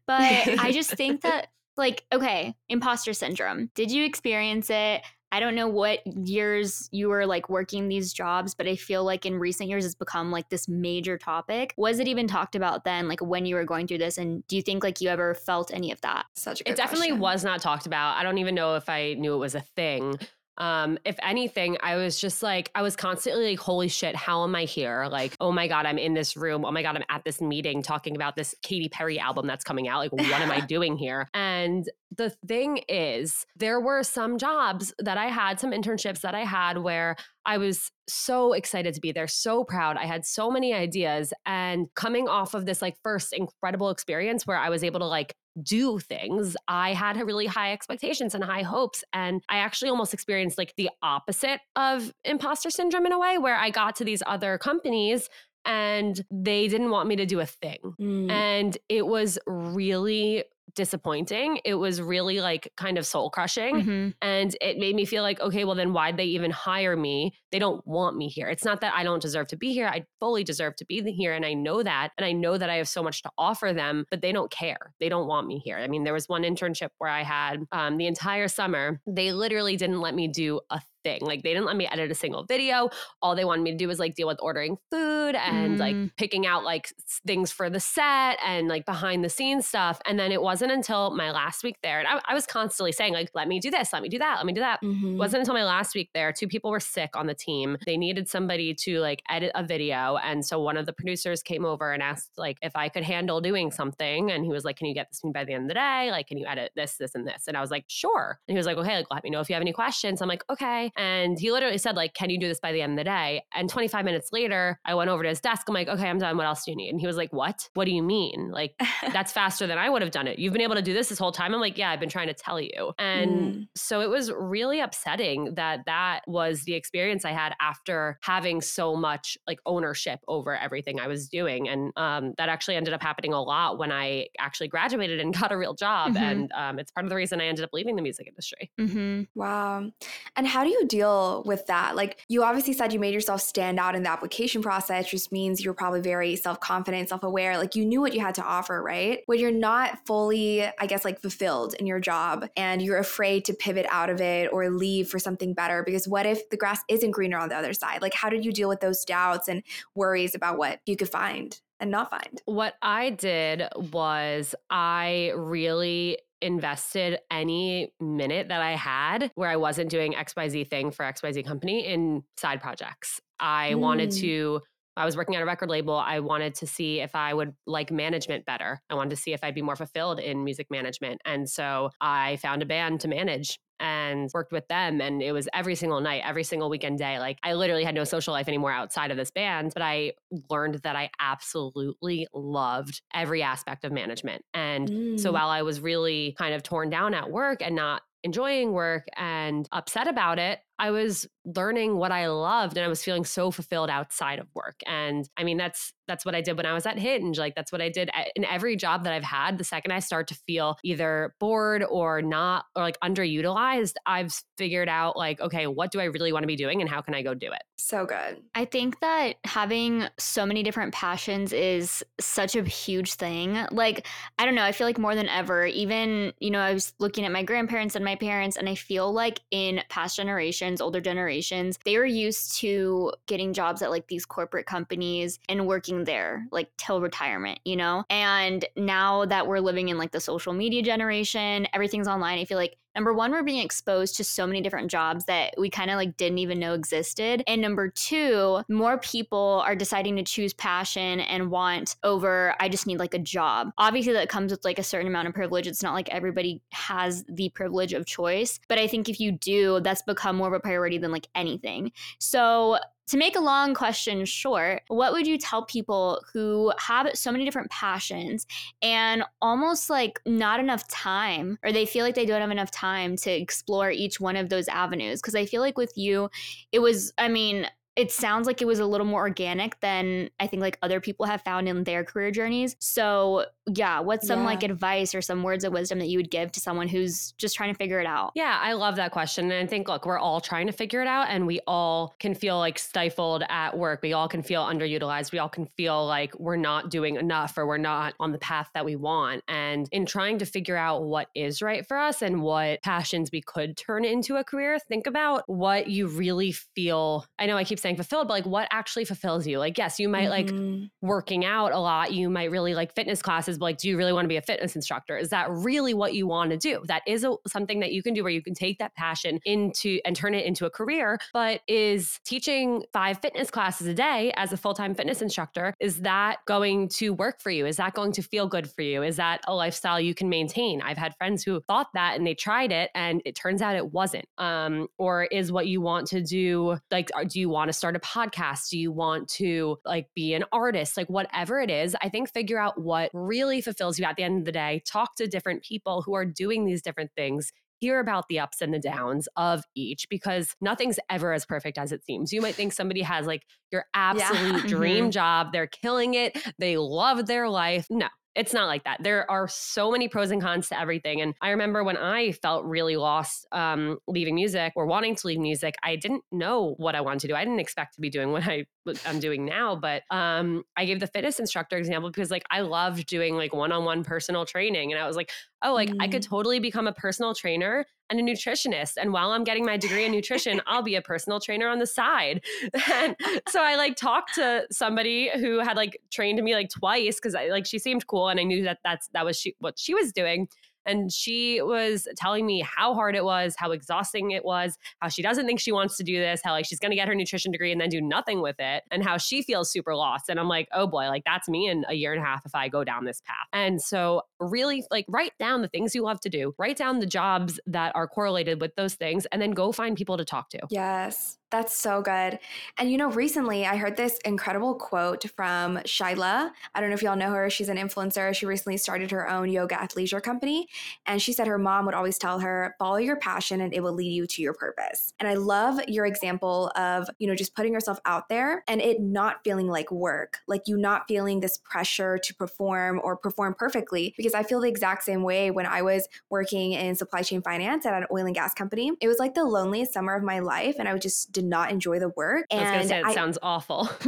But 0.06 0.22
I 0.60 0.72
just 0.72 0.92
think 0.92 1.22
that, 1.22 1.48
like, 1.78 2.06
okay, 2.12 2.56
imposter 2.70 3.14
syndrome. 3.14 3.70
Did 3.76 3.92
you 3.92 4.04
experience 4.04 4.70
it? 4.70 5.04
I 5.30 5.42
don't 5.42 5.56
know 5.56 5.68
what 5.68 6.00
years 6.26 6.88
you 6.94 7.10
were 7.10 7.26
like 7.26 7.50
working 7.50 7.90
these 7.90 8.14
jobs, 8.14 8.56
but 8.56 8.66
I 8.66 8.78
feel 8.78 9.04
like 9.04 9.26
in 9.26 9.38
recent 9.38 9.68
years 9.70 9.86
it's 9.86 9.94
become 9.94 10.32
like 10.32 10.50
this 10.50 10.70
major 10.70 11.18
topic. 11.18 11.74
Was 11.76 12.00
it 12.00 12.08
even 12.08 12.28
talked 12.28 12.56
about 12.56 12.86
then, 12.86 13.10
like 13.10 13.20
when 13.20 13.46
you 13.46 13.56
were 13.56 13.66
going 13.66 13.88
through 13.88 13.98
this? 13.98 14.18
And 14.18 14.48
do 14.48 14.56
you 14.56 14.62
think 14.62 14.86
like 14.86 15.02
you 15.02 15.10
ever 15.10 15.34
felt 15.36 15.74
any 15.74 15.92
of 15.92 16.00
that? 16.00 16.28
Such 16.36 16.62
a 16.62 16.64
good 16.64 16.72
It 16.72 16.78
definitely 16.78 17.08
question. 17.10 17.20
was 17.20 17.44
not 17.44 17.62
talked 17.62 17.86
about. 17.86 18.16
I 18.16 18.24
don't 18.24 18.38
even 18.38 18.56
know 18.56 18.76
if 18.76 18.88
I 18.88 19.16
knew 19.16 19.34
it 19.34 19.38
was 19.38 19.54
a 19.54 19.60
thing. 19.60 20.18
Um, 20.58 20.98
if 21.06 21.16
anything, 21.22 21.78
I 21.82 21.96
was 21.96 22.20
just 22.20 22.42
like, 22.44 22.72
I 22.76 22.82
was 22.82 22.96
constantly 22.96 23.52
like, 23.52 23.60
holy 23.60 23.88
shit, 23.88 24.16
how 24.16 24.44
am 24.44 24.56
I 24.56 24.64
here? 24.64 25.08
Like, 25.10 25.36
oh 25.40 25.52
my 25.52 25.68
God, 25.68 25.86
I'm 25.86 25.98
in 25.98 26.14
this 26.14 26.36
room. 26.36 26.66
Oh 26.66 26.72
my 26.72 26.82
God, 26.82 26.96
I'm 26.96 27.04
at 27.10 27.24
this 27.24 27.42
meeting 27.42 27.82
talking 27.82 28.16
about 28.16 28.36
this 28.36 28.56
Katy 28.62 28.90
Perry 28.90 29.20
album 29.20 29.48
that's 29.48 29.64
coming 29.64 29.88
out. 29.88 30.00
Like, 30.00 30.14
what 30.14 30.42
am 30.42 30.52
I 30.52 30.60
doing 30.66 30.98
here? 30.98 31.28
And 31.34 31.90
the 32.16 32.30
thing 32.48 32.82
is, 32.88 33.46
there 33.56 33.80
were 33.80 34.04
some 34.04 34.38
jobs 34.38 34.94
that 35.00 35.18
I 35.18 35.28
had, 35.28 35.60
some 35.60 35.72
internships 35.72 36.22
that 36.22 36.36
I 36.36 36.44
had 36.44 36.78
where 36.78 37.16
I 37.48 37.58
was 37.58 37.92
so 38.10 38.52
excited 38.52 38.94
to 38.94 39.02
be 39.02 39.14
there, 39.14 39.28
so 39.28 39.64
proud. 39.64 39.96
I 39.96 40.06
had 40.06 40.26
so 40.26 40.52
many 40.52 40.74
ideas. 40.74 41.34
And 41.46 41.88
coming 41.96 42.28
off 42.28 42.54
of 42.54 42.66
this 42.66 42.82
like 42.82 42.98
first 43.04 43.32
incredible 43.32 43.90
experience 43.90 44.46
where 44.46 44.58
I 44.58 44.70
was 44.70 44.84
able 44.84 45.00
to 45.00 45.06
like 45.06 45.34
do 45.64 45.98
things, 45.98 46.58
I 46.68 46.94
had 46.94 47.16
really 47.18 47.46
high 47.46 47.72
expectations 47.72 48.36
and 48.36 48.44
high 48.44 48.64
hopes. 48.64 49.04
And 49.14 49.42
I 49.50 49.60
actually 49.60 49.90
almost 49.90 50.14
experienced 50.14 50.58
like 50.58 50.74
the 50.76 50.90
opposite 51.02 51.62
of 51.78 52.12
imposter 52.26 52.70
syndrome 52.70 53.06
in 53.06 53.14
a 53.14 53.20
way 53.20 53.38
where 53.38 53.56
I 53.56 53.70
got 53.70 53.96
to 53.96 54.04
these 54.04 54.22
other 54.28 54.58
companies 54.58 55.30
and 55.64 56.24
they 56.32 56.68
didn't 56.68 56.92
want 56.92 57.08
me 57.08 57.16
to 57.16 57.26
do 57.26 57.40
a 57.40 57.46
thing. 57.46 57.94
Mm. 58.00 58.30
And 58.30 58.78
it 58.90 59.08
was 59.08 59.40
really 59.48 60.44
disappointing. 60.76 61.60
It 61.66 61.76
was 61.76 62.02
really 62.02 62.40
like 62.40 62.72
kind 62.78 62.98
of 62.98 63.06
soul 63.06 63.30
crushing. 63.30 63.76
Mhm. 63.76 64.14
And 64.22 64.56
it 64.62 64.78
made 64.78 64.96
me 64.96 65.06
feel 65.06 65.24
like, 65.24 65.40
okay, 65.40 65.64
well, 65.64 65.76
then 65.76 65.94
why'd 65.94 66.18
they 66.18 66.26
even 66.26 66.52
hire 66.52 66.96
me? 66.96 67.34
They 67.52 67.60
don't 67.60 67.86
want 67.88 68.18
me 68.18 68.28
here. 68.28 68.48
It's 68.48 68.66
not 68.66 68.82
that 68.82 68.94
I 68.96 69.04
don't 69.04 69.22
deserve 69.22 69.48
to 69.48 69.56
be 69.56 69.74
here. 69.74 69.88
I 69.88 70.06
fully 70.20 70.44
deserve 70.44 70.76
to 70.78 70.86
be 70.86 71.02
here. 71.12 71.34
And 71.34 71.46
I 71.46 71.54
know 71.54 71.84
that. 71.84 72.12
And 72.18 72.26
I 72.26 72.32
know 72.32 72.58
that 72.58 72.70
I 72.70 72.76
have 72.76 72.88
so 72.88 73.02
much 73.02 73.22
to 73.24 73.32
offer 73.38 73.74
them, 73.74 74.06
but 74.12 74.22
they 74.22 74.32
don't 74.32 74.52
care. 74.52 74.94
They 75.00 75.10
don't 75.10 75.28
want 75.28 75.48
me 75.48 75.60
here. 75.60 75.78
I 75.78 75.88
mean, 75.88 76.04
there 76.04 76.14
was 76.14 76.28
one 76.28 76.44
internship 76.44 76.90
where 76.98 77.10
I 77.10 77.24
had 77.24 77.66
um, 77.72 77.98
the 77.98 78.08
entire 78.08 78.48
summer, 78.48 79.02
they 79.08 79.32
literally 79.32 79.78
didn't 79.78 80.02
let 80.02 80.16
me 80.16 80.28
do 80.28 80.60
a 80.70 80.82
thing. 81.08 81.22
Like 81.22 81.42
they 81.44 81.54
didn't 81.54 81.66
let 81.66 81.78
me 81.78 81.88
edit 81.88 82.12
a 82.12 82.16
single 82.16 82.44
video. 82.44 82.90
All 83.22 83.34
they 83.36 83.46
wanted 83.46 83.64
me 83.64 83.72
to 83.72 83.78
do 83.78 83.88
was 83.88 84.00
like 84.00 84.14
deal 84.16 84.28
with 84.28 84.40
ordering 84.42 84.78
food 84.92 85.36
and 85.36 85.80
like 85.80 85.96
Mm. 85.96 86.12
picking 86.18 86.46
out 86.46 86.64
like 86.66 86.92
things 87.26 87.52
for 87.52 87.70
the 87.70 87.80
set 87.80 88.38
and 88.46 88.68
like 88.68 88.86
behind 88.86 89.24
the 89.24 89.30
scenes 89.30 89.66
stuff. 89.66 90.00
And 90.06 90.20
then 90.20 90.32
it 90.32 90.42
wasn't 90.42 90.72
until 90.72 91.12
my 91.16 91.32
last 91.32 91.64
week 91.64 91.78
there, 91.82 92.00
and 92.00 92.08
I, 92.08 92.20
I 92.28 92.34
was 92.34 92.46
constantly 92.46 92.92
saying 92.92 93.14
like, 93.14 93.30
let 93.34 93.48
me 93.48 93.60
do 93.60 93.72
this, 93.72 93.94
let 93.94 94.02
me 94.02 94.10
do 94.10 94.20
that, 94.20 94.36
let 94.38 94.46
me 94.46 94.54
do 94.54 94.60
that. 94.62 94.82
Mhm. 94.84 95.14
It 95.14 95.18
wasn't 95.18 95.40
until 95.42 95.54
my 95.54 95.64
last 95.64 95.96
week 95.96 96.10
there, 96.14 96.34
two 96.34 96.48
people 96.48 96.70
were 96.72 96.80
sick 96.82 97.12
on 97.16 97.28
the 97.28 97.34
team. 97.34 97.78
They 97.86 97.96
needed 97.98 98.28
somebody 98.28 98.74
to 98.84 99.00
like 99.00 99.22
edit 99.30 99.52
a 99.56 99.64
video. 99.64 100.18
And 100.18 100.46
so 100.46 100.60
one 100.62 100.76
of 100.78 100.86
the 100.86 100.94
producers 100.94 101.42
came 101.42 101.64
over 101.66 101.94
and 101.94 102.04
asked 102.04 102.32
like 102.38 102.58
if 102.62 102.76
I 102.76 102.90
could 102.90 103.04
handle 103.04 103.40
doing 103.42 103.72
something. 103.72 104.30
And 104.32 104.44
he 104.44 104.52
was 104.52 104.66
like, 104.66 104.78
Can 104.78 104.88
you 104.88 104.94
get 104.94 105.08
this 105.10 105.22
to 105.22 105.28
me 105.28 105.32
by 105.34 105.46
the 105.46 105.54
end 105.54 105.64
of 105.64 105.68
the 105.70 105.74
day? 105.76 106.10
Like, 106.12 106.28
can 106.28 106.38
you 106.38 106.46
edit 106.46 106.72
this, 106.76 106.98
this, 106.98 107.16
and 107.16 107.26
this? 107.28 107.48
And 107.48 107.56
I 107.56 107.62
was 107.62 107.72
like, 107.72 107.86
sure. 107.88 108.40
And 108.48 108.54
he 108.56 108.58
was 108.58 108.66
like, 108.66 108.78
okay, 108.78 108.98
like 108.98 109.08
let 109.12 109.24
me 109.24 109.30
know 109.30 109.40
if 109.40 109.50
you 109.50 109.56
have 109.56 109.62
any 109.62 109.74
questions. 109.74 110.22
I'm 110.22 110.28
like, 110.28 110.44
okay. 110.50 110.92
And 110.98 111.40
he 111.40 111.52
literally 111.52 111.78
said, 111.78 111.96
like, 111.96 112.14
can 112.14 112.30
you 112.30 112.40
do 112.40 112.48
this 112.48 112.60
by 112.60 112.72
the 112.72 112.82
end 112.82 112.94
of 112.94 112.98
the 112.98 113.04
day? 113.04 113.44
And 113.54 113.70
25 113.70 114.04
minutes 114.06 114.30
later, 114.32 114.80
I 114.86 114.96
went 114.96 115.10
over 115.10 115.24
to 115.24 115.30
his 115.30 115.40
desk. 115.40 115.68
I'm 115.68 115.74
like, 115.74 115.88
okay, 115.88 116.08
I'm 116.10 116.18
done. 116.20 116.38
What 116.38 116.46
else 116.46 116.66
do 116.66 116.72
you 116.72 116.78
need? 116.78 116.90
And 116.90 117.00
he 117.00 117.08
was 117.08 117.18
like, 117.18 117.32
what? 117.32 117.70
What 117.76 117.86
do 117.86 117.92
you 117.92 118.02
mean? 118.04 118.52
Like, 118.52 118.76
that's 119.14 119.32
faster 119.32 119.68
than 119.68 119.78
I 119.78 119.90
would 119.90 120.02
have 120.02 120.12
done 120.12 120.28
it. 120.28 120.40
You've 120.40 120.54
been 120.54 120.62
able 120.62 120.76
to 120.76 120.82
do 120.82 120.94
this 120.94 121.10
this 121.10 121.20
whole 121.20 121.32
time. 121.32 121.54
I'm 121.54 121.60
like, 121.62 121.78
yeah, 121.78 121.92
I've 121.92 122.00
been 122.00 122.10
trying 122.10 122.28
to 122.28 122.34
tell 122.34 122.60
you. 122.60 122.94
And 123.00 123.28
Mm. 123.28 123.68
so 123.76 124.02
it 124.02 124.10
was 124.10 124.32
really 124.32 124.80
upsetting 124.80 125.56
that 125.56 125.82
that 125.86 126.22
was 126.28 126.64
the 126.64 126.74
experience 126.74 127.26
I 127.26 127.32
had 127.32 127.54
after 127.62 128.18
having 128.22 128.62
so 128.62 128.96
much 128.96 129.38
like 129.48 129.60
ownership 129.66 130.20
over 130.28 130.56
everything 130.56 131.00
I 131.00 131.08
was 131.08 131.28
doing. 131.28 131.68
And 131.70 131.92
um, 131.98 132.34
that 132.38 132.50
actually 132.50 132.76
ended 132.76 132.94
up 132.94 133.02
happening 133.02 133.34
a 133.34 133.42
lot 133.42 133.78
when 133.78 133.92
I 133.92 134.28
actually 134.40 134.68
graduated 134.70 135.20
and 135.20 135.34
got 135.40 135.52
a 135.52 135.58
real 135.58 135.74
job. 135.74 136.16
Mhm. 136.16 136.22
And 136.22 136.52
um, 136.54 136.80
it's 136.80 136.92
part 136.92 137.06
of 137.06 137.10
the 137.10 137.16
reason 137.16 137.42
I 137.42 137.46
ended 137.46 137.64
up 137.64 137.72
leaving 137.74 137.96
the 137.96 138.02
music 138.02 138.28
industry. 138.28 138.72
hmm 138.78 139.24
Wow. 139.36 139.92
And 140.36 140.48
how 140.48 140.64
do 140.64 140.70
you 140.70 140.87
deal 140.88 141.44
with 141.46 141.66
that? 141.68 141.96
Like, 141.96 142.20
you 142.28 142.44
obviously 142.44 142.74
said 142.74 142.94
you 142.94 143.00
made 143.00 143.14
yourself 143.14 143.42
stand 143.42 143.80
out 143.80 143.96
in 143.96 144.04
the 144.04 144.10
application 144.10 144.62
process, 144.62 145.12
which 145.12 145.32
means 145.32 145.64
you 145.64 145.70
were 145.70 145.76
probably 145.76 146.02
very 146.02 146.36
self 146.36 146.60
confident, 146.60 147.10
self 147.10 147.24
aware. 147.24 147.58
Like, 147.58 147.76
you 147.76 147.86
knew 147.86 148.02
what 148.02 148.14
you 148.14 148.20
had 148.20 148.36
to 148.36 148.44
offer, 148.44 148.82
right? 148.82 149.20
When 149.26 149.40
you're 149.40 149.52
not 149.52 150.00
fully, 150.06 150.66
I 150.66 150.86
guess, 150.88 151.06
like 151.06 151.22
fulfilled 151.22 151.76
in 151.80 151.86
your 151.86 152.00
job 152.00 152.48
and 152.56 152.82
you're 152.82 152.98
afraid 152.98 153.46
to 153.46 153.54
pivot 153.54 153.86
out 153.90 154.10
of 154.10 154.22
it 154.22 154.50
or 154.52 154.70
leave 154.70 155.10
for 155.10 155.20
something 155.20 155.54
better, 155.54 155.84
because 155.84 156.08
what 156.08 156.26
if 156.26 156.50
the 156.50 156.58
grass 156.58 156.82
isn't 156.90 157.12
greener 157.12 157.38
on 157.38 157.50
the 157.50 157.56
other 157.56 157.74
side? 157.74 158.02
Like, 158.02 158.14
how 158.14 158.30
did 158.30 158.46
you 158.46 158.52
deal 158.52 158.70
with 158.70 158.80
those 158.80 159.04
doubts 159.06 159.48
and 159.48 159.64
worries 159.96 160.36
about 160.36 160.58
what 160.58 160.80
you 160.86 160.96
could 160.96 161.10
find 161.10 161.60
and 161.80 161.92
not 161.92 162.10
find? 162.10 162.42
What 162.46 162.76
I 162.82 163.12
did 163.12 163.64
was 163.76 164.56
I 164.70 165.32
really 165.36 166.20
invested 166.42 167.20
any 167.32 167.94
minute 168.00 168.50
that 168.50 168.62
I 168.62 168.72
had 168.72 169.32
where 169.36 169.50
I 169.50 169.56
wasn't 169.56 169.90
doing 169.90 170.14
XYZ 170.14 170.68
thing 170.68 170.92
for 170.92 171.04
XYZ 171.04 171.46
company 171.46 171.86
in 171.86 172.24
side 172.38 172.62
projects. 172.62 173.20
I 173.40 173.76
wanted 173.76 174.10
Mm. 174.10 174.20
to 174.22 174.62
I 174.98 175.06
was 175.06 175.16
working 175.16 175.36
at 175.36 175.42
a 175.42 175.46
record 175.46 175.70
label. 175.70 175.96
I 175.96 176.20
wanted 176.20 176.56
to 176.56 176.68
see 176.68 177.00
if 177.00 177.16
I 177.16 177.34
would 177.34 177.54
like 177.66 177.92
management 177.92 178.46
better. 178.46 178.82
I 178.90 178.96
wanted 178.96 179.12
to 179.12 179.16
see 179.16 179.34
if 179.34 179.44
I'd 179.44 179.56
be 179.56 179.62
more 179.62 179.76
fulfilled 179.76 180.20
in 180.20 180.44
music 180.44 180.68
management. 180.72 181.22
And 181.24 181.50
so 181.50 181.92
I 182.02 182.38
found 182.38 182.62
a 182.62 182.66
band 182.66 183.02
to 183.02 183.08
manage 183.08 183.60
and 183.80 184.30
worked 184.34 184.52
with 184.52 184.68
them. 184.68 185.02
And 185.02 185.22
it 185.22 185.32
was 185.32 185.48
every 185.54 185.76
single 185.76 186.02
night, 186.02 186.24
every 186.26 186.44
single 186.44 186.70
weekend 186.70 186.98
day. 186.98 187.20
Like 187.20 187.38
I 187.44 187.54
literally 187.54 187.84
had 187.84 187.96
no 187.96 188.04
social 188.04 188.34
life 188.34 188.48
anymore 188.48 188.72
outside 188.72 189.12
of 189.12 189.18
this 189.18 189.30
band, 189.30 189.72
but 189.74 189.84
I 189.84 190.14
learned 190.50 190.76
that 190.84 190.96
I 190.96 191.12
absolutely 191.20 192.28
loved 192.34 193.02
every 193.14 193.44
aspect 193.44 193.86
of 193.86 193.92
management. 193.92 194.42
And 194.54 194.90
mm. 194.90 195.20
so 195.20 195.32
while 195.32 195.50
I 195.50 195.62
was 195.62 195.80
really 195.80 196.36
kind 196.38 196.56
of 196.56 196.64
torn 196.64 196.90
down 196.90 197.14
at 197.14 197.30
work 197.30 197.62
and 197.62 197.76
not 197.76 198.02
enjoying 198.24 198.74
work 198.74 199.06
and 199.16 199.68
upset 199.72 200.08
about 200.08 200.40
it, 200.40 200.60
I 200.80 200.92
was 200.92 201.28
learning 201.46 201.98
what 201.98 202.12
I 202.12 202.28
loved 202.28 202.78
and 202.78 202.86
I 202.86 202.90
was 202.90 203.04
feeling 203.04 203.26
so 203.26 203.52
fulfilled 203.52 203.90
outside 203.90 204.40
of 204.40 204.48
work. 204.54 204.82
And 204.86 205.28
I 205.38 205.44
mean, 205.44 205.58
that's 205.58 205.94
that's 206.08 206.26
what 206.26 206.36
I 206.36 206.42
did 206.42 206.56
when 206.56 206.66
I 206.66 206.74
was 206.74 206.86
at 206.86 206.98
Hinge. 206.98 207.38
Like 207.38 207.56
that's 207.56 207.72
what 207.72 207.82
I 207.82 207.90
did 207.90 208.10
in 208.36 208.46
every 208.46 208.76
job 208.76 209.04
that 209.04 209.14
I've 209.14 209.24
had. 209.24 209.58
The 209.58 209.64
second 209.64 209.92
I 209.92 210.00
start 210.00 210.28
to 210.28 210.36
feel 210.36 210.78
either 210.84 211.34
bored 211.40 211.84
or 211.84 212.22
not 212.22 212.66
or 212.76 212.84
like 212.84 213.00
underutilized, 213.02 213.94
I've 214.06 214.34
figured 214.58 214.90
out 214.90 215.18
like, 215.18 215.42
okay, 215.42 215.68
what 215.68 215.92
do 215.92 216.00
I 216.00 216.06
really 216.06 216.32
want 216.32 216.44
to 216.44 216.48
be 216.48 216.56
doing 216.56 216.82
and 216.82 216.90
how 216.90 217.02
can 217.02 217.14
I 217.14 217.22
go 217.22 217.34
do 217.34 217.52
it? 217.52 217.62
So 217.78 218.06
good. 218.06 218.42
I 218.56 218.66
think 218.66 219.00
that 219.02 219.36
having 219.44 220.08
so 220.18 220.46
many 220.46 220.64
different 220.64 220.94
passions 220.94 221.54
is 221.54 222.04
such 222.20 222.56
a 222.56 222.64
huge 222.64 223.14
thing. 223.16 223.66
Like, 223.72 224.08
I 224.40 224.46
don't 224.46 224.56
know, 224.56 224.64
I 224.64 224.72
feel 224.72 224.88
like 224.88 224.98
more 224.98 225.16
than 225.16 225.30
ever, 225.30 225.66
even, 225.66 226.34
you 226.40 226.52
know, 226.52 226.60
I 226.60 226.74
was 226.74 226.94
looking 227.00 227.26
at 227.26 227.32
my 227.32 227.44
grandparents 227.44 227.96
and 227.96 228.04
my 228.04 228.16
parents, 228.16 228.58
and 228.58 228.68
I 228.68 228.76
feel 228.76 229.12
like 229.12 229.42
in 229.52 229.82
past 229.90 230.16
generations, 230.16 230.67
older 230.82 231.02
generations, 231.02 231.80
they 231.86 231.98
were 231.98 232.06
used 232.06 232.58
to 232.60 233.14
getting 233.26 233.54
jobs 233.54 233.82
at 233.82 233.90
like 233.90 234.08
these 234.08 234.26
corporate 234.26 234.66
companies 234.66 235.40
and 235.48 235.68
working 235.68 236.04
there 236.04 236.48
like 236.52 236.70
till 236.78 237.02
retirement, 237.02 237.60
you 237.66 237.76
know? 237.76 238.04
And 238.10 238.66
now 238.76 239.26
that 239.26 239.48
we're 239.48 239.60
living 239.60 239.90
in 239.90 239.98
like 239.98 240.12
the 240.12 240.20
social 240.20 240.54
media 240.54 240.82
generation, 240.82 241.68
everything's 241.74 242.08
online. 242.08 242.40
I 242.40 242.46
feel 242.46 242.58
like 242.58 242.78
number 242.98 243.14
one, 243.14 243.32
we're 243.32 243.44
being 243.44 243.64
exposed 243.64 244.18
to 244.18 244.24
so 244.24 244.48
many 244.48 244.60
different 244.60 244.90
jobs 244.90 245.26
that 245.26 245.54
we 245.56 245.70
kind 245.70 245.92
of 245.92 245.98
like 245.98 246.18
didn't 246.18 246.40
even 246.40 246.58
know 246.58 246.74
existed. 246.74 247.44
And 247.46 247.62
number 247.62 247.90
two, 247.90 248.64
more 248.70 248.98
people 248.98 249.62
are 249.64 249.76
deciding 249.76 250.16
to 250.16 250.24
choose 250.24 250.52
passion 250.52 251.20
and 251.20 251.52
want 251.52 251.96
over, 252.04 252.56
I 252.60 252.70
just 252.70 252.88
need 252.88 252.98
like 252.98 253.14
a 253.14 253.20
job. 253.20 253.70
Obviously, 253.78 254.14
that 254.14 254.30
comes 254.30 254.52
with 254.52 254.66
like 254.66 254.80
a 254.80 254.84
certain 254.84 255.08
amount 255.08 255.28
of 255.28 255.36
privilege. 255.36 255.68
It's 255.68 255.84
not 255.84 255.94
like 255.94 256.10
everybody 256.10 256.60
has 256.72 257.24
the 257.30 257.50
privilege 257.50 257.94
of 257.94 258.08
choice. 258.08 258.60
But 258.68 258.80
I 258.80 258.88
think 258.88 259.10
if 259.10 259.20
you 259.20 259.32
do, 259.32 259.80
that's 259.82 260.02
become 260.02 260.36
more 260.36 260.48
of 260.48 260.54
a 260.54 260.60
priority 260.60 260.98
than 260.98 261.12
like 261.12 261.28
anything. 261.36 261.92
So 262.18 262.80
to 263.08 263.18
make 263.18 263.36
a 263.36 263.42
long 263.42 263.74
question 263.74 264.26
short, 264.26 264.82
what 264.88 265.14
would 265.14 265.26
you 265.26 265.38
tell 265.38 265.66
people 265.66 266.22
who 266.34 266.74
have 266.78 267.10
so 267.16 267.32
many 267.32 267.46
different 267.46 267.72
passions 267.72 268.46
and 268.82 269.24
almost 269.42 269.90
like 269.90 270.20
not 270.26 270.60
enough 270.60 270.88
time, 270.90 271.58
or 271.64 271.72
they 271.72 271.86
feel 271.86 272.04
like 272.04 272.16
they 272.16 272.26
don't 272.26 272.42
have 272.42 272.52
enough 272.52 272.72
time 272.72 273.16
to 273.18 273.32
explore 273.32 273.90
each 273.92 274.20
one 274.20 274.36
of 274.36 274.50
those 274.50 274.68
avenues? 274.68 275.22
Because 275.22 275.36
I 275.36 275.46
feel 275.46 275.62
like 275.62 275.78
with 275.78 275.94
you, 275.96 276.30
it 276.72 276.80
was, 276.80 277.14
I 277.18 277.30
mean, 277.30 277.68
it 277.98 278.12
sounds 278.12 278.46
like 278.46 278.62
it 278.62 278.66
was 278.66 278.78
a 278.78 278.86
little 278.86 279.08
more 279.08 279.22
organic 279.22 279.80
than 279.80 280.30
I 280.40 280.46
think 280.46 280.62
like 280.62 280.78
other 280.84 281.02
people 281.02 281.26
have 281.26 281.42
found 281.42 281.68
in 281.68 281.84
their 281.84 282.04
career 282.04 282.30
journeys. 282.30 282.76
So, 282.80 283.46
yeah, 283.66 284.00
what's 284.02 284.28
some 284.28 284.42
yeah. 284.42 284.46
like 284.46 284.62
advice 284.64 285.16
or 285.16 285.22
some 285.22 285.42
words 285.42 285.64
of 285.64 285.74
wisdom 285.74 285.98
that 286.00 286.08
you 286.08 286.20
would 286.20 286.30
give 286.30 286.52
to 286.54 286.60
someone 286.60 286.88
who's 286.88 287.32
just 287.40 287.56
trying 287.56 287.74
to 287.74 287.78
figure 287.78 288.00
it 288.00 288.06
out? 288.06 288.34
Yeah, 288.36 288.60
I 288.62 288.74
love 288.74 288.98
that 288.98 289.12
question. 289.12 289.52
And 289.52 289.68
I 289.68 289.68
think, 289.68 289.90
look, 289.90 290.06
we're 290.06 290.20
all 290.20 290.40
trying 290.40 290.68
to 290.68 290.74
figure 290.74 291.02
it 291.02 291.08
out 291.08 291.28
and 291.30 291.48
we 291.48 291.60
all 291.66 292.14
can 292.20 292.36
feel 292.36 292.60
like 292.60 292.78
stifled 292.78 293.44
at 293.50 293.76
work. 293.76 294.04
We 294.04 294.14
all 294.14 294.30
can 294.30 294.44
feel 294.44 294.64
underutilized. 294.64 295.32
We 295.32 295.40
all 295.40 295.50
can 295.50 295.66
feel 295.66 296.06
like 296.06 296.38
we're 296.40 296.56
not 296.56 296.92
doing 296.92 297.16
enough 297.16 297.58
or 297.58 297.66
we're 297.66 297.78
not 297.78 298.14
on 298.20 298.32
the 298.32 298.38
path 298.38 298.70
that 298.76 298.86
we 298.86 298.96
want. 298.96 299.44
And 299.48 299.90
in 299.92 300.06
trying 300.06 300.38
to 300.38 300.46
figure 300.46 300.78
out 300.78 301.04
what 301.04 301.30
is 301.34 301.64
right 301.64 301.86
for 301.86 301.98
us 301.98 302.22
and 302.22 302.44
what 302.44 302.84
passions 302.84 303.32
we 303.32 303.42
could 303.42 303.76
turn 303.76 304.06
into 304.06 304.36
a 304.36 304.44
career, 304.44 304.78
think 304.78 305.08
about 305.08 305.50
what 305.50 305.88
you 305.88 306.06
really 306.06 306.52
feel. 306.52 307.26
I 307.40 307.48
know 307.48 307.58
I 307.58 307.64
keep 307.64 307.80
saying, 307.80 307.87
saying 307.88 307.96
fulfilled, 307.96 308.28
but 308.28 308.34
like 308.34 308.46
what 308.46 308.68
actually 308.72 309.06
fulfills 309.06 309.48
you? 309.48 309.60
Like, 309.60 309.78
yes, 309.78 310.00
you 310.00 310.10
might 310.10 310.30
mm-hmm. 310.30 310.82
like 310.82 310.90
working 311.02 311.46
out 311.46 311.72
a 311.72 311.80
lot. 311.80 312.14
You 312.14 312.30
might 312.30 312.52
really 312.52 312.76
like 312.76 312.94
fitness 312.94 313.22
classes, 313.22 313.58
but 313.58 313.66
like, 313.66 313.78
do 313.78 313.88
you 313.88 313.98
really 313.98 314.14
want 314.14 314.26
to 314.26 314.30
be 314.30 314.38
a 314.38 314.42
fitness 314.42 314.76
instructor? 314.76 315.18
Is 315.18 315.30
that 315.30 315.50
really 315.50 315.94
what 315.94 316.14
you 316.14 316.28
want 316.28 316.52
to 316.52 316.58
do? 316.58 316.84
That 316.88 317.02
is 317.08 317.24
a, 317.24 317.36
something 317.48 317.80
that 317.80 317.94
you 317.94 318.04
can 318.04 318.14
do 318.14 318.24
where 318.24 318.32
you 318.32 318.42
can 318.42 318.54
take 318.54 318.80
that 318.80 318.94
passion 318.96 319.40
into 319.46 320.00
and 320.06 320.16
turn 320.16 320.34
it 320.34 320.46
into 320.46 320.66
a 320.66 320.70
career. 320.70 321.18
But 321.34 321.62
is 321.68 322.20
teaching 322.26 322.84
five 322.92 323.20
fitness 323.20 323.50
classes 323.50 323.88
a 323.88 323.94
day 323.94 324.34
as 324.36 324.52
a 324.52 324.58
full 324.58 324.74
time 324.74 324.94
fitness 324.94 325.22
instructor, 325.22 325.74
is 325.80 326.02
that 326.02 326.38
going 326.46 326.90
to 326.90 327.14
work 327.14 327.42
for 327.42 327.52
you? 327.52 327.66
Is 327.66 327.78
that 327.78 327.94
going 327.94 328.12
to 328.14 328.22
feel 328.22 328.48
good 328.48 328.70
for 328.70 328.82
you? 328.82 329.04
Is 329.04 329.16
that 329.16 329.42
a 329.48 329.56
lifestyle 329.56 330.00
you 330.00 330.14
can 330.14 330.30
maintain? 330.30 330.82
I've 330.82 330.98
had 330.98 331.16
friends 331.16 331.44
who 331.44 331.62
thought 331.62 331.88
that 331.94 332.18
and 332.18 332.28
they 332.28 332.36
tried 332.36 332.72
it 332.72 332.92
and 332.94 333.22
it 333.26 333.36
turns 333.36 333.62
out 333.62 333.76
it 333.76 333.94
wasn't. 333.94 334.26
Um, 334.38 334.88
or 334.98 335.24
is 335.26 335.52
what 335.52 335.68
you 335.68 335.82
want 335.82 336.08
to 336.08 336.22
do 336.22 336.78
like, 336.92 337.10
do 337.30 337.40
you 337.40 337.50
want 337.50 337.70
to 337.70 337.74
start 337.78 337.96
a 337.96 338.00
podcast? 338.00 338.70
Do 338.70 338.80
you 338.80 338.92
want 338.92 339.28
to 339.30 339.78
like 339.86 340.08
be 340.16 340.34
an 340.34 340.44
artist? 340.52 340.98
Like 340.98 341.10
whatever 341.10 341.60
it 341.60 341.70
is, 341.70 341.96
I 342.02 342.10
think 342.10 342.32
figure 342.34 342.60
out 342.60 342.82
what 342.82 343.12
really 343.14 343.62
fulfills 343.62 344.00
you 344.00 344.06
at 344.06 344.16
the 344.16 344.24
end 344.24 344.40
of 344.40 344.46
the 344.46 344.52
day. 344.52 344.82
Talk 344.86 345.16
to 345.16 345.28
different 345.28 345.64
people 345.64 346.02
who 346.02 346.14
are 346.16 346.26
doing 346.26 346.66
these 346.66 346.82
different 346.82 347.12
things 347.16 347.52
hear 347.80 348.00
about 348.00 348.26
the 348.28 348.40
ups 348.40 348.62
and 348.62 348.74
the 348.74 348.80
downs 348.80 349.28
of 349.36 349.64
each 349.76 350.08
because 350.10 350.56
nothing's 350.62 351.00
ever 351.10 351.34
as 351.34 351.46
perfect 351.46 351.78
as 351.78 351.92
it 351.92 352.04
seems. 352.04 352.34
You 352.34 352.42
might 352.42 352.56
think 352.56 352.74
somebody 352.74 353.02
has 353.02 353.28
like 353.28 353.44
your 353.72 353.86
absolute 353.94 354.64
yeah. 354.64 354.68
dream 354.68 355.04
mm-hmm. 355.06 355.12
job, 355.12 355.54
they're 355.54 355.68
killing 355.68 356.16
it, 356.16 356.38
they 356.58 356.78
love 356.78 357.28
their 357.28 357.50
life. 357.50 357.86
No, 357.90 358.08
it's 358.38 358.54
not 358.54 358.68
like 358.68 358.84
that. 358.84 359.02
There 359.02 359.30
are 359.30 359.48
so 359.48 359.92
many 359.92 360.08
pros 360.08 360.30
and 360.30 360.42
cons 360.42 360.70
to 360.70 360.80
everything. 360.80 361.22
And 361.22 361.34
I 361.42 361.50
remember 361.50 361.84
when 361.84 361.98
I 361.98 362.32
felt 362.32 362.64
really 362.66 362.96
lost 362.96 363.48
um, 363.52 363.98
leaving 364.08 364.36
music 364.36 364.74
or 364.76 364.86
wanting 364.86 365.16
to 365.16 365.28
leave 365.28 365.40
music, 365.40 365.76
I 365.84 365.96
didn't 365.96 366.24
know 366.32 366.76
what 366.78 366.94
I 366.94 367.02
wanted 367.02 367.22
to 367.22 367.28
do. 367.30 367.36
I 367.36 367.44
didn't 367.44 367.60
expect 367.60 367.96
to 367.96 368.02
be 368.02 368.10
doing 368.12 368.32
what 368.38 368.48
I 368.48 368.66
I'm 369.06 369.20
doing 369.20 369.44
now. 369.44 369.76
But 369.76 370.04
um, 370.12 370.64
I 370.78 370.86
gave 370.86 371.00
the 371.00 371.08
fitness 371.08 371.40
instructor 371.40 371.78
example 371.78 372.10
because 372.10 372.32
like 372.32 372.44
I 372.50 372.62
loved 372.62 373.08
doing 373.08 373.36
like 373.36 373.54
one-on-one 373.54 374.04
personal 374.04 374.46
training. 374.46 374.94
And 374.94 375.02
I 375.02 375.08
was 375.08 375.16
like, 375.16 375.32
oh, 375.64 375.74
like 375.74 375.90
mm. 375.90 375.98
I 376.00 376.08
could 376.08 376.22
mm. 376.22 376.30
totally 376.30 376.60
become 376.60 376.88
a 376.88 376.94
personal 376.94 377.34
trainer 377.34 377.86
and 378.10 378.20
a 378.20 378.24
nutritionist. 378.24 378.94
And 378.98 379.12
while 379.12 379.32
I'm 379.32 379.44
getting 379.44 379.66
my 379.66 379.78
degree 379.78 380.06
in 380.06 380.12
nutrition, 380.12 380.62
I'll 380.66 380.84
be 380.84 380.96
a 380.96 381.02
personal 381.02 381.40
trainer 381.40 381.68
on 381.68 381.80
the 381.80 381.88
side. 381.88 382.44
and 382.94 383.16
so 383.50 383.62
I 383.62 383.76
like 383.76 383.96
talked 383.96 384.36
to 384.36 384.66
somebody 384.72 385.30
who 385.36 385.60
had 385.60 385.78
like 385.78 386.00
trained 386.12 386.42
me 386.42 386.54
like 386.54 386.70
twice 386.70 387.16
because 387.16 387.36
I 387.36 387.48
like 387.48 387.66
she 387.66 387.80
seemed 387.80 388.08
cool 388.08 388.30
and 388.30 388.40
I 388.40 388.44
knew 388.44 388.64
that 388.64 388.80
that's 388.84 389.10
that 389.10 389.26
was 389.26 389.38
she, 389.38 389.56
what 389.60 389.78
she 389.78 389.94
was 389.94 390.12
doing. 390.12 390.48
And 390.88 391.12
she 391.12 391.62
was 391.62 392.08
telling 392.16 392.46
me 392.46 392.62
how 392.62 392.94
hard 392.94 393.16
it 393.16 393.24
was, 393.24 393.56
how 393.58 393.72
exhausting 393.72 394.32
it 394.32 394.44
was, 394.44 394.78
how 395.00 395.10
she 395.10 395.22
doesn't 395.22 395.46
think 395.46 395.60
she 395.60 395.72
wants 395.72 395.98
to 395.98 396.04
do 396.04 396.18
this, 396.18 396.42
how 396.44 396.52
like 396.52 396.66
she's 396.66 396.80
going 396.80 396.92
to 396.92 396.96
get 396.96 397.08
her 397.08 397.16
nutrition 397.16 397.52
degree 397.52 397.72
and 397.72 397.80
then 397.80 397.90
do 397.90 398.02
nothing 398.02 398.42
with 398.42 398.56
it, 398.60 398.84
and 398.90 399.04
how 399.04 399.18
she 399.18 399.42
feels 399.42 399.70
super 399.70 399.96
lost. 399.96 400.30
And 400.30 400.40
I'm 400.40 400.48
like, 400.48 400.68
oh 400.74 400.88
boy, 400.88 401.08
like 401.08 401.24
that's 401.26 401.48
me 401.48 401.70
in 401.70 401.86
a 401.88 401.94
year 401.94 402.14
and 402.14 402.22
a 402.22 402.26
half 402.26 402.46
if 402.46 402.56
I 402.56 402.70
go 402.70 402.84
down 402.84 403.06
this 403.06 403.22
path. 403.22 403.48
And 403.54 403.82
so, 403.82 404.24
really, 404.40 404.84
like, 404.92 405.06
write 405.10 405.34
down 405.40 405.62
the 405.62 405.68
things 405.68 405.94
you 405.94 406.04
love 406.04 406.20
to 406.22 406.30
do, 406.30 406.54
write 406.58 406.78
down 406.78 407.00
the 407.00 407.06
jobs 407.06 407.60
that 407.66 407.92
are 407.96 408.08
correlated 408.08 408.62
with 408.62 408.76
those 408.76 408.96
things, 408.96 409.26
and 409.28 409.42
then 409.42 409.52
go 409.52 409.72
find 409.72 409.98
people 409.98 410.18
to 410.18 410.26
talk 410.26 410.50
to. 410.52 410.60
Yes. 410.70 411.38
That's 411.50 411.78
so 411.78 412.02
good. 412.02 412.40
And 412.78 412.92
you 412.92 412.98
know, 412.98 413.10
recently 413.10 413.66
I 413.66 413.78
heard 413.78 413.96
this 413.96 414.18
incredible 414.26 414.76
quote 414.76 415.24
from 415.30 415.78
Shyla. 415.78 416.52
I 416.76 416.82
don't 416.82 416.90
know 416.90 416.94
if 416.94 417.02
y'all 417.02 417.16
know 417.16 417.32
her. 417.32 417.50
She's 417.50 417.70
an 417.70 417.78
influencer. 417.78 418.36
She 418.36 418.46
recently 418.46 418.76
started 418.76 419.12
her 419.12 419.30
own 419.30 419.50
yoga 419.50 419.76
athleisure 419.76 420.22
company. 420.22 420.68
And 421.06 421.22
she 421.22 421.32
said 421.32 421.48
her 421.48 421.58
mom 421.58 421.86
would 421.86 421.96
always 421.96 422.18
tell 422.18 422.40
her, 422.40 422.76
follow 422.80 422.98
your 422.98 423.16
passion 423.16 423.62
and 423.62 423.74
it 423.74 423.82
will 423.82 423.94
lead 423.94 424.12
you 424.12 424.28
to 424.28 424.42
your 424.42 424.54
purpose. 424.54 425.14
And 425.22 425.30
I 425.30 425.36
love 425.36 425.80
your 425.88 426.06
example 426.06 426.70
of, 426.76 427.10
you 427.18 427.28
know, 427.28 427.36
just 427.36 427.56
putting 427.56 427.72
yourself 427.72 428.00
out 428.04 428.28
there 428.28 428.66
and 428.68 428.82
it 428.82 429.00
not 429.00 429.42
feeling 429.46 429.68
like 429.68 429.90
work, 429.90 430.40
like 430.48 430.64
you 430.66 430.76
not 430.76 431.08
feeling 431.08 431.40
this 431.40 431.58
pressure 431.58 432.18
to 432.18 432.36
perform 432.36 433.00
or 433.02 433.16
perform 433.16 433.56
perfectly. 433.58 434.14
Because 434.18 434.34
I 434.34 434.44
feel 434.44 434.60
the 434.60 434.68
exact 434.68 435.04
same 435.06 435.24
way 435.24 435.50
when 435.52 435.66
I 435.66 435.82
was 435.82 436.10
working 436.30 436.74
in 436.74 436.96
supply 436.96 437.22
chain 437.22 437.42
finance 437.42 437.86
at 437.86 437.94
an 437.94 438.06
oil 438.12 438.26
and 438.26 438.36
gas 438.36 438.54
company. 438.54 438.92
It 439.00 439.08
was 439.08 439.18
like 439.18 439.34
the 439.34 439.46
loneliest 439.46 439.94
summer 439.94 440.14
of 440.14 440.24
my 440.24 440.40
life. 440.40 440.76
And 440.78 440.90
I 440.90 440.94
was 440.94 441.02
just 441.02 441.37
did 441.38 441.46
not 441.46 441.72
enjoy 441.72 442.00
the 442.00 442.10
work. 442.10 442.48
And 442.50 442.60
I 442.60 442.64
was 442.64 442.72
going 442.72 442.82
to 442.82 442.88
say, 442.88 443.00
it 443.00 443.06
I, 443.06 443.14
sounds 443.14 443.38
awful. 443.44 443.90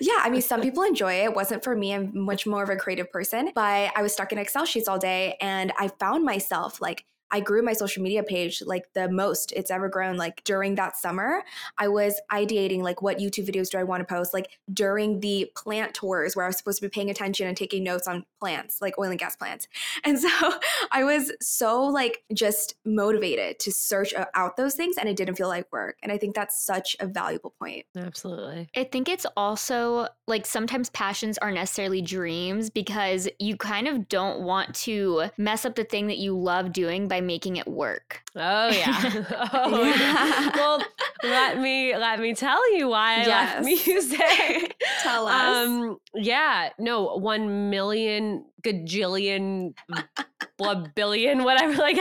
yeah, 0.00 0.18
I 0.20 0.30
mean, 0.30 0.40
some 0.40 0.60
people 0.66 0.84
enjoy 0.84 1.14
it. 1.14 1.24
It 1.24 1.34
wasn't 1.34 1.64
for 1.64 1.74
me. 1.74 1.92
I'm 1.92 2.16
much 2.16 2.46
more 2.46 2.62
of 2.62 2.70
a 2.70 2.76
creative 2.76 3.10
person, 3.10 3.50
but 3.52 3.90
I 3.96 4.00
was 4.00 4.12
stuck 4.12 4.32
in 4.32 4.38
Excel 4.38 4.64
sheets 4.64 4.86
all 4.86 4.98
day 4.98 5.36
and 5.40 5.72
I 5.76 5.88
found 5.88 6.24
myself 6.24 6.80
like, 6.80 7.04
I 7.34 7.40
grew 7.40 7.62
my 7.62 7.72
social 7.72 8.02
media 8.02 8.22
page 8.22 8.62
like 8.64 8.92
the 8.92 9.08
most 9.08 9.52
it's 9.52 9.70
ever 9.70 9.88
grown. 9.88 10.18
Like 10.18 10.44
during 10.44 10.74
that 10.74 10.98
summer, 10.98 11.42
I 11.78 11.88
was 11.88 12.20
ideating 12.30 12.82
like 12.82 13.00
what 13.00 13.18
YouTube 13.18 13.48
videos 13.48 13.70
do 13.70 13.78
I 13.78 13.84
want 13.84 14.06
to 14.06 14.14
post? 14.14 14.34
Like 14.34 14.50
during 14.72 15.20
the 15.20 15.50
plant 15.56 15.94
tours 15.94 16.36
where 16.36 16.44
I 16.44 16.48
was 16.48 16.58
supposed 16.58 16.80
to 16.80 16.86
be 16.86 16.90
paying 16.90 17.08
attention 17.08 17.48
and 17.48 17.56
taking 17.56 17.82
notes 17.82 18.06
on 18.06 18.26
plants, 18.42 18.82
like 18.82 18.98
oil 18.98 19.10
and 19.10 19.20
gas 19.20 19.36
plants. 19.36 19.68
And 20.04 20.18
so 20.18 20.28
I 20.90 21.04
was 21.04 21.30
so 21.40 21.84
like 21.84 22.24
just 22.34 22.74
motivated 22.84 23.60
to 23.60 23.70
search 23.70 24.12
out 24.34 24.56
those 24.56 24.74
things 24.74 24.96
and 24.96 25.08
it 25.08 25.16
didn't 25.16 25.36
feel 25.36 25.46
like 25.46 25.70
work. 25.72 25.96
And 26.02 26.10
I 26.10 26.18
think 26.18 26.34
that's 26.34 26.60
such 26.60 26.96
a 26.98 27.06
valuable 27.06 27.54
point. 27.58 27.86
Absolutely. 27.96 28.68
I 28.74 28.84
think 28.84 29.08
it's 29.08 29.26
also 29.36 30.08
like 30.26 30.44
sometimes 30.44 30.90
passions 30.90 31.38
aren't 31.38 31.54
necessarily 31.54 32.02
dreams 32.02 32.68
because 32.68 33.28
you 33.38 33.56
kind 33.56 33.86
of 33.86 34.08
don't 34.08 34.40
want 34.40 34.74
to 34.86 35.30
mess 35.36 35.64
up 35.64 35.76
the 35.76 35.84
thing 35.84 36.08
that 36.08 36.18
you 36.18 36.36
love 36.36 36.72
doing 36.72 37.06
by 37.06 37.20
making 37.20 37.56
it 37.56 37.68
work. 37.68 38.22
Oh 38.34 38.68
yeah. 38.70 39.24
oh, 39.52 39.84
yeah. 39.84 40.50
Well, 40.56 40.82
let 41.22 41.58
me 41.58 41.96
let 41.96 42.20
me 42.20 42.34
tell 42.34 42.76
you 42.76 42.88
why 42.88 43.14
I 43.14 43.26
yes. 43.26 43.54
left 43.54 43.64
music. 43.86 44.76
tell 45.02 45.26
us. 45.26 45.56
Um, 45.56 45.98
yeah. 46.14 46.70
No. 46.78 47.16
One 47.16 47.70
million 47.70 48.44
gajillion 48.62 49.74
billion 50.94 51.42
whatever 51.42 51.74
like 51.74 51.98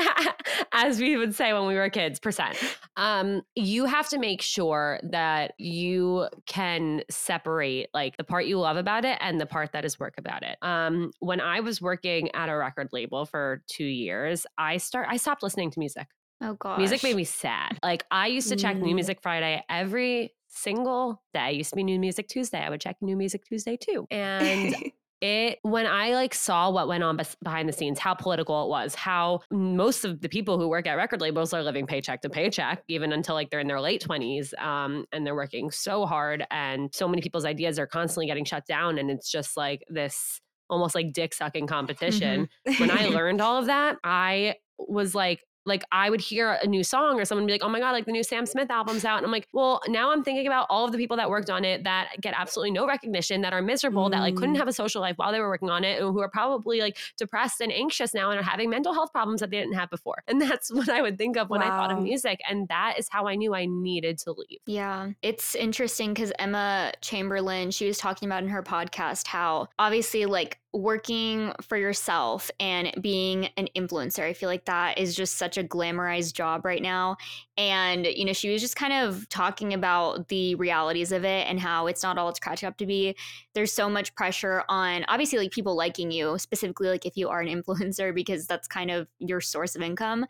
as 0.72 1.00
we 1.00 1.18
would 1.18 1.34
say 1.34 1.52
when 1.52 1.66
we 1.66 1.74
were 1.74 1.90
kids 1.90 2.20
percent 2.20 2.56
um 2.96 3.42
you 3.56 3.86
have 3.86 4.08
to 4.08 4.20
make 4.20 4.40
sure 4.40 5.00
that 5.02 5.54
you 5.58 6.28
can 6.46 7.02
separate 7.10 7.88
like 7.96 8.16
the 8.18 8.24
part 8.24 8.46
you 8.46 8.60
love 8.60 8.78
about 8.78 9.04
it 9.04 9.18
and 9.20 9.42
the 9.42 9.48
part 9.48 9.72
that 9.72 9.84
is 9.84 10.00
work 10.00 10.14
about 10.20 10.44
it 10.44 10.58
um 10.62 11.12
when 11.20 11.42
i 11.42 11.60
was 11.60 11.82
working 11.82 12.30
at 12.36 12.50
a 12.50 12.56
record 12.56 12.88
label 12.92 13.26
for 13.26 13.64
2 13.68 13.84
years 13.84 14.46
i 14.60 14.78
start 14.78 15.08
i 15.10 15.18
stopped 15.18 15.42
listening 15.42 15.72
to 15.72 15.80
music 15.80 16.08
oh 16.42 16.54
god 16.56 16.78
music 16.78 17.04
made 17.04 17.16
me 17.16 17.24
sad. 17.24 17.78
Like 17.84 18.06
i 18.12 18.28
used 18.28 18.50
to 18.50 18.56
check 18.56 18.76
mm. 18.76 18.82
new 18.82 18.96
music 18.96 19.22
friday 19.22 19.64
every 19.70 20.34
single 20.52 21.22
day. 21.34 21.40
I 21.40 21.50
used 21.50 21.70
to 21.70 21.78
be 21.78 21.84
new 21.84 22.00
music 22.00 22.28
tuesday. 22.28 22.60
I 22.60 22.70
would 22.70 22.82
check 22.82 22.98
new 23.02 23.16
music 23.16 23.46
tuesday 23.46 23.78
too. 23.78 24.06
And 24.12 24.76
it 25.22 25.60
when 25.62 25.86
i 25.86 26.14
like 26.16 26.34
saw 26.34 26.70
what 26.72 26.88
went 26.88 27.04
on 27.04 27.16
bes- 27.16 27.38
behind 27.44 27.70
the 27.70 27.74
scenes 27.74 28.00
how 28.00 28.14
political 28.14 28.64
it 28.66 28.70
was 28.70 28.96
how 28.96 29.40
most 29.52 30.04
of 30.04 30.20
the 30.22 30.28
people 30.28 30.60
who 30.60 30.68
work 30.68 30.88
at 30.88 30.96
record 30.96 31.22
labels 31.22 31.54
are 31.54 31.62
living 31.62 31.86
paycheck 31.86 32.22
to 32.22 32.30
paycheck 32.30 32.84
even 32.88 33.14
until 33.14 33.36
like 33.36 33.50
they're 33.52 33.60
in 33.60 33.68
their 33.68 33.80
late 33.80 34.04
20s 34.04 34.52
um, 34.60 35.06
and 35.12 35.26
they're 35.26 35.36
working 35.36 35.70
so 35.70 36.08
hard 36.08 36.44
and 36.50 36.90
so 36.94 37.08
many 37.08 37.22
people's 37.22 37.46
ideas 37.46 37.78
are 37.78 37.86
constantly 37.86 38.26
getting 38.26 38.44
shut 38.44 38.66
down 38.66 38.98
and 38.98 39.12
it's 39.12 39.30
just 39.30 39.56
like 39.56 39.84
this 39.90 40.42
almost 40.72 40.96
like 40.96 41.14
dick 41.14 41.34
sucking 41.34 41.68
competition. 41.68 42.50
Mm-hmm. 42.68 42.82
when 42.82 42.90
i 42.90 43.06
learned 43.10 43.42
all 43.42 43.60
of 43.60 43.68
that 43.68 43.98
i 44.04 44.56
was 44.80 45.14
like 45.14 45.44
like 45.66 45.84
I 45.92 46.10
would 46.10 46.22
hear 46.22 46.58
a 46.62 46.68
new 46.68 46.84
song 46.84 47.20
or 47.20 47.26
someone 47.26 47.46
be 47.46 47.52
like, 47.52 47.64
oh 47.64 47.70
my 47.70 47.80
God, 47.80 47.92
like 47.92 48.06
the 48.06 48.12
new 48.12 48.24
Sam 48.24 48.46
Smith 48.46 48.72
album's 48.72 49.06
out. 49.06 49.18
And 49.18 49.26
I'm 49.26 49.32
like, 49.32 49.48
well, 49.54 49.82
now 49.88 50.12
I'm 50.12 50.24
thinking 50.24 50.48
about 50.48 50.68
all 50.70 50.86
of 50.86 50.92
the 50.92 50.98
people 50.98 51.18
that 51.18 51.30
worked 51.30 51.50
on 51.50 51.64
it 51.64 51.84
that 51.84 52.10
get 52.20 52.34
absolutely 52.38 52.72
no 52.72 52.88
recognition, 52.88 53.42
that 53.42 53.54
are 53.54 53.62
miserable, 53.62 54.08
mm. 54.08 54.12
that 54.12 54.22
like 54.22 54.36
couldn't 54.36 54.56
mm. 54.56 54.60
have 54.60 54.68
a 54.68 54.74
social 54.74 55.02
life 55.02 55.18
while 55.18 55.32
they 55.32 55.40
were 55.40 55.50
working 55.50 55.70
on 55.70 55.84
it, 55.84 56.02
and 56.02 56.12
who 56.12 56.22
are 56.22 56.30
probably 56.30 56.80
like 56.80 56.98
depressed 57.18 57.62
and 57.62 57.72
anxious 57.72 58.14
now 58.14 58.32
and 58.32 58.40
are 58.40 58.44
having 58.44 58.70
mental 58.70 58.94
health 58.94 59.12
problems 59.12 59.42
that 59.42 59.52
they 59.52 59.60
didn't 59.60 59.76
have 59.76 59.90
before. 59.90 60.24
And 60.28 60.42
that's 60.42 60.72
what 60.74 60.90
I 60.90 61.02
would 61.02 61.18
think 61.18 61.38
of 61.38 61.50
when 61.50 61.62
wow. 61.62 61.68
I 61.68 61.70
thought 61.70 61.92
of 61.92 62.02
music. 62.02 62.40
And 62.50 62.68
that 62.70 62.96
is 62.98 63.08
how 63.10 63.28
I 63.28 63.36
knew 63.36 63.54
I 63.54 63.66
needed 63.66 64.18
to 64.20 64.32
leave. 64.32 64.60
Yeah. 64.66 65.12
It's 65.22 65.56
interesting 65.56 66.14
because 66.14 66.32
Emma 66.40 66.94
Chamberlain, 67.02 67.72
she 67.72 67.86
was 67.86 67.98
talking 67.98 68.28
about 68.28 68.44
in 68.44 68.50
her 68.50 68.64
podcast 68.64 69.28
how 69.28 69.68
obviously 69.78 70.26
like 70.26 70.61
working 70.74 71.52
for 71.62 71.76
yourself 71.76 72.50
and 72.60 72.94
being 73.02 73.50
an 73.58 73.68
influencer. 73.76 74.24
I 74.24 74.34
feel 74.34 74.48
like 74.48 74.66
that 74.66 74.98
is 74.98 75.16
just 75.16 75.38
such 75.38 75.58
a 75.58 75.64
glamorized 75.64 76.34
job 76.34 76.64
right 76.64 76.82
now. 76.82 77.18
And, 77.58 78.06
you 78.06 78.24
know, 78.24 78.34
she 78.34 78.52
was 78.52 78.62
just 78.62 78.78
kind 78.78 78.94
of 78.94 79.28
talking 79.28 79.74
about 79.74 80.30
the 80.30 80.56
realities 80.56 81.12
of 81.12 81.26
it 81.26 81.48
and 81.48 81.60
how 81.60 81.88
it's 81.88 82.04
not 82.04 82.18
all 82.18 82.30
it's 82.30 82.40
cracked 82.40 82.64
up 82.64 82.78
to 82.78 82.86
be. 82.86 83.16
There's 83.54 83.74
so 83.74 83.90
much 83.90 84.16
pressure 84.16 84.64
on 84.70 85.04
obviously 85.10 85.40
like 85.40 85.52
people 85.52 85.76
liking 85.76 86.10
you, 86.10 86.38
specifically 86.38 86.88
like 86.88 87.06
if 87.06 87.18
you 87.18 87.28
are 87.28 87.42
an 87.42 87.48
influencer, 87.64 88.16
because 88.16 88.48
that's 88.48 88.68
kind 88.68 88.92
of 88.92 89.08
your 89.20 89.42
source 89.42 89.76
of 89.76 89.82
income 89.82 90.26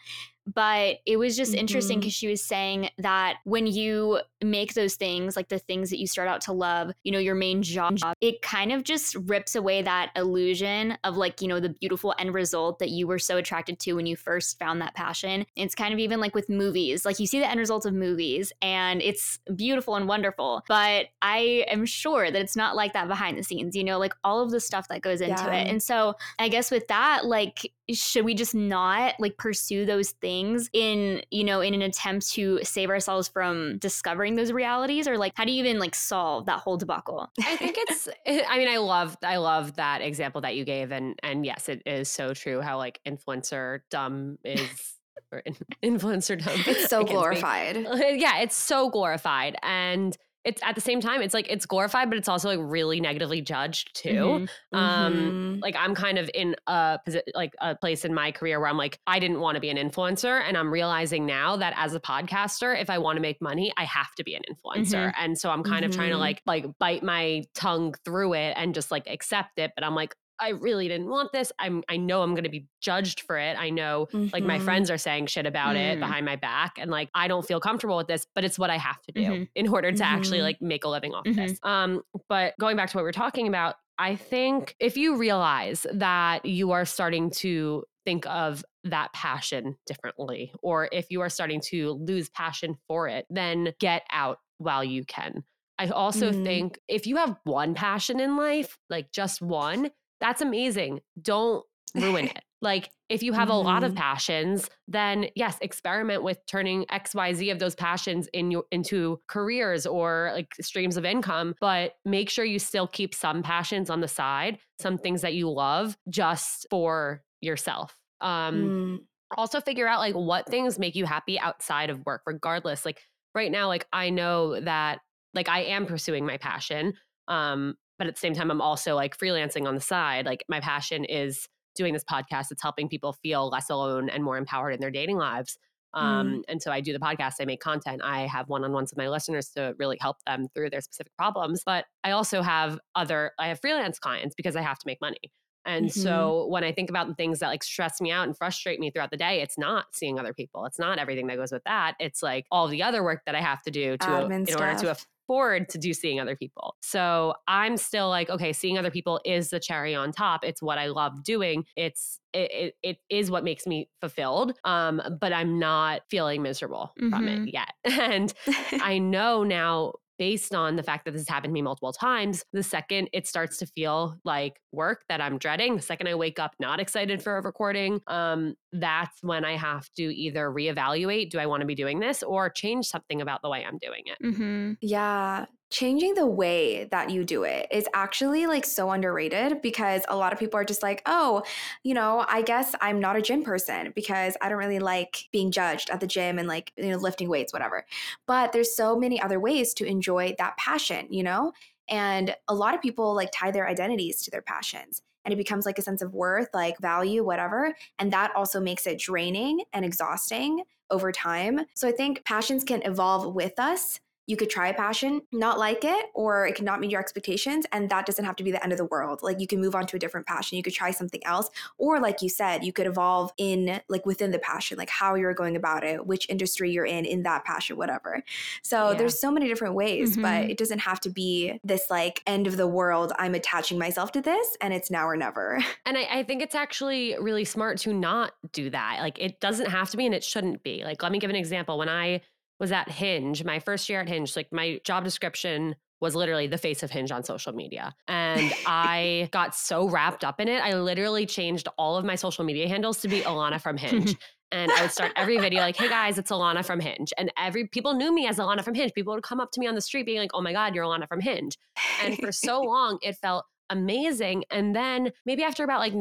but 0.47 0.97
it 1.05 1.17
was 1.17 1.37
just 1.37 1.51
mm-hmm. 1.51 1.59
interesting 1.59 1.99
because 1.99 2.13
she 2.13 2.27
was 2.27 2.43
saying 2.43 2.89
that 2.97 3.37
when 3.43 3.67
you 3.67 4.19
make 4.43 4.73
those 4.73 4.95
things 4.95 5.35
like 5.35 5.49
the 5.49 5.59
things 5.59 5.89
that 5.89 5.99
you 5.99 6.07
start 6.07 6.27
out 6.27 6.41
to 6.41 6.51
love 6.51 6.91
you 7.03 7.11
know 7.11 7.19
your 7.19 7.35
main 7.35 7.61
job 7.61 7.97
it 8.21 8.41
kind 8.41 8.71
of 8.71 8.83
just 8.83 9.15
rips 9.27 9.55
away 9.55 9.81
that 9.81 10.11
illusion 10.15 10.97
of 11.03 11.15
like 11.15 11.41
you 11.41 11.47
know 11.47 11.59
the 11.59 11.69
beautiful 11.69 12.13
end 12.17 12.33
result 12.33 12.79
that 12.79 12.89
you 12.89 13.05
were 13.05 13.19
so 13.19 13.37
attracted 13.37 13.79
to 13.79 13.93
when 13.93 14.05
you 14.05 14.15
first 14.15 14.57
found 14.57 14.81
that 14.81 14.95
passion 14.95 15.45
it's 15.55 15.75
kind 15.75 15.93
of 15.93 15.99
even 15.99 16.19
like 16.19 16.33
with 16.33 16.49
movies 16.49 17.05
like 17.05 17.19
you 17.19 17.27
see 17.27 17.39
the 17.39 17.47
end 17.47 17.59
result 17.59 17.85
of 17.85 17.93
movies 17.93 18.51
and 18.61 19.01
it's 19.01 19.39
beautiful 19.55 19.95
and 19.95 20.07
wonderful 20.07 20.63
but 20.67 21.07
i 21.21 21.63
am 21.67 21.85
sure 21.85 22.31
that 22.31 22.41
it's 22.41 22.55
not 22.55 22.75
like 22.75 22.93
that 22.93 23.07
behind 23.07 23.37
the 23.37 23.43
scenes 23.43 23.75
you 23.75 23.83
know 23.83 23.99
like 23.99 24.13
all 24.23 24.41
of 24.41 24.49
the 24.49 24.59
stuff 24.59 24.87
that 24.87 25.01
goes 25.01 25.21
into 25.21 25.43
yeah. 25.43 25.53
it 25.53 25.67
and 25.67 25.83
so 25.83 26.15
i 26.39 26.49
guess 26.49 26.71
with 26.71 26.87
that 26.87 27.25
like 27.25 27.71
should 27.93 28.25
we 28.25 28.33
just 28.33 28.55
not 28.55 29.15
like 29.19 29.37
pursue 29.37 29.85
those 29.85 30.11
things 30.11 30.69
in 30.73 31.21
you 31.31 31.43
know 31.43 31.61
in 31.61 31.73
an 31.73 31.81
attempt 31.81 32.29
to 32.31 32.59
save 32.63 32.89
ourselves 32.89 33.27
from 33.27 33.77
discovering 33.79 34.35
those 34.35 34.51
realities? 34.51 35.07
Or 35.07 35.17
like 35.17 35.33
how 35.35 35.45
do 35.45 35.51
you 35.51 35.59
even 35.63 35.79
like 35.79 35.95
solve 35.95 36.45
that 36.45 36.59
whole 36.59 36.77
debacle? 36.77 37.31
I 37.39 37.55
think 37.57 37.75
it's 37.77 38.07
eh, 38.25 38.43
i 38.47 38.57
mean 38.57 38.67
i 38.67 38.77
love 38.77 39.17
i 39.23 39.37
love 39.37 39.75
that 39.75 40.01
example 40.01 40.41
that 40.41 40.55
you 40.55 40.65
gave 40.65 40.91
and 40.91 41.15
and 41.23 41.45
yes 41.45 41.69
it 41.69 41.81
is 41.85 42.09
so 42.09 42.33
true 42.33 42.61
how 42.61 42.77
like 42.77 42.99
influencer 43.07 43.81
dumb 43.89 44.37
is 44.43 44.95
or 45.31 45.41
influencer 45.83 46.43
dumb 46.43 46.59
it's 46.67 46.89
so 46.89 47.03
glorified. 47.05 47.77
Yeah 47.77 48.39
it's 48.39 48.55
so 48.55 48.89
glorified 48.89 49.55
and 49.63 50.17
it's 50.43 50.61
at 50.63 50.75
the 50.75 50.81
same 50.81 50.99
time 50.99 51.21
it's 51.21 51.33
like 51.33 51.47
it's 51.49 51.65
glorified 51.65 52.09
but 52.09 52.17
it's 52.17 52.27
also 52.27 52.49
like 52.49 52.59
really 52.61 52.99
negatively 52.99 53.41
judged 53.41 53.95
too 53.95 54.09
mm-hmm. 54.09 54.77
um 54.77 55.13
mm-hmm. 55.13 55.59
like 55.61 55.75
i'm 55.77 55.93
kind 55.93 56.17
of 56.17 56.29
in 56.33 56.55
a 56.67 56.99
like 57.35 57.53
a 57.59 57.75
place 57.75 58.03
in 58.05 58.13
my 58.13 58.31
career 58.31 58.59
where 58.59 58.67
i'm 58.67 58.77
like 58.77 58.99
i 59.07 59.19
didn't 59.19 59.39
want 59.39 59.55
to 59.55 59.61
be 59.61 59.69
an 59.69 59.77
influencer 59.77 60.41
and 60.41 60.57
i'm 60.57 60.71
realizing 60.71 61.25
now 61.25 61.55
that 61.55 61.73
as 61.77 61.93
a 61.93 61.99
podcaster 61.99 62.79
if 62.79 62.89
i 62.89 62.97
want 62.97 63.17
to 63.17 63.21
make 63.21 63.41
money 63.41 63.71
i 63.77 63.83
have 63.83 64.13
to 64.15 64.23
be 64.23 64.35
an 64.35 64.41
influencer 64.49 65.07
mm-hmm. 65.07 65.23
and 65.23 65.37
so 65.37 65.49
i'm 65.49 65.63
kind 65.63 65.85
of 65.85 65.91
trying 65.91 66.09
to 66.09 66.15
mm-hmm. 66.15 66.21
like 66.21 66.41
like 66.45 66.65
bite 66.79 67.03
my 67.03 67.43
tongue 67.53 67.93
through 68.03 68.33
it 68.33 68.53
and 68.57 68.73
just 68.73 68.91
like 68.91 69.07
accept 69.07 69.59
it 69.59 69.71
but 69.75 69.83
i'm 69.83 69.95
like 69.95 70.15
I 70.41 70.49
really 70.49 70.87
didn't 70.87 71.07
want 71.07 71.31
this. 71.31 71.51
I'm 71.59 71.83
I 71.87 71.97
know 71.97 72.23
I'm 72.23 72.31
going 72.31 72.43
to 72.43 72.49
be 72.49 72.67
judged 72.81 73.21
for 73.21 73.37
it. 73.37 73.55
I 73.57 73.69
know 73.69 74.07
mm-hmm. 74.11 74.29
like 74.33 74.43
my 74.43 74.55
mm-hmm. 74.55 74.65
friends 74.65 74.89
are 74.89 74.97
saying 74.97 75.27
shit 75.27 75.45
about 75.45 75.75
mm. 75.75 75.93
it 75.93 75.99
behind 75.99 76.25
my 76.25 76.35
back 76.35 76.73
and 76.77 76.89
like 76.89 77.09
I 77.13 77.27
don't 77.27 77.45
feel 77.45 77.59
comfortable 77.59 77.97
with 77.97 78.07
this, 78.07 78.25
but 78.33 78.43
it's 78.43 78.57
what 78.57 78.69
I 78.69 78.77
have 78.77 79.01
to 79.03 79.11
do 79.11 79.21
mm-hmm. 79.21 79.43
in 79.55 79.67
order 79.67 79.91
to 79.91 79.97
mm-hmm. 79.97 80.15
actually 80.15 80.41
like 80.41 80.61
make 80.61 80.83
a 80.83 80.89
living 80.89 81.13
off 81.13 81.27
of 81.27 81.35
this. 81.35 81.53
Mm-hmm. 81.53 81.69
Um 81.69 82.01
but 82.27 82.53
going 82.59 82.75
back 82.75 82.89
to 82.89 82.97
what 82.97 83.03
we 83.03 83.09
are 83.09 83.13
talking 83.13 83.47
about, 83.47 83.75
I 83.97 84.15
think 84.15 84.75
if 84.79 84.97
you 84.97 85.17
realize 85.17 85.85
that 85.93 86.45
you 86.45 86.71
are 86.71 86.85
starting 86.85 87.29
to 87.31 87.83
think 88.03 88.25
of 88.25 88.65
that 88.83 89.13
passion 89.13 89.75
differently 89.85 90.51
or 90.63 90.89
if 90.91 91.05
you 91.11 91.21
are 91.21 91.29
starting 91.29 91.61
to 91.61 91.91
lose 91.91 92.29
passion 92.29 92.77
for 92.87 93.07
it, 93.07 93.25
then 93.29 93.73
get 93.79 94.03
out 94.11 94.39
while 94.57 94.83
you 94.83 95.05
can. 95.05 95.43
I 95.77 95.87
also 95.87 96.31
mm. 96.31 96.43
think 96.43 96.79
if 96.87 97.07
you 97.07 97.17
have 97.17 97.37
one 97.43 97.73
passion 97.73 98.19
in 98.19 98.37
life, 98.37 98.77
like 98.89 99.11
just 99.11 99.41
one, 99.41 99.89
that's 100.21 100.41
amazing. 100.41 101.01
Don't 101.21 101.65
ruin 101.95 102.25
it. 102.35 102.39
Like 102.61 102.91
if 103.09 103.23
you 103.23 103.33
have 103.33 103.49
mm-hmm. 103.49 103.57
a 103.57 103.61
lot 103.61 103.83
of 103.83 103.91
mm-hmm. 103.91 104.01
passions, 104.01 104.69
then 104.87 105.27
yes, 105.35 105.57
experiment 105.61 106.23
with 106.23 106.37
turning 106.45 106.85
XYZ 106.85 107.51
of 107.51 107.59
those 107.59 107.75
passions 107.75 108.29
in 108.33 108.51
your 108.51 108.65
into 108.71 109.19
careers 109.27 109.85
or 109.85 110.31
like 110.33 110.53
streams 110.61 110.95
of 110.95 111.03
income, 111.03 111.55
but 111.59 111.93
make 112.05 112.29
sure 112.29 112.45
you 112.45 112.59
still 112.59 112.87
keep 112.87 113.15
some 113.15 113.41
passions 113.41 113.89
on 113.89 113.99
the 113.99 114.07
side, 114.07 114.59
some 114.79 114.97
things 114.97 115.21
that 115.21 115.33
you 115.33 115.49
love 115.49 115.97
just 116.09 116.67
for 116.69 117.23
yourself. 117.41 117.97
Um 118.21 118.55
mm. 118.55 118.99
also 119.35 119.59
figure 119.59 119.87
out 119.87 119.99
like 119.99 120.15
what 120.15 120.47
things 120.47 120.77
make 120.77 120.95
you 120.95 121.05
happy 121.05 121.39
outside 121.39 121.89
of 121.89 122.05
work 122.05 122.21
regardless. 122.27 122.85
Like 122.85 123.01
right 123.33 123.51
now 123.51 123.67
like 123.67 123.87
I 123.91 124.11
know 124.11 124.59
that 124.59 124.99
like 125.33 125.49
I 125.49 125.61
am 125.63 125.87
pursuing 125.87 126.27
my 126.27 126.37
passion 126.37 126.93
um 127.27 127.75
but 128.01 128.07
at 128.07 128.15
the 128.15 128.19
same 128.19 128.33
time 128.33 128.49
i'm 128.49 128.61
also 128.61 128.95
like 128.95 129.15
freelancing 129.15 129.67
on 129.67 129.75
the 129.75 129.81
side 129.81 130.25
like 130.25 130.43
my 130.49 130.59
passion 130.59 131.05
is 131.05 131.47
doing 131.75 131.93
this 131.93 132.03
podcast 132.03 132.47
it's 132.49 132.63
helping 132.63 132.89
people 132.89 133.13
feel 133.13 133.47
less 133.49 133.69
alone 133.69 134.09
and 134.09 134.23
more 134.23 134.37
empowered 134.37 134.73
in 134.73 134.79
their 134.79 134.89
dating 134.89 135.17
lives 135.17 135.59
um, 135.93 136.27
mm. 136.27 136.41
and 136.47 136.63
so 136.63 136.71
i 136.71 136.81
do 136.81 136.93
the 136.93 136.99
podcast 136.99 137.33
i 137.39 137.45
make 137.45 137.59
content 137.61 138.01
i 138.03 138.25
have 138.25 138.49
one-on-ones 138.49 138.91
with 138.91 138.97
my 138.97 139.07
listeners 139.07 139.49
to 139.49 139.75
really 139.77 139.97
help 140.01 140.17
them 140.25 140.47
through 140.55 140.71
their 140.71 140.81
specific 140.81 141.15
problems 141.15 141.61
but 141.63 141.85
i 142.03 142.09
also 142.09 142.41
have 142.41 142.79
other 142.95 143.33
i 143.37 143.49
have 143.49 143.61
freelance 143.61 143.99
clients 143.99 144.33
because 144.33 144.55
i 144.55 144.61
have 144.61 144.79
to 144.79 144.87
make 144.87 144.99
money 144.99 145.31
and 145.63 145.89
mm-hmm. 145.89 145.99
so 145.99 146.47
when 146.49 146.63
I 146.63 146.71
think 146.71 146.89
about 146.89 147.07
the 147.07 147.13
things 147.13 147.37
that 147.37 147.47
like 147.47 147.63
stress 147.63 148.01
me 148.01 148.11
out 148.11 148.25
and 148.25 148.35
frustrate 148.35 148.79
me 148.79 148.89
throughout 148.89 149.11
the 149.11 149.17
day, 149.17 149.41
it's 149.41 149.57
not 149.57 149.85
seeing 149.93 150.19
other 150.19 150.33
people. 150.33 150.65
It's 150.65 150.79
not 150.79 150.97
everything 150.97 151.27
that 151.27 151.37
goes 151.37 151.51
with 151.51 151.63
that. 151.65 151.93
It's 151.99 152.23
like 152.23 152.45
all 152.51 152.67
the 152.67 152.81
other 152.81 153.03
work 153.03 153.21
that 153.27 153.35
I 153.35 153.41
have 153.41 153.61
to 153.63 153.71
do 153.71 153.95
to 153.97 154.25
in 154.25 154.47
stuff. 154.47 154.59
order 154.59 154.79
to 154.79 154.95
afford 155.31 155.69
to 155.69 155.77
do 155.77 155.93
seeing 155.93 156.19
other 156.19 156.35
people. 156.35 156.75
So 156.81 157.33
I'm 157.47 157.77
still 157.77 158.09
like, 158.09 158.29
okay, 158.29 158.51
seeing 158.51 158.77
other 158.77 158.91
people 158.91 159.21
is 159.23 159.49
the 159.49 159.59
cherry 159.59 159.95
on 159.95 160.11
top. 160.11 160.43
It's 160.43 160.61
what 160.61 160.77
I 160.77 160.87
love 160.87 161.23
doing. 161.23 161.63
It's 161.77 162.19
it, 162.33 162.51
it, 162.51 162.75
it 162.83 162.97
is 163.09 163.31
what 163.31 163.43
makes 163.43 163.65
me 163.65 163.89
fulfilled. 163.99 164.53
Um, 164.65 165.01
but 165.19 165.31
I'm 165.31 165.59
not 165.59 166.01
feeling 166.09 166.41
miserable 166.41 166.91
mm-hmm. 166.99 167.09
from 167.09 167.27
it 167.27 167.53
yet. 167.53 167.71
And 168.11 168.33
I 168.81 168.97
know 168.97 169.43
now 169.43 169.93
based 170.21 170.53
on 170.53 170.75
the 170.75 170.83
fact 170.83 171.03
that 171.03 171.13
this 171.13 171.21
has 171.21 171.27
happened 171.27 171.49
to 171.49 171.53
me 171.53 171.63
multiple 171.63 171.91
times, 171.91 172.45
the 172.53 172.61
second 172.61 173.09
it 173.11 173.25
starts 173.25 173.57
to 173.57 173.65
feel 173.65 174.15
like 174.23 174.61
work 174.71 175.01
that 175.09 175.19
I'm 175.19 175.39
dreading, 175.39 175.75
the 175.75 175.81
second 175.81 176.05
I 176.05 176.13
wake 176.13 176.37
up 176.37 176.53
not 176.59 176.79
excited 176.79 177.23
for 177.23 177.39
a 177.39 177.41
recording, 177.41 178.01
um, 178.05 178.53
that's 178.71 179.23
when 179.23 179.43
I 179.43 179.57
have 179.57 179.89
to 179.95 180.03
either 180.03 180.51
reevaluate 180.51 181.31
do 181.31 181.39
I 181.39 181.47
want 181.47 181.61
to 181.61 181.65
be 181.65 181.73
doing 181.73 181.99
this 181.99 182.21
or 182.21 182.51
change 182.51 182.85
something 182.85 183.19
about 183.19 183.41
the 183.41 183.49
way 183.49 183.65
I'm 183.65 183.79
doing 183.79 184.03
it. 184.05 184.23
Mm-hmm. 184.23 184.73
Yeah 184.79 185.47
changing 185.71 186.13
the 186.13 186.27
way 186.27 186.83
that 186.91 187.09
you 187.09 187.23
do 187.23 187.43
it 187.43 187.67
is 187.71 187.87
actually 187.93 188.45
like 188.45 188.65
so 188.65 188.91
underrated 188.91 189.61
because 189.61 190.03
a 190.09 190.15
lot 190.15 190.33
of 190.33 190.39
people 190.39 190.59
are 190.59 190.65
just 190.65 190.83
like, 190.83 191.01
oh, 191.05 191.41
you 191.83 191.93
know, 191.93 192.25
I 192.27 192.41
guess 192.41 192.75
I'm 192.81 192.99
not 192.99 193.15
a 193.15 193.21
gym 193.21 193.41
person 193.43 193.93
because 193.95 194.35
I 194.41 194.49
don't 194.49 194.57
really 194.57 194.79
like 194.79 195.29
being 195.31 195.49
judged 195.49 195.89
at 195.89 196.01
the 196.01 196.07
gym 196.07 196.37
and 196.37 196.47
like, 196.47 196.73
you 196.77 196.89
know, 196.89 196.97
lifting 196.97 197.29
weights, 197.29 197.53
whatever. 197.53 197.85
But 198.27 198.51
there's 198.51 198.75
so 198.75 198.97
many 198.97 199.19
other 199.21 199.39
ways 199.39 199.73
to 199.75 199.85
enjoy 199.85 200.35
that 200.37 200.57
passion, 200.57 201.07
you 201.09 201.23
know? 201.23 201.53
And 201.87 202.35
a 202.47 202.53
lot 202.53 202.75
of 202.75 202.81
people 202.81 203.15
like 203.15 203.31
tie 203.33 203.51
their 203.51 203.67
identities 203.67 204.21
to 204.23 204.31
their 204.31 204.41
passions 204.41 205.01
and 205.23 205.33
it 205.33 205.37
becomes 205.37 205.65
like 205.65 205.77
a 205.77 205.83
sense 205.83 206.01
of 206.01 206.13
worth, 206.13 206.49
like 206.53 206.77
value, 206.79 207.23
whatever. 207.23 207.75
And 207.99 208.11
that 208.11 208.35
also 208.35 208.59
makes 208.59 208.87
it 208.87 208.99
draining 208.99 209.63
and 209.71 209.85
exhausting 209.85 210.63
over 210.89 211.11
time. 211.11 211.61
So 211.75 211.87
I 211.87 211.91
think 211.91 212.25
passions 212.25 212.63
can 212.63 212.81
evolve 212.83 213.33
with 213.33 213.59
us 213.59 213.99
you 214.27 214.37
could 214.37 214.49
try 214.49 214.67
a 214.67 214.73
passion, 214.73 215.21
not 215.31 215.59
like 215.59 215.83
it, 215.83 216.05
or 216.13 216.45
it 216.45 216.55
could 216.55 216.65
not 216.65 216.79
meet 216.79 216.91
your 216.91 216.99
expectations. 216.99 217.65
And 217.71 217.89
that 217.89 218.05
doesn't 218.05 218.23
have 218.23 218.35
to 218.37 218.43
be 218.43 218.51
the 218.51 218.63
end 218.63 218.71
of 218.71 218.77
the 218.77 218.85
world. 218.85 219.21
Like 219.23 219.39
you 219.39 219.47
can 219.47 219.59
move 219.59 219.75
on 219.75 219.87
to 219.87 219.95
a 219.95 219.99
different 219.99 220.27
passion. 220.27 220.57
You 220.57 220.63
could 220.63 220.73
try 220.73 220.91
something 220.91 221.25
else. 221.25 221.49
Or 221.77 221.99
like 221.99 222.21
you 222.21 222.29
said, 222.29 222.63
you 222.63 222.71
could 222.71 222.87
evolve 222.87 223.31
in 223.37 223.81
like 223.89 224.05
within 224.05 224.31
the 224.31 224.39
passion, 224.39 224.77
like 224.77 224.89
how 224.89 225.15
you're 225.15 225.33
going 225.33 225.55
about 225.55 225.83
it, 225.83 226.05
which 226.05 226.29
industry 226.29 226.71
you're 226.71 226.85
in, 226.85 227.05
in 227.05 227.23
that 227.23 227.45
passion, 227.45 227.77
whatever. 227.77 228.23
So 228.61 228.91
yeah. 228.91 228.97
there's 228.97 229.19
so 229.19 229.31
many 229.31 229.47
different 229.47 229.75
ways, 229.75 230.13
mm-hmm. 230.13 230.21
but 230.21 230.49
it 230.49 230.57
doesn't 230.57 230.79
have 230.79 230.99
to 231.01 231.09
be 231.09 231.59
this 231.63 231.89
like 231.89 232.21
end 232.27 232.47
of 232.47 232.57
the 232.57 232.67
world. 232.67 233.11
I'm 233.17 233.35
attaching 233.35 233.77
myself 233.77 234.11
to 234.13 234.21
this 234.21 234.55
and 234.61 234.73
it's 234.73 234.91
now 234.91 235.07
or 235.07 235.17
never. 235.17 235.63
And 235.83 235.97
I, 235.97 236.07
I 236.19 236.23
think 236.23 236.41
it's 236.41 236.55
actually 236.55 237.15
really 237.19 237.43
smart 237.43 237.79
to 237.79 237.93
not 237.93 238.33
do 238.53 238.69
that. 238.69 238.99
Like 239.01 239.19
it 239.19 239.41
doesn't 239.41 239.65
have 239.65 239.89
to 239.89 239.97
be 239.97 240.05
and 240.05 240.13
it 240.13 240.23
shouldn't 240.23 240.63
be. 240.63 240.83
Like, 240.83 241.01
let 241.01 241.11
me 241.11 241.19
give 241.19 241.29
an 241.29 241.35
example. 241.35 241.77
When 241.77 241.89
I 241.89 242.21
was 242.61 242.71
at 242.71 242.89
Hinge, 242.89 243.43
my 243.43 243.59
first 243.59 243.89
year 243.89 243.99
at 243.99 244.07
Hinge, 244.07 244.35
like 244.35 244.47
my 244.53 244.79
job 244.85 245.03
description 245.03 245.75
was 245.99 246.15
literally 246.15 246.47
the 246.47 246.59
face 246.59 246.83
of 246.83 246.91
Hinge 246.91 247.11
on 247.11 247.23
social 247.23 247.53
media. 247.53 247.93
And 248.07 248.53
I 248.67 249.29
got 249.31 249.55
so 249.55 249.89
wrapped 249.89 250.23
up 250.23 250.39
in 250.39 250.47
it. 250.47 250.63
I 250.63 250.75
literally 250.75 251.25
changed 251.25 251.67
all 251.77 251.97
of 251.97 252.05
my 252.05 252.15
social 252.15 252.45
media 252.45 252.67
handles 252.67 253.01
to 253.01 253.07
be 253.07 253.21
Alana 253.21 253.59
from 253.59 253.77
Hinge. 253.77 254.15
and 254.51 254.71
I 254.71 254.81
would 254.83 254.91
start 254.91 255.11
every 255.15 255.37
video 255.39 255.61
like, 255.61 255.75
"Hey 255.75 255.89
guys, 255.89 256.19
it's 256.19 256.29
Alana 256.29 256.63
from 256.63 256.79
Hinge," 256.79 257.11
and 257.17 257.31
every 257.37 257.67
people 257.67 257.93
knew 257.93 258.13
me 258.13 258.27
as 258.27 258.37
Alana 258.37 258.63
from 258.63 258.75
Hinge. 258.75 258.93
People 258.93 259.13
would 259.15 259.23
come 259.23 259.39
up 259.39 259.51
to 259.53 259.59
me 259.59 259.67
on 259.67 259.75
the 259.75 259.81
street 259.81 260.05
being 260.05 260.19
like, 260.19 260.31
"Oh 260.33 260.41
my 260.41 260.53
god, 260.53 260.75
you're 260.75 260.85
Alana 260.85 261.07
from 261.07 261.19
Hinge," 261.19 261.57
and 262.03 262.17
for 262.17 262.31
so 262.31 262.61
long 262.61 262.99
it 263.01 263.17
felt 263.17 263.45
amazing. 263.69 264.43
And 264.51 264.75
then 264.75 265.11
maybe 265.25 265.43
after 265.43 265.63
about 265.63 265.79
like 265.79 265.93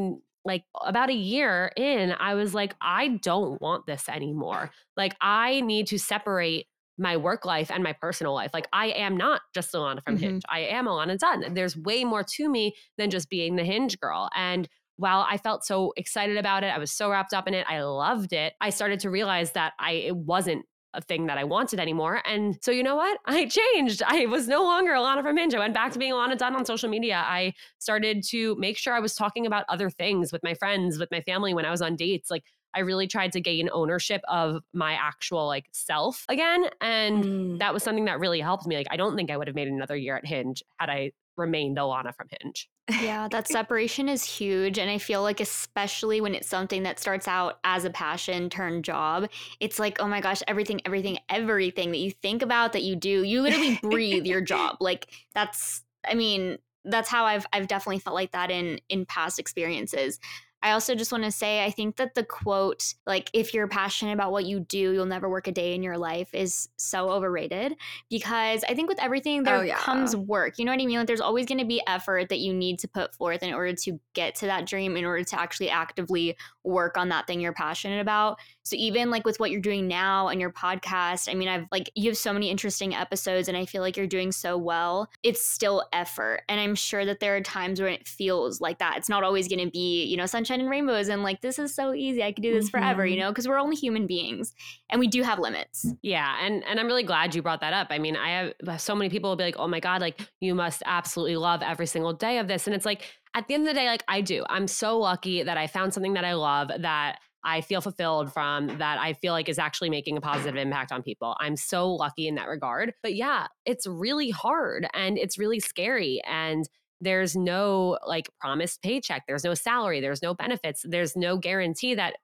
like 0.44 0.64
about 0.84 1.10
a 1.10 1.14
year 1.14 1.72
in, 1.76 2.12
I 2.18 2.34
was 2.34 2.54
like, 2.54 2.74
I 2.80 3.08
don't 3.08 3.60
want 3.60 3.86
this 3.86 4.08
anymore. 4.08 4.70
Like, 4.96 5.14
I 5.20 5.60
need 5.60 5.88
to 5.88 5.98
separate 5.98 6.66
my 6.98 7.16
work 7.16 7.44
life 7.44 7.70
and 7.70 7.82
my 7.82 7.94
personal 7.94 8.34
life. 8.34 8.50
Like, 8.52 8.68
I 8.72 8.88
am 8.88 9.16
not 9.16 9.40
just 9.54 9.72
Alana 9.72 10.02
from 10.04 10.16
mm-hmm. 10.16 10.24
Hinge. 10.24 10.42
I 10.48 10.60
am 10.60 10.86
Alana 10.86 11.18
Dunn. 11.18 11.54
There's 11.54 11.76
way 11.76 12.04
more 12.04 12.24
to 12.36 12.48
me 12.48 12.74
than 12.98 13.10
just 13.10 13.30
being 13.30 13.56
the 13.56 13.64
Hinge 13.64 13.98
girl. 13.98 14.28
And 14.34 14.68
while 14.96 15.26
I 15.28 15.38
felt 15.38 15.64
so 15.64 15.94
excited 15.96 16.36
about 16.36 16.62
it, 16.62 16.68
I 16.68 16.78
was 16.78 16.92
so 16.92 17.10
wrapped 17.10 17.32
up 17.32 17.48
in 17.48 17.54
it, 17.54 17.66
I 17.68 17.82
loved 17.82 18.34
it. 18.34 18.52
I 18.60 18.68
started 18.68 19.00
to 19.00 19.10
realize 19.10 19.52
that 19.52 19.72
I 19.78 19.92
it 19.92 20.16
wasn't 20.16 20.66
a 20.94 21.00
thing 21.00 21.26
that 21.26 21.38
I 21.38 21.44
wanted 21.44 21.80
anymore. 21.80 22.22
And 22.26 22.58
so, 22.62 22.70
you 22.70 22.82
know 22.82 22.96
what? 22.96 23.18
I 23.26 23.46
changed. 23.46 24.02
I 24.06 24.26
was 24.26 24.48
no 24.48 24.62
longer 24.62 24.92
Alana 24.92 25.22
from 25.22 25.36
Hinge. 25.36 25.54
I 25.54 25.58
went 25.58 25.74
back 25.74 25.92
to 25.92 25.98
being 25.98 26.12
Alana 26.12 26.36
Dunn 26.36 26.56
on 26.56 26.64
social 26.64 26.88
media. 26.88 27.22
I 27.26 27.54
started 27.78 28.22
to 28.28 28.56
make 28.56 28.76
sure 28.76 28.94
I 28.94 29.00
was 29.00 29.14
talking 29.14 29.46
about 29.46 29.64
other 29.68 29.90
things 29.90 30.32
with 30.32 30.42
my 30.42 30.54
friends, 30.54 30.98
with 30.98 31.10
my 31.10 31.20
family 31.20 31.54
when 31.54 31.64
I 31.64 31.70
was 31.70 31.82
on 31.82 31.96
dates. 31.96 32.30
Like, 32.30 32.44
I 32.72 32.80
really 32.80 33.08
tried 33.08 33.32
to 33.32 33.40
gain 33.40 33.68
ownership 33.72 34.20
of 34.28 34.62
my 34.72 34.92
actual 34.92 35.46
like 35.46 35.66
self 35.72 36.24
again. 36.28 36.66
And 36.80 37.24
mm. 37.24 37.58
that 37.58 37.74
was 37.74 37.82
something 37.82 38.04
that 38.04 38.20
really 38.20 38.40
helped 38.40 38.66
me. 38.66 38.76
Like, 38.76 38.86
I 38.90 38.96
don't 38.96 39.16
think 39.16 39.30
I 39.30 39.36
would 39.36 39.48
have 39.48 39.56
made 39.56 39.68
another 39.68 39.96
year 39.96 40.16
at 40.16 40.26
Hinge 40.26 40.62
had 40.78 40.88
I 40.88 41.12
remained 41.40 41.76
Alana 41.78 42.14
from 42.14 42.28
Hinge. 42.40 42.68
Yeah, 43.00 43.28
that 43.28 43.48
separation 43.48 44.08
is 44.08 44.24
huge. 44.24 44.78
And 44.78 44.90
I 44.90 44.98
feel 44.98 45.22
like, 45.22 45.40
especially 45.40 46.20
when 46.20 46.34
it's 46.34 46.48
something 46.48 46.82
that 46.82 46.98
starts 46.98 47.26
out 47.26 47.58
as 47.64 47.84
a 47.84 47.90
passion 47.90 48.50
turned 48.50 48.84
job, 48.84 49.28
it's 49.60 49.78
like, 49.78 50.00
oh 50.00 50.08
my 50.08 50.20
gosh, 50.20 50.42
everything, 50.46 50.80
everything, 50.84 51.18
everything 51.28 51.90
that 51.92 51.98
you 51.98 52.10
think 52.10 52.42
about, 52.42 52.72
that 52.72 52.82
you 52.82 52.96
do, 52.96 53.22
you 53.22 53.42
literally 53.42 53.78
breathe 53.82 54.26
your 54.26 54.40
job. 54.40 54.76
Like, 54.80 55.08
that's, 55.34 55.82
I 56.08 56.14
mean, 56.14 56.58
that's 56.84 57.08
how 57.08 57.24
I've 57.24 57.46
I've 57.52 57.68
definitely 57.68 57.98
felt 57.98 58.14
like 58.14 58.32
that 58.32 58.50
in 58.50 58.80
in 58.88 59.06
past 59.06 59.38
experiences. 59.38 60.18
I 60.62 60.72
also 60.72 60.94
just 60.94 61.10
want 61.10 61.24
to 61.24 61.30
say 61.30 61.64
I 61.64 61.70
think 61.70 61.96
that 61.96 62.14
the 62.14 62.24
quote, 62.24 62.94
like, 63.06 63.30
if 63.32 63.54
you're 63.54 63.68
passionate 63.68 64.12
about 64.12 64.30
what 64.32 64.44
you 64.44 64.60
do, 64.60 64.92
you'll 64.92 65.06
never 65.06 65.28
work 65.28 65.48
a 65.48 65.52
day 65.52 65.74
in 65.74 65.82
your 65.82 65.96
life, 65.96 66.34
is 66.34 66.68
so 66.76 67.10
overrated 67.10 67.76
because 68.10 68.62
I 68.68 68.74
think 68.74 68.88
with 68.88 69.00
everything 69.00 69.40
oh, 69.40 69.44
there 69.44 69.56
oh, 69.56 69.62
yeah. 69.62 69.78
comes 69.78 70.14
work. 70.14 70.58
You 70.58 70.64
know 70.64 70.72
what 70.72 70.80
I 70.80 70.86
mean? 70.86 70.98
Like, 70.98 71.06
there's 71.06 71.20
always 71.20 71.46
going 71.46 71.58
to 71.58 71.64
be 71.64 71.82
effort 71.86 72.28
that 72.28 72.40
you 72.40 72.52
need 72.52 72.78
to 72.80 72.88
put 72.88 73.14
forth 73.14 73.42
in 73.42 73.54
order 73.54 73.74
to 73.74 73.98
get 74.12 74.34
to 74.36 74.46
that 74.46 74.66
dream, 74.66 74.96
in 74.96 75.04
order 75.04 75.24
to 75.24 75.40
actually 75.40 75.70
actively 75.70 76.36
work 76.62 76.96
on 76.96 77.08
that 77.08 77.26
thing 77.26 77.40
you're 77.40 77.52
passionate 77.52 78.00
about. 78.00 78.38
So, 78.62 78.76
even 78.76 79.10
like 79.10 79.26
with 79.26 79.38
what 79.40 79.50
you're 79.50 79.60
doing 79.60 79.88
now 79.88 80.28
on 80.28 80.40
your 80.40 80.52
podcast, 80.52 81.30
I 81.30 81.34
mean, 81.34 81.48
I've 81.48 81.66
like, 81.70 81.90
you 81.94 82.10
have 82.10 82.18
so 82.18 82.32
many 82.32 82.50
interesting 82.50 82.94
episodes 82.94 83.48
and 83.48 83.56
I 83.56 83.66
feel 83.66 83.82
like 83.82 83.96
you're 83.96 84.06
doing 84.06 84.32
so 84.32 84.56
well. 84.56 85.10
It's 85.22 85.44
still 85.44 85.84
effort. 85.92 86.42
And 86.48 86.60
I'm 86.60 86.74
sure 86.74 87.04
that 87.04 87.20
there 87.20 87.36
are 87.36 87.40
times 87.40 87.80
when 87.80 87.92
it 87.92 88.06
feels 88.06 88.60
like 88.60 88.78
that. 88.78 88.96
It's 88.96 89.08
not 89.08 89.24
always 89.24 89.48
going 89.48 89.64
to 89.64 89.70
be, 89.70 90.04
you 90.04 90.16
know, 90.16 90.26
sunshine 90.26 90.60
and 90.60 90.70
rainbows 90.70 91.08
and 91.08 91.22
like 91.22 91.40
this 91.40 91.58
is 91.58 91.74
so 91.74 91.92
easy 91.92 92.22
i 92.22 92.32
could 92.32 92.42
do 92.42 92.52
this 92.54 92.66
mm-hmm. 92.66 92.78
forever 92.78 93.04
you 93.04 93.16
mm-hmm. 93.16 93.24
know 93.24 93.30
because 93.30 93.46
we're 93.46 93.58
only 93.58 93.76
human 93.76 94.06
beings 94.06 94.54
and 94.90 95.00
we 95.00 95.06
do 95.06 95.22
have 95.22 95.38
limits 95.38 95.86
yeah 96.02 96.36
and 96.44 96.64
and 96.64 96.80
i'm 96.80 96.86
really 96.86 97.02
glad 97.02 97.34
you 97.34 97.42
brought 97.42 97.60
that 97.60 97.72
up 97.72 97.88
i 97.90 97.98
mean 97.98 98.16
i 98.16 98.52
have 98.64 98.80
so 98.80 98.94
many 98.94 99.10
people 99.10 99.30
will 99.30 99.36
be 99.36 99.44
like 99.44 99.56
oh 99.58 99.68
my 99.68 99.80
god 99.80 100.00
like 100.00 100.20
you 100.40 100.54
must 100.54 100.82
absolutely 100.86 101.36
love 101.36 101.62
every 101.62 101.86
single 101.86 102.12
day 102.12 102.38
of 102.38 102.48
this 102.48 102.66
and 102.66 102.74
it's 102.74 102.86
like 102.86 103.02
at 103.34 103.46
the 103.48 103.54
end 103.54 103.66
of 103.66 103.74
the 103.74 103.78
day 103.78 103.86
like 103.86 104.04
i 104.08 104.20
do 104.20 104.44
i'm 104.48 104.66
so 104.66 104.98
lucky 104.98 105.42
that 105.42 105.58
i 105.58 105.66
found 105.66 105.92
something 105.92 106.14
that 106.14 106.24
i 106.24 106.34
love 106.34 106.70
that 106.78 107.18
I 107.44 107.60
feel 107.60 107.80
fulfilled 107.80 108.32
from 108.32 108.66
that 108.78 108.98
I 108.98 109.14
feel 109.14 109.32
like 109.32 109.48
is 109.48 109.58
actually 109.58 109.90
making 109.90 110.16
a 110.16 110.20
positive 110.20 110.56
impact 110.56 110.92
on 110.92 111.02
people. 111.02 111.36
I'm 111.40 111.56
so 111.56 111.90
lucky 111.90 112.28
in 112.28 112.34
that 112.36 112.48
regard. 112.48 112.92
But 113.02 113.14
yeah, 113.14 113.46
it's 113.64 113.86
really 113.86 114.30
hard 114.30 114.86
and 114.94 115.18
it's 115.18 115.38
really 115.38 115.60
scary. 115.60 116.20
And 116.26 116.68
there's 117.00 117.34
no 117.34 117.98
like 118.06 118.28
promised 118.40 118.82
paycheck 118.82 119.24
there's 119.26 119.44
no 119.44 119.54
salary 119.54 120.00
there's 120.00 120.22
no 120.22 120.34
benefits 120.34 120.84
there's 120.86 121.16
no 121.16 121.36
guarantee 121.36 121.94
that 121.94 122.14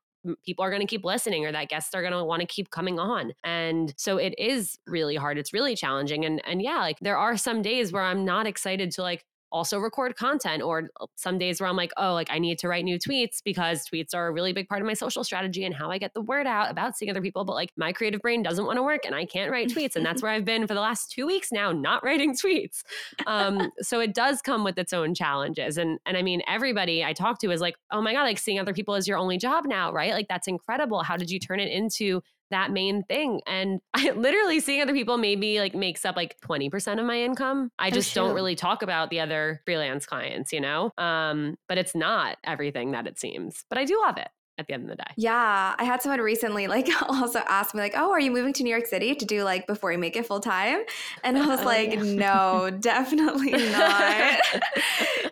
people 0.44 0.64
are 0.64 0.70
going 0.70 0.80
to 0.80 0.86
keep 0.86 1.04
listening 1.04 1.46
or 1.46 1.52
that 1.52 1.68
guests 1.68 1.94
are 1.94 2.02
going 2.02 2.12
to 2.12 2.24
want 2.24 2.40
to 2.40 2.46
keep 2.46 2.70
coming 2.70 2.98
on 2.98 3.32
and 3.44 3.94
so 3.96 4.16
it 4.16 4.34
is 4.38 4.78
really 4.86 5.16
hard 5.16 5.38
it's 5.38 5.52
really 5.52 5.76
challenging 5.76 6.24
and 6.24 6.42
and 6.46 6.60
yeah 6.62 6.78
like 6.78 6.98
there 7.00 7.16
are 7.16 7.36
some 7.36 7.62
days 7.62 7.92
where 7.92 8.02
i'm 8.02 8.24
not 8.24 8.46
excited 8.46 8.90
to 8.90 9.02
like 9.02 9.24
also 9.56 9.78
record 9.78 10.16
content 10.16 10.62
or 10.62 10.90
some 11.14 11.38
days 11.38 11.60
where 11.60 11.68
I'm 11.68 11.76
like, 11.76 11.92
oh, 11.96 12.12
like 12.12 12.28
I 12.30 12.38
need 12.38 12.58
to 12.58 12.68
write 12.68 12.84
new 12.84 12.98
tweets 12.98 13.42
because 13.42 13.86
tweets 13.86 14.14
are 14.14 14.26
a 14.26 14.32
really 14.32 14.52
big 14.52 14.68
part 14.68 14.82
of 14.82 14.86
my 14.86 14.92
social 14.92 15.24
strategy 15.24 15.64
and 15.64 15.74
how 15.74 15.90
I 15.90 15.96
get 15.96 16.12
the 16.12 16.20
word 16.20 16.46
out 16.46 16.70
about 16.70 16.96
seeing 16.96 17.10
other 17.10 17.22
people. 17.22 17.44
But 17.44 17.54
like 17.54 17.72
my 17.76 17.92
creative 17.92 18.20
brain 18.20 18.42
doesn't 18.42 18.66
want 18.66 18.76
to 18.76 18.82
work 18.82 19.06
and 19.06 19.14
I 19.14 19.24
can't 19.24 19.50
write 19.50 19.68
tweets. 19.68 19.96
And 19.96 20.04
that's 20.04 20.22
where 20.22 20.30
I've 20.30 20.44
been 20.44 20.66
for 20.66 20.74
the 20.74 20.80
last 20.80 21.10
two 21.10 21.26
weeks 21.26 21.50
now, 21.50 21.72
not 21.72 22.04
writing 22.04 22.34
tweets. 22.44 22.82
Um, 23.26 23.70
so 23.80 23.98
it 24.00 24.14
does 24.14 24.42
come 24.42 24.62
with 24.62 24.78
its 24.78 24.92
own 24.92 25.14
challenges. 25.14 25.78
And 25.78 25.98
and 26.04 26.16
I 26.16 26.22
mean, 26.22 26.42
everybody 26.46 27.02
I 27.02 27.14
talk 27.14 27.38
to 27.40 27.50
is 27.50 27.62
like, 27.62 27.76
oh 27.90 28.02
my 28.02 28.12
God, 28.12 28.24
like 28.24 28.38
seeing 28.38 28.58
other 28.58 28.74
people 28.74 28.94
is 28.94 29.08
your 29.08 29.16
only 29.16 29.38
job 29.38 29.64
now, 29.66 29.90
right? 29.90 30.12
Like 30.12 30.28
that's 30.28 30.48
incredible. 30.48 31.02
How 31.02 31.16
did 31.16 31.30
you 31.30 31.40
turn 31.40 31.60
it 31.60 31.72
into 31.72 32.22
that 32.50 32.70
main 32.70 33.02
thing. 33.04 33.40
And 33.46 33.80
I 33.94 34.10
literally 34.10 34.60
seeing 34.60 34.82
other 34.82 34.92
people 34.92 35.18
maybe 35.18 35.58
like 35.58 35.74
makes 35.74 36.04
up 36.04 36.16
like 36.16 36.36
20% 36.48 36.98
of 36.98 37.06
my 37.06 37.20
income. 37.20 37.70
I 37.78 37.90
just 37.90 38.14
don't 38.14 38.34
really 38.34 38.54
talk 38.54 38.82
about 38.82 39.10
the 39.10 39.20
other 39.20 39.62
freelance 39.64 40.06
clients, 40.06 40.52
you 40.52 40.60
know? 40.60 40.92
Um, 40.98 41.56
but 41.68 41.78
it's 41.78 41.94
not 41.94 42.36
everything 42.44 42.92
that 42.92 43.06
it 43.06 43.18
seems. 43.18 43.64
But 43.68 43.78
I 43.78 43.84
do 43.84 44.00
love 44.00 44.18
it 44.18 44.28
at 44.58 44.66
the 44.66 44.74
end 44.74 44.84
of 44.84 44.88
the 44.88 44.96
day. 44.96 45.10
Yeah. 45.16 45.74
I 45.78 45.84
had 45.84 46.02
someone 46.02 46.20
recently 46.20 46.66
like 46.66 46.88
also 47.08 47.40
ask 47.48 47.74
me 47.74 47.80
like, 47.80 47.94
"Oh, 47.96 48.10
are 48.10 48.20
you 48.20 48.30
moving 48.30 48.52
to 48.54 48.62
New 48.62 48.70
York 48.70 48.86
City 48.86 49.14
to 49.14 49.24
do 49.24 49.44
like 49.44 49.66
before 49.66 49.92
you 49.92 49.98
make 49.98 50.16
it 50.16 50.26
full 50.26 50.40
time?" 50.40 50.82
And 51.24 51.38
I 51.38 51.46
was 51.46 51.60
oh, 51.62 51.64
like, 51.64 51.94
yeah. 51.94 52.02
"No, 52.02 52.70
definitely 52.80 53.52
not." 53.52 54.40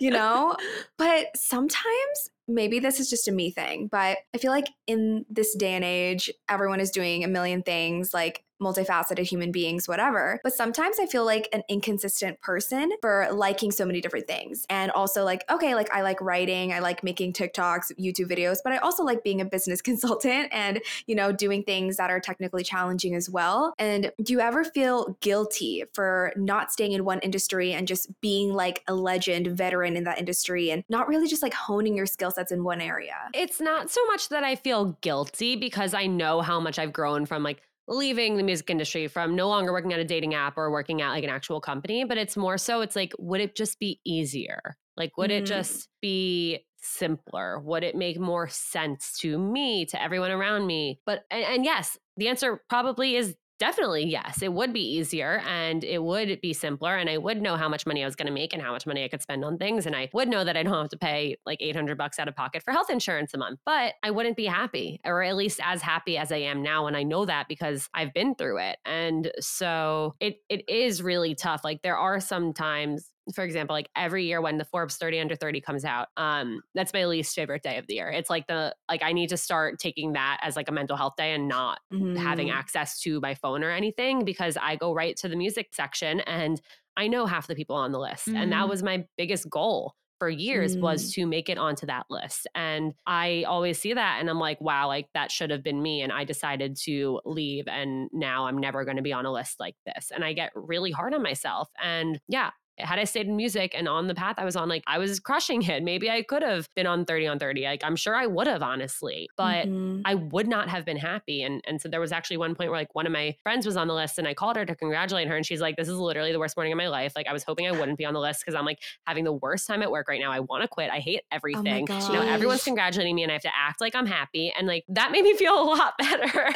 you 0.01 0.11
know? 0.11 0.57
But 0.99 1.37
sometimes 1.37 2.31
maybe 2.47 2.79
this 2.79 3.01
is 3.01 3.09
just 3.09 3.29
a 3.29 3.33
me 3.33 3.51
thing, 3.51 3.89
but 3.91 4.19
I 4.35 4.39
feel 4.39 4.51
like 4.51 4.69
in 4.87 5.25
this 5.31 5.55
day 5.55 5.73
and 5.73 5.85
age, 5.85 6.31
everyone 6.49 6.81
is 6.81 6.91
doing 6.91 7.25
a 7.25 7.29
million 7.29 7.63
things 7.63 8.13
like 8.13 8.45
multifaceted 8.65 9.27
human 9.27 9.53
beings, 9.53 9.87
whatever. 9.87 10.41
But 10.43 10.55
sometimes 10.55 10.99
I 10.99 11.07
feel 11.07 11.25
like 11.25 11.49
an 11.53 11.63
inconsistent 11.69 12.41
person 12.41 12.93
for 13.01 13.29
liking 13.33 13.71
so 13.71 13.85
many 13.85 14.01
different 14.01 14.27
things. 14.27 14.67
And 14.71 14.91
also, 14.93 15.25
like, 15.25 15.45
okay, 15.51 15.75
like 15.75 15.93
I 15.93 16.03
like 16.03 16.21
writing, 16.21 16.73
I 16.73 16.79
like 16.79 17.05
making 17.05 17.35
TikToks, 17.35 17.93
YouTube 17.99 18.31
videos, 18.31 18.59
but 18.65 18.73
I 18.73 18.79
also 18.79 19.05
like 19.05 19.23
being 19.23 19.41
a 19.41 19.45
business 19.45 19.83
consultant 19.95 20.49
and, 20.53 20.81
you 21.07 21.15
know, 21.15 21.33
doing 21.33 21.63
things 21.63 21.97
that 21.97 22.11
are 22.11 22.21
technically 22.21 22.65
challenging 22.65 23.15
as 23.15 23.29
well. 23.29 23.75
And 23.79 24.11
do 24.23 24.33
you 24.33 24.41
ever 24.41 24.65
feel 24.65 25.17
guilty 25.21 25.85
for 25.93 26.33
not 26.37 26.73
staying 26.73 26.93
in 26.93 27.05
one 27.05 27.21
industry 27.21 27.73
and 27.73 27.87
just 27.87 28.09
being 28.21 28.53
like 28.53 28.83
a 28.89 28.95
legend, 28.95 29.49
veteran 29.49 29.97
in 29.97 30.05
that 30.05 30.19
industry 30.19 30.71
and 30.71 30.85
not 30.89 31.09
really 31.09 31.29
just 31.29 31.43
like 31.43 31.55
honing 31.55 31.97
your 31.97 32.07
skill 32.07 32.31
sets 32.31 32.53
in 32.53 32.65
one 32.65 32.81
area? 32.81 33.15
It's 33.35 33.61
not 33.61 33.91
so 33.91 34.05
much 34.07 34.29
that 34.31 34.45
I 34.45 34.57
feel 34.57 34.97
guilty 35.01 35.57
because 35.57 35.95
I 35.95 36.07
know 36.07 36.41
how 36.41 36.61
much 36.61 36.79
I've 36.79 36.93
grown 36.93 37.27
from 37.27 37.43
like 37.43 37.63
leaving 37.87 38.37
the 38.37 38.43
music 38.43 38.71
industry 38.71 39.09
from 39.09 39.37
no 39.37 39.49
longer 39.49 39.73
working 39.73 39.93
at 39.93 40.01
a 40.01 40.05
dating 40.05 40.35
app 40.35 40.57
or 40.57 40.71
working 40.71 41.03
at 41.03 41.11
like 41.11 41.25
an 41.25 41.31
actual 41.31 41.61
company 41.61 42.05
but 42.05 42.17
it's 42.17 42.37
more 42.37 42.57
so 42.57 42.81
it's 42.81 42.97
like 42.97 43.13
would 43.19 43.41
it 43.41 43.55
just 43.55 43.79
be 43.79 44.01
easier? 44.05 44.77
Like 44.97 45.17
would 45.17 45.31
mm. 45.31 45.41
it 45.41 45.47
just 45.47 45.89
be 46.01 46.61
simpler? 46.77 47.59
Would 47.61 47.83
it 47.83 47.97
make 47.97 48.19
more 48.19 48.49
sense 48.49 49.19
to 49.21 49.39
me 49.39 49.87
to 49.87 50.01
everyone 50.01 50.31
around 50.31 50.67
me? 50.67 51.01
But 51.05 51.25
and, 51.31 51.45
and 51.45 51.65
yes 51.65 51.99
the 52.17 52.29
answer 52.29 52.63
probably 52.69 53.17
is 53.17 53.35
definitely 53.59 54.05
yes 54.05 54.43
it 54.43 54.53
would 54.53 54.73
be 54.73 54.81
easier 54.81 55.43
and 55.47 55.85
it 55.85 56.03
would 56.03 56.41
be 56.41 56.53
simpler 56.53 56.97
and 56.97 57.09
i 57.09 57.17
would 57.17 57.41
know 57.41 57.57
how 57.57 57.69
much 57.69 57.87
money 57.87 58.03
i 58.03 58.07
was 58.07 58.17
going 58.17 58.27
to 58.27 58.33
make 58.33 58.53
and 58.53 58.63
how 58.63 58.73
much 58.73 58.87
money 58.87 59.05
i 59.05 59.09
could 59.09 59.23
spend 59.23 59.45
on 59.45 59.57
things 59.59 59.87
and 59.87 59.95
i 59.95 60.09
would 60.13 60.29
know 60.29 60.45
that 60.45 60.57
i 60.57 60.63
don't 60.63 60.75
have 60.75 60.89
to 60.89 60.99
pay 60.99 61.37
like 61.47 61.61
800 61.61 61.97
bucks 61.97 62.19
out 62.19 62.29
of 62.29 62.37
pocket 62.37 62.63
for 62.63 62.73
health 62.73 62.91
insurance 62.91 63.33
a 63.35 63.39
month 63.39 63.61
but 63.65 63.95
i 64.03 64.11
wouldn't 64.11 64.37
be 64.37 64.47
happy 64.47 65.01
or 65.05 65.23
at 65.23 65.37
least 65.37 65.61
as 65.63 65.83
happy 65.83 66.17
as 66.19 66.33
i 66.33 66.37
am 66.37 66.63
now 66.63 66.87
and 66.87 66.97
i 66.97 67.03
know 67.03 67.25
that 67.25 67.47
because 67.49 67.89
i've 67.95 68.13
been 68.13 68.35
through 68.35 68.59
it. 68.59 68.79
And 68.85 69.31
so 69.41 70.15
it 70.21 70.37
it 70.49 70.69
is 70.69 71.03
really 71.03 71.35
tough 71.35 71.63
like 71.65 71.83
there 71.83 71.97
are 71.97 72.21
some 72.21 72.53
times 72.53 73.11
for 73.33 73.43
example, 73.45 73.75
like 73.75 73.89
every 73.97 74.25
year 74.27 74.41
when 74.41 74.59
the 74.59 74.65
Forbes 74.65 74.97
30 74.97 75.21
under 75.21 75.37
30 75.37 75.61
comes 75.61 75.85
out, 75.85 76.09
um, 76.17 76.61
that's 76.75 76.93
my 76.93 77.07
least 77.07 77.35
favorite 77.35 77.63
day 77.63 77.79
of 77.79 77.87
the 77.87 77.95
year. 77.95 78.11
It's 78.11 78.29
like 78.29 78.47
the 78.47 78.75
like 78.89 79.03
I 79.03 79.13
need 79.13 79.31
to 79.31 79.37
start 79.37 79.79
taking 79.79 80.13
that 80.13 80.41
as 80.43 80.57
like 80.57 80.69
a 80.69 80.73
mental 80.73 80.97
health 80.97 81.15
day 81.17 81.33
and 81.33 81.49
not 81.49 81.81
mm-hmm. 81.93 82.17
having 82.17 82.51
access 82.51 83.01
to 83.01 83.21
my 83.21 83.35
phone 83.35 83.65
or 83.65 83.71
anything 83.71 84.25
because 84.25 84.57
I 84.61 84.77
go 84.77 84.93
right 84.93 85.17
to 85.19 85.29
the 85.29 85.37
music 85.37 85.69
section 85.73 86.21
and 86.21 86.61
I 86.97 87.09
know 87.09 87.27
half 87.27 87.47
the 87.47 87.55
people 87.55 87.77
on 87.77 87.93
the 87.93 87.99
list. 87.99 88.29
Mm-hmm. 88.29 88.37
And 88.37 88.53
that 88.53 88.61
mm-hmm. 88.61 88.71
was 88.71 88.83
my 88.83 89.07
biggest 89.17 89.49
goal 89.49 89.95
for 90.19 90.29
years 90.29 90.77
mm. 90.77 90.81
was 90.81 91.13
to 91.13 91.27
make 91.27 91.49
it 91.49 91.59
onto 91.59 91.87
that 91.87 92.07
list. 92.09 92.47
And 92.55 92.95
I 93.07 93.45
always 93.49 93.79
see 93.79 93.95
that 93.95 94.19
and 94.21 94.31
I'm 94.31 94.39
like, 94.39 94.61
wow, 94.61 94.87
like 94.87 95.09
that 95.15 95.31
should 95.31 95.51
have 95.51 95.63
been 95.63 95.83
me. 95.83 96.03
And 96.03 96.13
I 96.13 96.25
decided 96.25 96.77
to 96.85 97.21
leave. 97.25 97.67
And 97.67 98.09
now 98.13 98.47
I'm 98.47 98.59
never 98.59 98.85
going 98.85 98.97
to 98.97 99.03
be 99.03 99.13
on 99.13 99.27
a 99.27 99.33
list 99.33 99.59
like 99.59 99.75
this. 99.85 100.13
And 100.15 100.25
I 100.25 100.33
get 100.33 100.53
really 100.55 100.93
hard 100.93 101.15
on 101.15 101.23
myself. 101.23 101.69
And 101.83 102.21
yeah, 102.29 102.51
had 102.79 102.99
I 102.99 103.05
stayed 103.05 103.27
in 103.27 103.37
music 103.37 103.75
and 103.77 103.89
on 103.89 104.09
the 104.09 104.15
path 104.15 104.37
I 104.39 104.45
was 104.45 104.57
on, 104.57 104.69
like 104.69 104.83
I 104.87 104.99
was 104.99 105.21
crushing 105.21 105.63
it. 105.63 105.83
Maybe 105.83 106.11
I 106.11 106.23
could 106.23 106.43
have 106.43 106.69
been 106.75 106.87
on 106.87 107.05
30 107.05 107.27
on 107.29 107.39
30. 107.39 107.65
Like 107.65 107.85
I'm 107.85 107.97
sure 107.97 108.15
I 108.17 108.27
would 108.27 108.47
have, 108.47 108.63
honestly, 108.63 109.29
but 109.37 109.67
mm-hmm. 109.67 110.01
I 110.05 110.15
would 110.15 110.49
not 110.49 110.69
have 110.69 110.85
been 110.85 110.97
happy. 110.97 111.43
And 111.43 111.63
and 111.67 111.81
so 111.81 111.89
there 111.89 112.01
was 112.01 112.13
actually 112.13 112.39
one 112.39 112.55
point 112.55 112.71
where 112.71 112.81
like 112.81 112.95
one 112.95 113.07
of 113.07 113.13
my 113.13 113.37
friends 113.43 113.67
was 113.67 113.77
on 113.77 113.87
the 113.87 113.95
list 113.95 114.19
and 114.19 114.27
I 114.27 114.35
called 114.35 114.57
her 114.57 114.67
to 114.67 114.75
congratulate 114.75 115.29
her. 115.29 115.37
And 115.37 115.47
she's 115.47 115.61
like, 115.61 115.77
This 115.77 115.89
is 115.89 115.97
literally 115.97 116.33
the 116.33 116.39
worst 116.39 116.57
morning 116.57 116.73
of 116.73 116.77
my 116.77 116.89
life. 116.89 117.13
Like 117.15 117.29
I 117.29 117.33
was 117.33 117.45
hoping 117.45 117.67
I 117.67 117.73
wouldn't 117.73 117.99
be 117.99 118.05
on 118.05 118.15
the 118.15 118.21
list 118.21 118.41
because 118.45 118.57
I'm 118.59 118.65
like 118.65 118.81
having 119.07 119.25
the 119.25 119.33
worst 119.33 119.67
time 119.67 119.83
at 119.83 119.91
work 119.91 120.09
right 120.09 120.21
now. 120.21 120.33
I 120.33 120.41
want 120.41 120.63
to 120.63 120.69
quit. 120.69 120.91
I 120.91 120.99
hate 120.99 121.21
oh 121.25 121.37
everything. 121.37 121.87
Oh 121.91 122.13
now 122.13 122.23
everyone's 122.23 122.65
congratulating 122.65 123.15
me 123.15 123.23
and 123.23 123.31
I 123.31 123.35
have 123.35 123.43
to 123.43 123.57
act 123.57 123.81
like 123.81 123.95
I'm 123.95 124.07
happy. 124.07 124.53
And 124.57 124.67
like 124.67 124.85
that 124.89 125.13
made 125.13 125.23
me 125.23 125.37
feel 125.37 125.55
a 125.55 125.65
lot 125.65 125.95
better. 125.99 126.51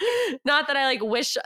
not 0.44 0.68
that 0.68 0.76
I 0.76 0.84
like 0.84 1.02
wish 1.02 1.36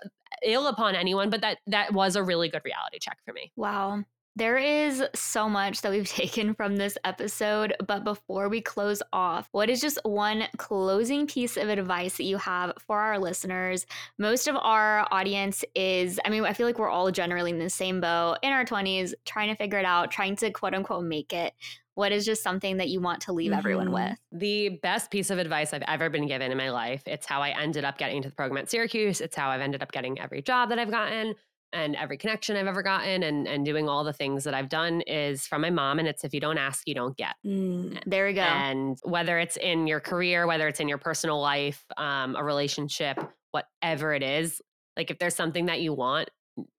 ill 0.45 0.67
upon 0.67 0.95
anyone, 0.95 1.31
but 1.31 1.41
that 1.41 1.59
that 1.67 1.93
was 1.93 2.17
a 2.17 2.23
really 2.23 2.49
good 2.49 2.63
reality 2.65 2.99
check 3.01 3.19
for 3.25 3.33
me. 3.33 3.53
Wow. 3.57 4.05
There 4.37 4.57
is 4.57 5.03
so 5.15 5.49
much 5.49 5.83
that 5.83 5.91
we've 5.91 6.09
taken 6.09 6.55
from 6.55 6.77
this 6.77 6.97
episode, 7.05 7.75
but 7.87 8.05
before 8.05 8.49
we 8.49 8.61
close 8.61 9.03
off, 9.13 9.49
what 9.53 9.69
is 9.69 9.81
just 9.81 9.99
one 10.05 10.45
closing 10.57 11.27
piece 11.27 11.57
of 11.57 11.69
advice 11.69 12.17
that 12.17 12.25
you 12.25 12.37
have 12.39 12.73
for 12.79 12.99
our 12.99 13.19
listeners? 13.19 13.87
Most 14.19 14.47
of 14.47 14.57
our 14.57 15.07
audience 15.11 15.65
is, 15.75 16.21
I 16.25 16.31
mean, 16.31 16.45
I 16.45 16.53
feel 16.53 16.67
like 16.67 16.79
we're 16.79 16.89
all 16.89 17.11
generally 17.11 17.51
in 17.51 17.59
the 17.59 17.71
same 17.71 18.01
boat 18.01 18.39
in 18.43 18.53
our 18.53 18.65
20s, 18.65 19.15
trying 19.25 19.49
to 19.49 19.57
figure 19.57 19.79
it 19.79 19.85
out, 19.85 20.11
trying 20.11 20.37
to 20.37 20.51
quote 20.51 20.75
unquote 20.75 21.05
make 21.05 21.33
it. 21.33 21.53
What 21.95 22.13
is 22.13 22.25
just 22.25 22.43
something 22.43 22.79
that 22.79 22.89
you 22.89 23.01
want 23.01 23.21
to 23.23 23.33
leave 23.33 23.51
mm-hmm. 23.51 23.59
everyone 23.59 23.93
with? 23.93 24.17
The 24.33 24.79
best 24.81 25.11
piece 25.11 25.29
of 25.29 25.39
advice 25.39 25.75
I've 25.75 25.83
ever 25.87 26.09
been 26.09 26.27
given 26.27 26.51
in 26.51 26.57
my 26.57 26.71
life. 26.71 27.03
It's 27.05 27.27
how 27.27 27.43
I 27.43 27.51
ended 27.51 27.85
up 27.85 27.99
getting 27.99 28.19
into 28.19 28.31
the 28.31 28.35
program 28.35 28.59
at 28.59 28.71
Syracuse. 28.71 29.21
It's 29.21 29.37
how 29.37 29.51
I've 29.51 29.61
ended 29.61 29.83
up 29.83 29.93
getting 29.93 30.19
every 30.19 30.41
job 30.41 30.71
that 30.71 30.79
I've 30.79 30.91
gotten 30.91 31.35
and 31.73 31.97
every 31.97 32.17
connection 32.17 32.57
I've 32.57 32.67
ever 32.67 32.83
gotten 32.83 33.23
and 33.23 33.47
and 33.47 33.65
doing 33.65 33.89
all 33.89 34.05
the 34.05 34.13
things 34.13 34.45
that 34.45 34.55
I've 34.55 34.69
done 34.69 35.01
is 35.03 35.47
from 35.47 35.63
my 35.63 35.71
mom 35.71 35.99
and 35.99 36.09
it's 36.09 36.25
if 36.25 36.35
you 36.35 36.41
don't 36.41 36.59
ask 36.59 36.87
you 36.87 36.95
don't 36.95 37.17
get. 37.17 37.35
Mm, 37.47 38.01
there 38.07 38.27
we 38.27 38.33
go. 38.33 38.43
And 38.43 38.99
whether 39.03 39.39
it's 39.39 39.57
in 39.57 39.87
your 39.87 40.01
career, 40.01 40.47
whether 40.47 40.69
it's 40.69 40.81
in 40.81 40.89
your 40.89 40.99
personal 40.99 41.41
life, 41.41 41.85
um, 41.97 42.37
a 42.37 42.45
relationship, 42.45 43.19
whatever 43.53 44.15
it 44.15 44.23
is, 44.23 44.61
like 44.97 45.11
if 45.11 45.19
there's 45.19 45.35
something 45.35 45.67
that 45.67 45.81
you 45.81 45.93
want, 45.93 46.31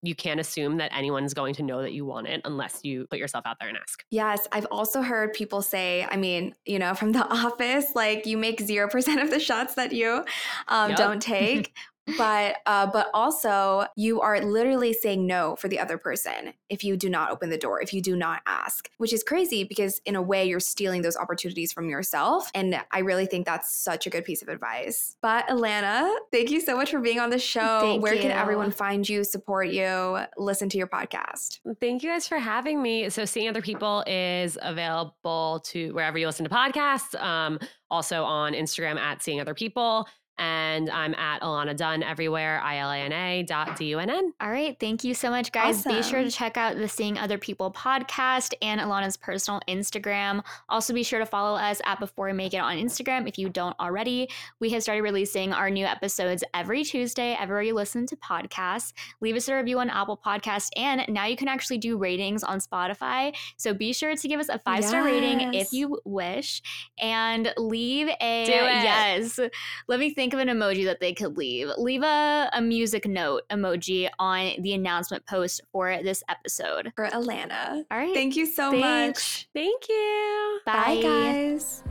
you 0.04 0.16
can't 0.16 0.39
assume 0.39 0.78
that 0.78 0.96
anyone's 0.96 1.34
going 1.34 1.54
to 1.56 1.64
know 1.64 1.82
that 1.82 1.94
you 1.94 2.06
want 2.06 2.28
it 2.28 2.42
unless 2.46 2.82
you 2.84 3.08
put 3.10 3.20
yourself 3.20 3.46
out 3.46 3.58
there 3.60 3.70
and 3.70 3.78
ask. 3.78 4.04
Yes, 4.12 4.48
I've 4.52 4.66
also 4.66 5.02
heard 5.02 5.34
people 5.34 5.62
say, 5.62 6.08
I 6.10 6.18
mean, 6.18 6.54
you 6.66 6.80
know, 6.80 6.94
from 6.94 7.12
the 7.12 7.26
office, 7.34 7.88
like 7.96 8.26
you 8.26 8.38
make 8.38 8.60
0% 8.60 9.22
of 9.22 9.30
the 9.30 9.39
shots 9.39 9.76
that 9.76 9.92
you 9.92 10.24
um, 10.68 10.92
yep. 10.92 10.98
don't 10.98 11.20
take, 11.22 11.74
but 12.18 12.58
uh, 12.66 12.88
but 12.88 13.10
also 13.14 13.86
you 13.95 14.22
are 14.22 14.41
literally 14.41 14.93
saying 14.93 15.26
no 15.26 15.56
for 15.56 15.68
the 15.68 15.80
other 15.80 15.97
person 15.97 16.54
if 16.70 16.84
you 16.84 16.97
do 16.97 17.10
not 17.10 17.32
open 17.32 17.49
the 17.49 17.58
door 17.58 17.82
if 17.82 17.93
you 17.93 18.02
do 18.02 18.16
not 18.16 18.41
ask 18.45 18.89
which 18.97 19.14
is 19.14 19.24
crazy 19.24 19.64
because 19.64 20.02
in 20.06 20.16
a 20.16 20.22
way 20.22 20.45
you're 20.45 20.60
stealing 20.60 21.02
those 21.02 21.18
opportunities 21.18 21.72
from 21.72 21.89
yourself. 21.89 22.49
And 22.54 22.80
i 22.91 22.99
really 22.99 23.26
think 23.26 23.45
that's 23.45 23.74
such 23.74 24.08
a 24.08 24.10
good 24.10 24.26
piece 24.26 24.41
of 24.41 24.47
advice. 24.47 25.18
But 25.22 25.47
alana 25.47 26.14
thank 26.32 26.52
you 26.52 26.62
so 26.62 26.76
much 26.76 26.91
for 26.91 26.99
being 26.99 27.20
on 27.20 27.30
the 27.30 27.39
show. 27.39 27.80
Thank 27.82 28.04
where 28.04 28.16
you. 28.16 28.22
can 28.22 28.32
everyone 28.32 28.72
find 28.72 29.08
you 29.08 29.24
support 29.24 29.70
you 29.70 30.20
listen 30.38 30.70
to 30.70 30.78
your 30.78 30.88
podcast? 30.88 31.60
Thank 31.80 32.04
you 32.04 32.10
guys 32.10 32.28
for 32.28 32.38
having 32.38 32.82
me. 32.82 33.10
So 33.10 33.26
seeing 33.26 33.49
other 33.49 33.62
people 33.62 34.04
is 34.08 34.58
available 34.62 35.62
to 35.66 35.91
wherever 35.93 36.18
you 36.18 36.26
listen 36.26 36.43
to 36.45 36.52
podcasts 36.52 37.20
um, 37.22 37.60
also 37.89 38.24
on 38.24 38.54
instagram 38.54 38.97
at 38.97 39.22
seeing 39.22 39.41
other 39.41 39.54
people 39.54 40.08
and 40.42 40.89
I'm 40.89 41.14
at 41.14 41.44
Alana 41.44 41.78
Dunn 41.78 42.02
everywhere, 42.02 42.60
I 42.64 42.80
L 42.80 42.89
A 42.89 42.98
N 42.98 43.14
A 43.14 43.44
dot 43.44 43.78
D 43.78 43.86
U 43.89 44.00
N 44.00 44.10
N. 44.10 44.34
All 44.42 44.50
right. 44.50 44.76
Thank 44.80 45.04
you 45.04 45.14
so 45.14 45.30
much, 45.30 45.52
guys. 45.52 45.78
Awesome. 45.78 45.96
Be 45.98 46.02
sure 46.02 46.24
to 46.24 46.32
check 46.32 46.58
out 46.58 46.78
the 46.78 46.88
Seeing 46.88 47.20
Other 47.20 47.38
People 47.38 47.72
podcast 47.72 48.56
and 48.60 48.82
Alana's 48.82 49.18
personal 49.18 49.62
Instagram. 49.68 50.44
Also, 50.68 50.96
be 50.96 51.04
sure 51.04 51.20
to 51.20 51.28
follow 51.28 51.56
us 51.56 51.80
at 51.86 52.00
Before 52.00 52.26
We 52.26 52.34
Make 52.34 52.56
It 52.56 52.58
on 52.58 52.76
Instagram 52.78 53.28
if 53.28 53.38
you 53.38 53.50
don't 53.50 53.80
already. 53.80 54.30
We 54.60 54.72
have 54.72 54.82
started 54.82 55.04
releasing 55.04 55.54
our 55.54 55.70
new 55.70 55.86
episodes 55.86 56.44
every 56.56 56.84
Tuesday, 56.84 57.38
everywhere 57.39 57.62
you 57.62 57.76
listen 57.76 58.08
to 58.08 58.16
podcasts. 58.16 58.94
Leave 59.22 59.36
us 59.36 59.48
a 59.48 59.56
review 59.56 59.78
on 59.78 59.92
Apple 59.92 60.20
Podcasts, 60.26 60.70
and 60.76 61.06
now 61.08 61.28
you 61.28 61.36
can 61.36 61.50
actually 61.50 61.78
do 61.78 62.00
ratings 62.00 62.44
on 62.44 62.60
Spotify. 62.60 63.36
So 63.58 63.76
be 63.76 63.94
sure 63.94 64.16
to 64.16 64.28
give 64.28 64.39
us 64.39 64.50
a 64.50 64.58
five 64.58 64.86
star 64.86 65.08
yes. 65.08 65.22
rating 65.22 65.54
if 65.54 65.72
you 65.72 66.00
wish, 66.04 66.64
and 66.98 67.54
leave 67.58 68.08
a 68.20 68.48
yes. 68.48 69.39
Let 69.88 70.00
me 70.00 70.12
think 70.16 70.31
think 70.32 70.42
of 70.42 70.48
an 70.48 70.58
emoji 70.58 70.86
that 70.86 71.00
they 71.00 71.14
could 71.14 71.38
leave. 71.38 71.70
Leave 71.78 72.04
a, 72.04 72.50
a 72.54 72.62
music 72.62 73.06
note 73.06 73.44
emoji 73.50 74.10
on 74.20 74.54
the 74.62 74.74
announcement 74.74 75.26
post 75.26 75.62
for 75.72 76.02
this 76.04 76.24
episode. 76.30 76.92
For 76.96 77.08
Alana. 77.08 77.84
All 77.92 77.98
right. 77.98 78.14
Thank 78.14 78.36
you 78.36 78.46
so 78.46 78.72
Thanks. 78.72 79.20
much. 79.20 79.50
Thank 79.54 79.90
you. 79.90 80.60
Bye, 80.66 80.96
Bye 80.96 81.02
guys. 81.02 81.84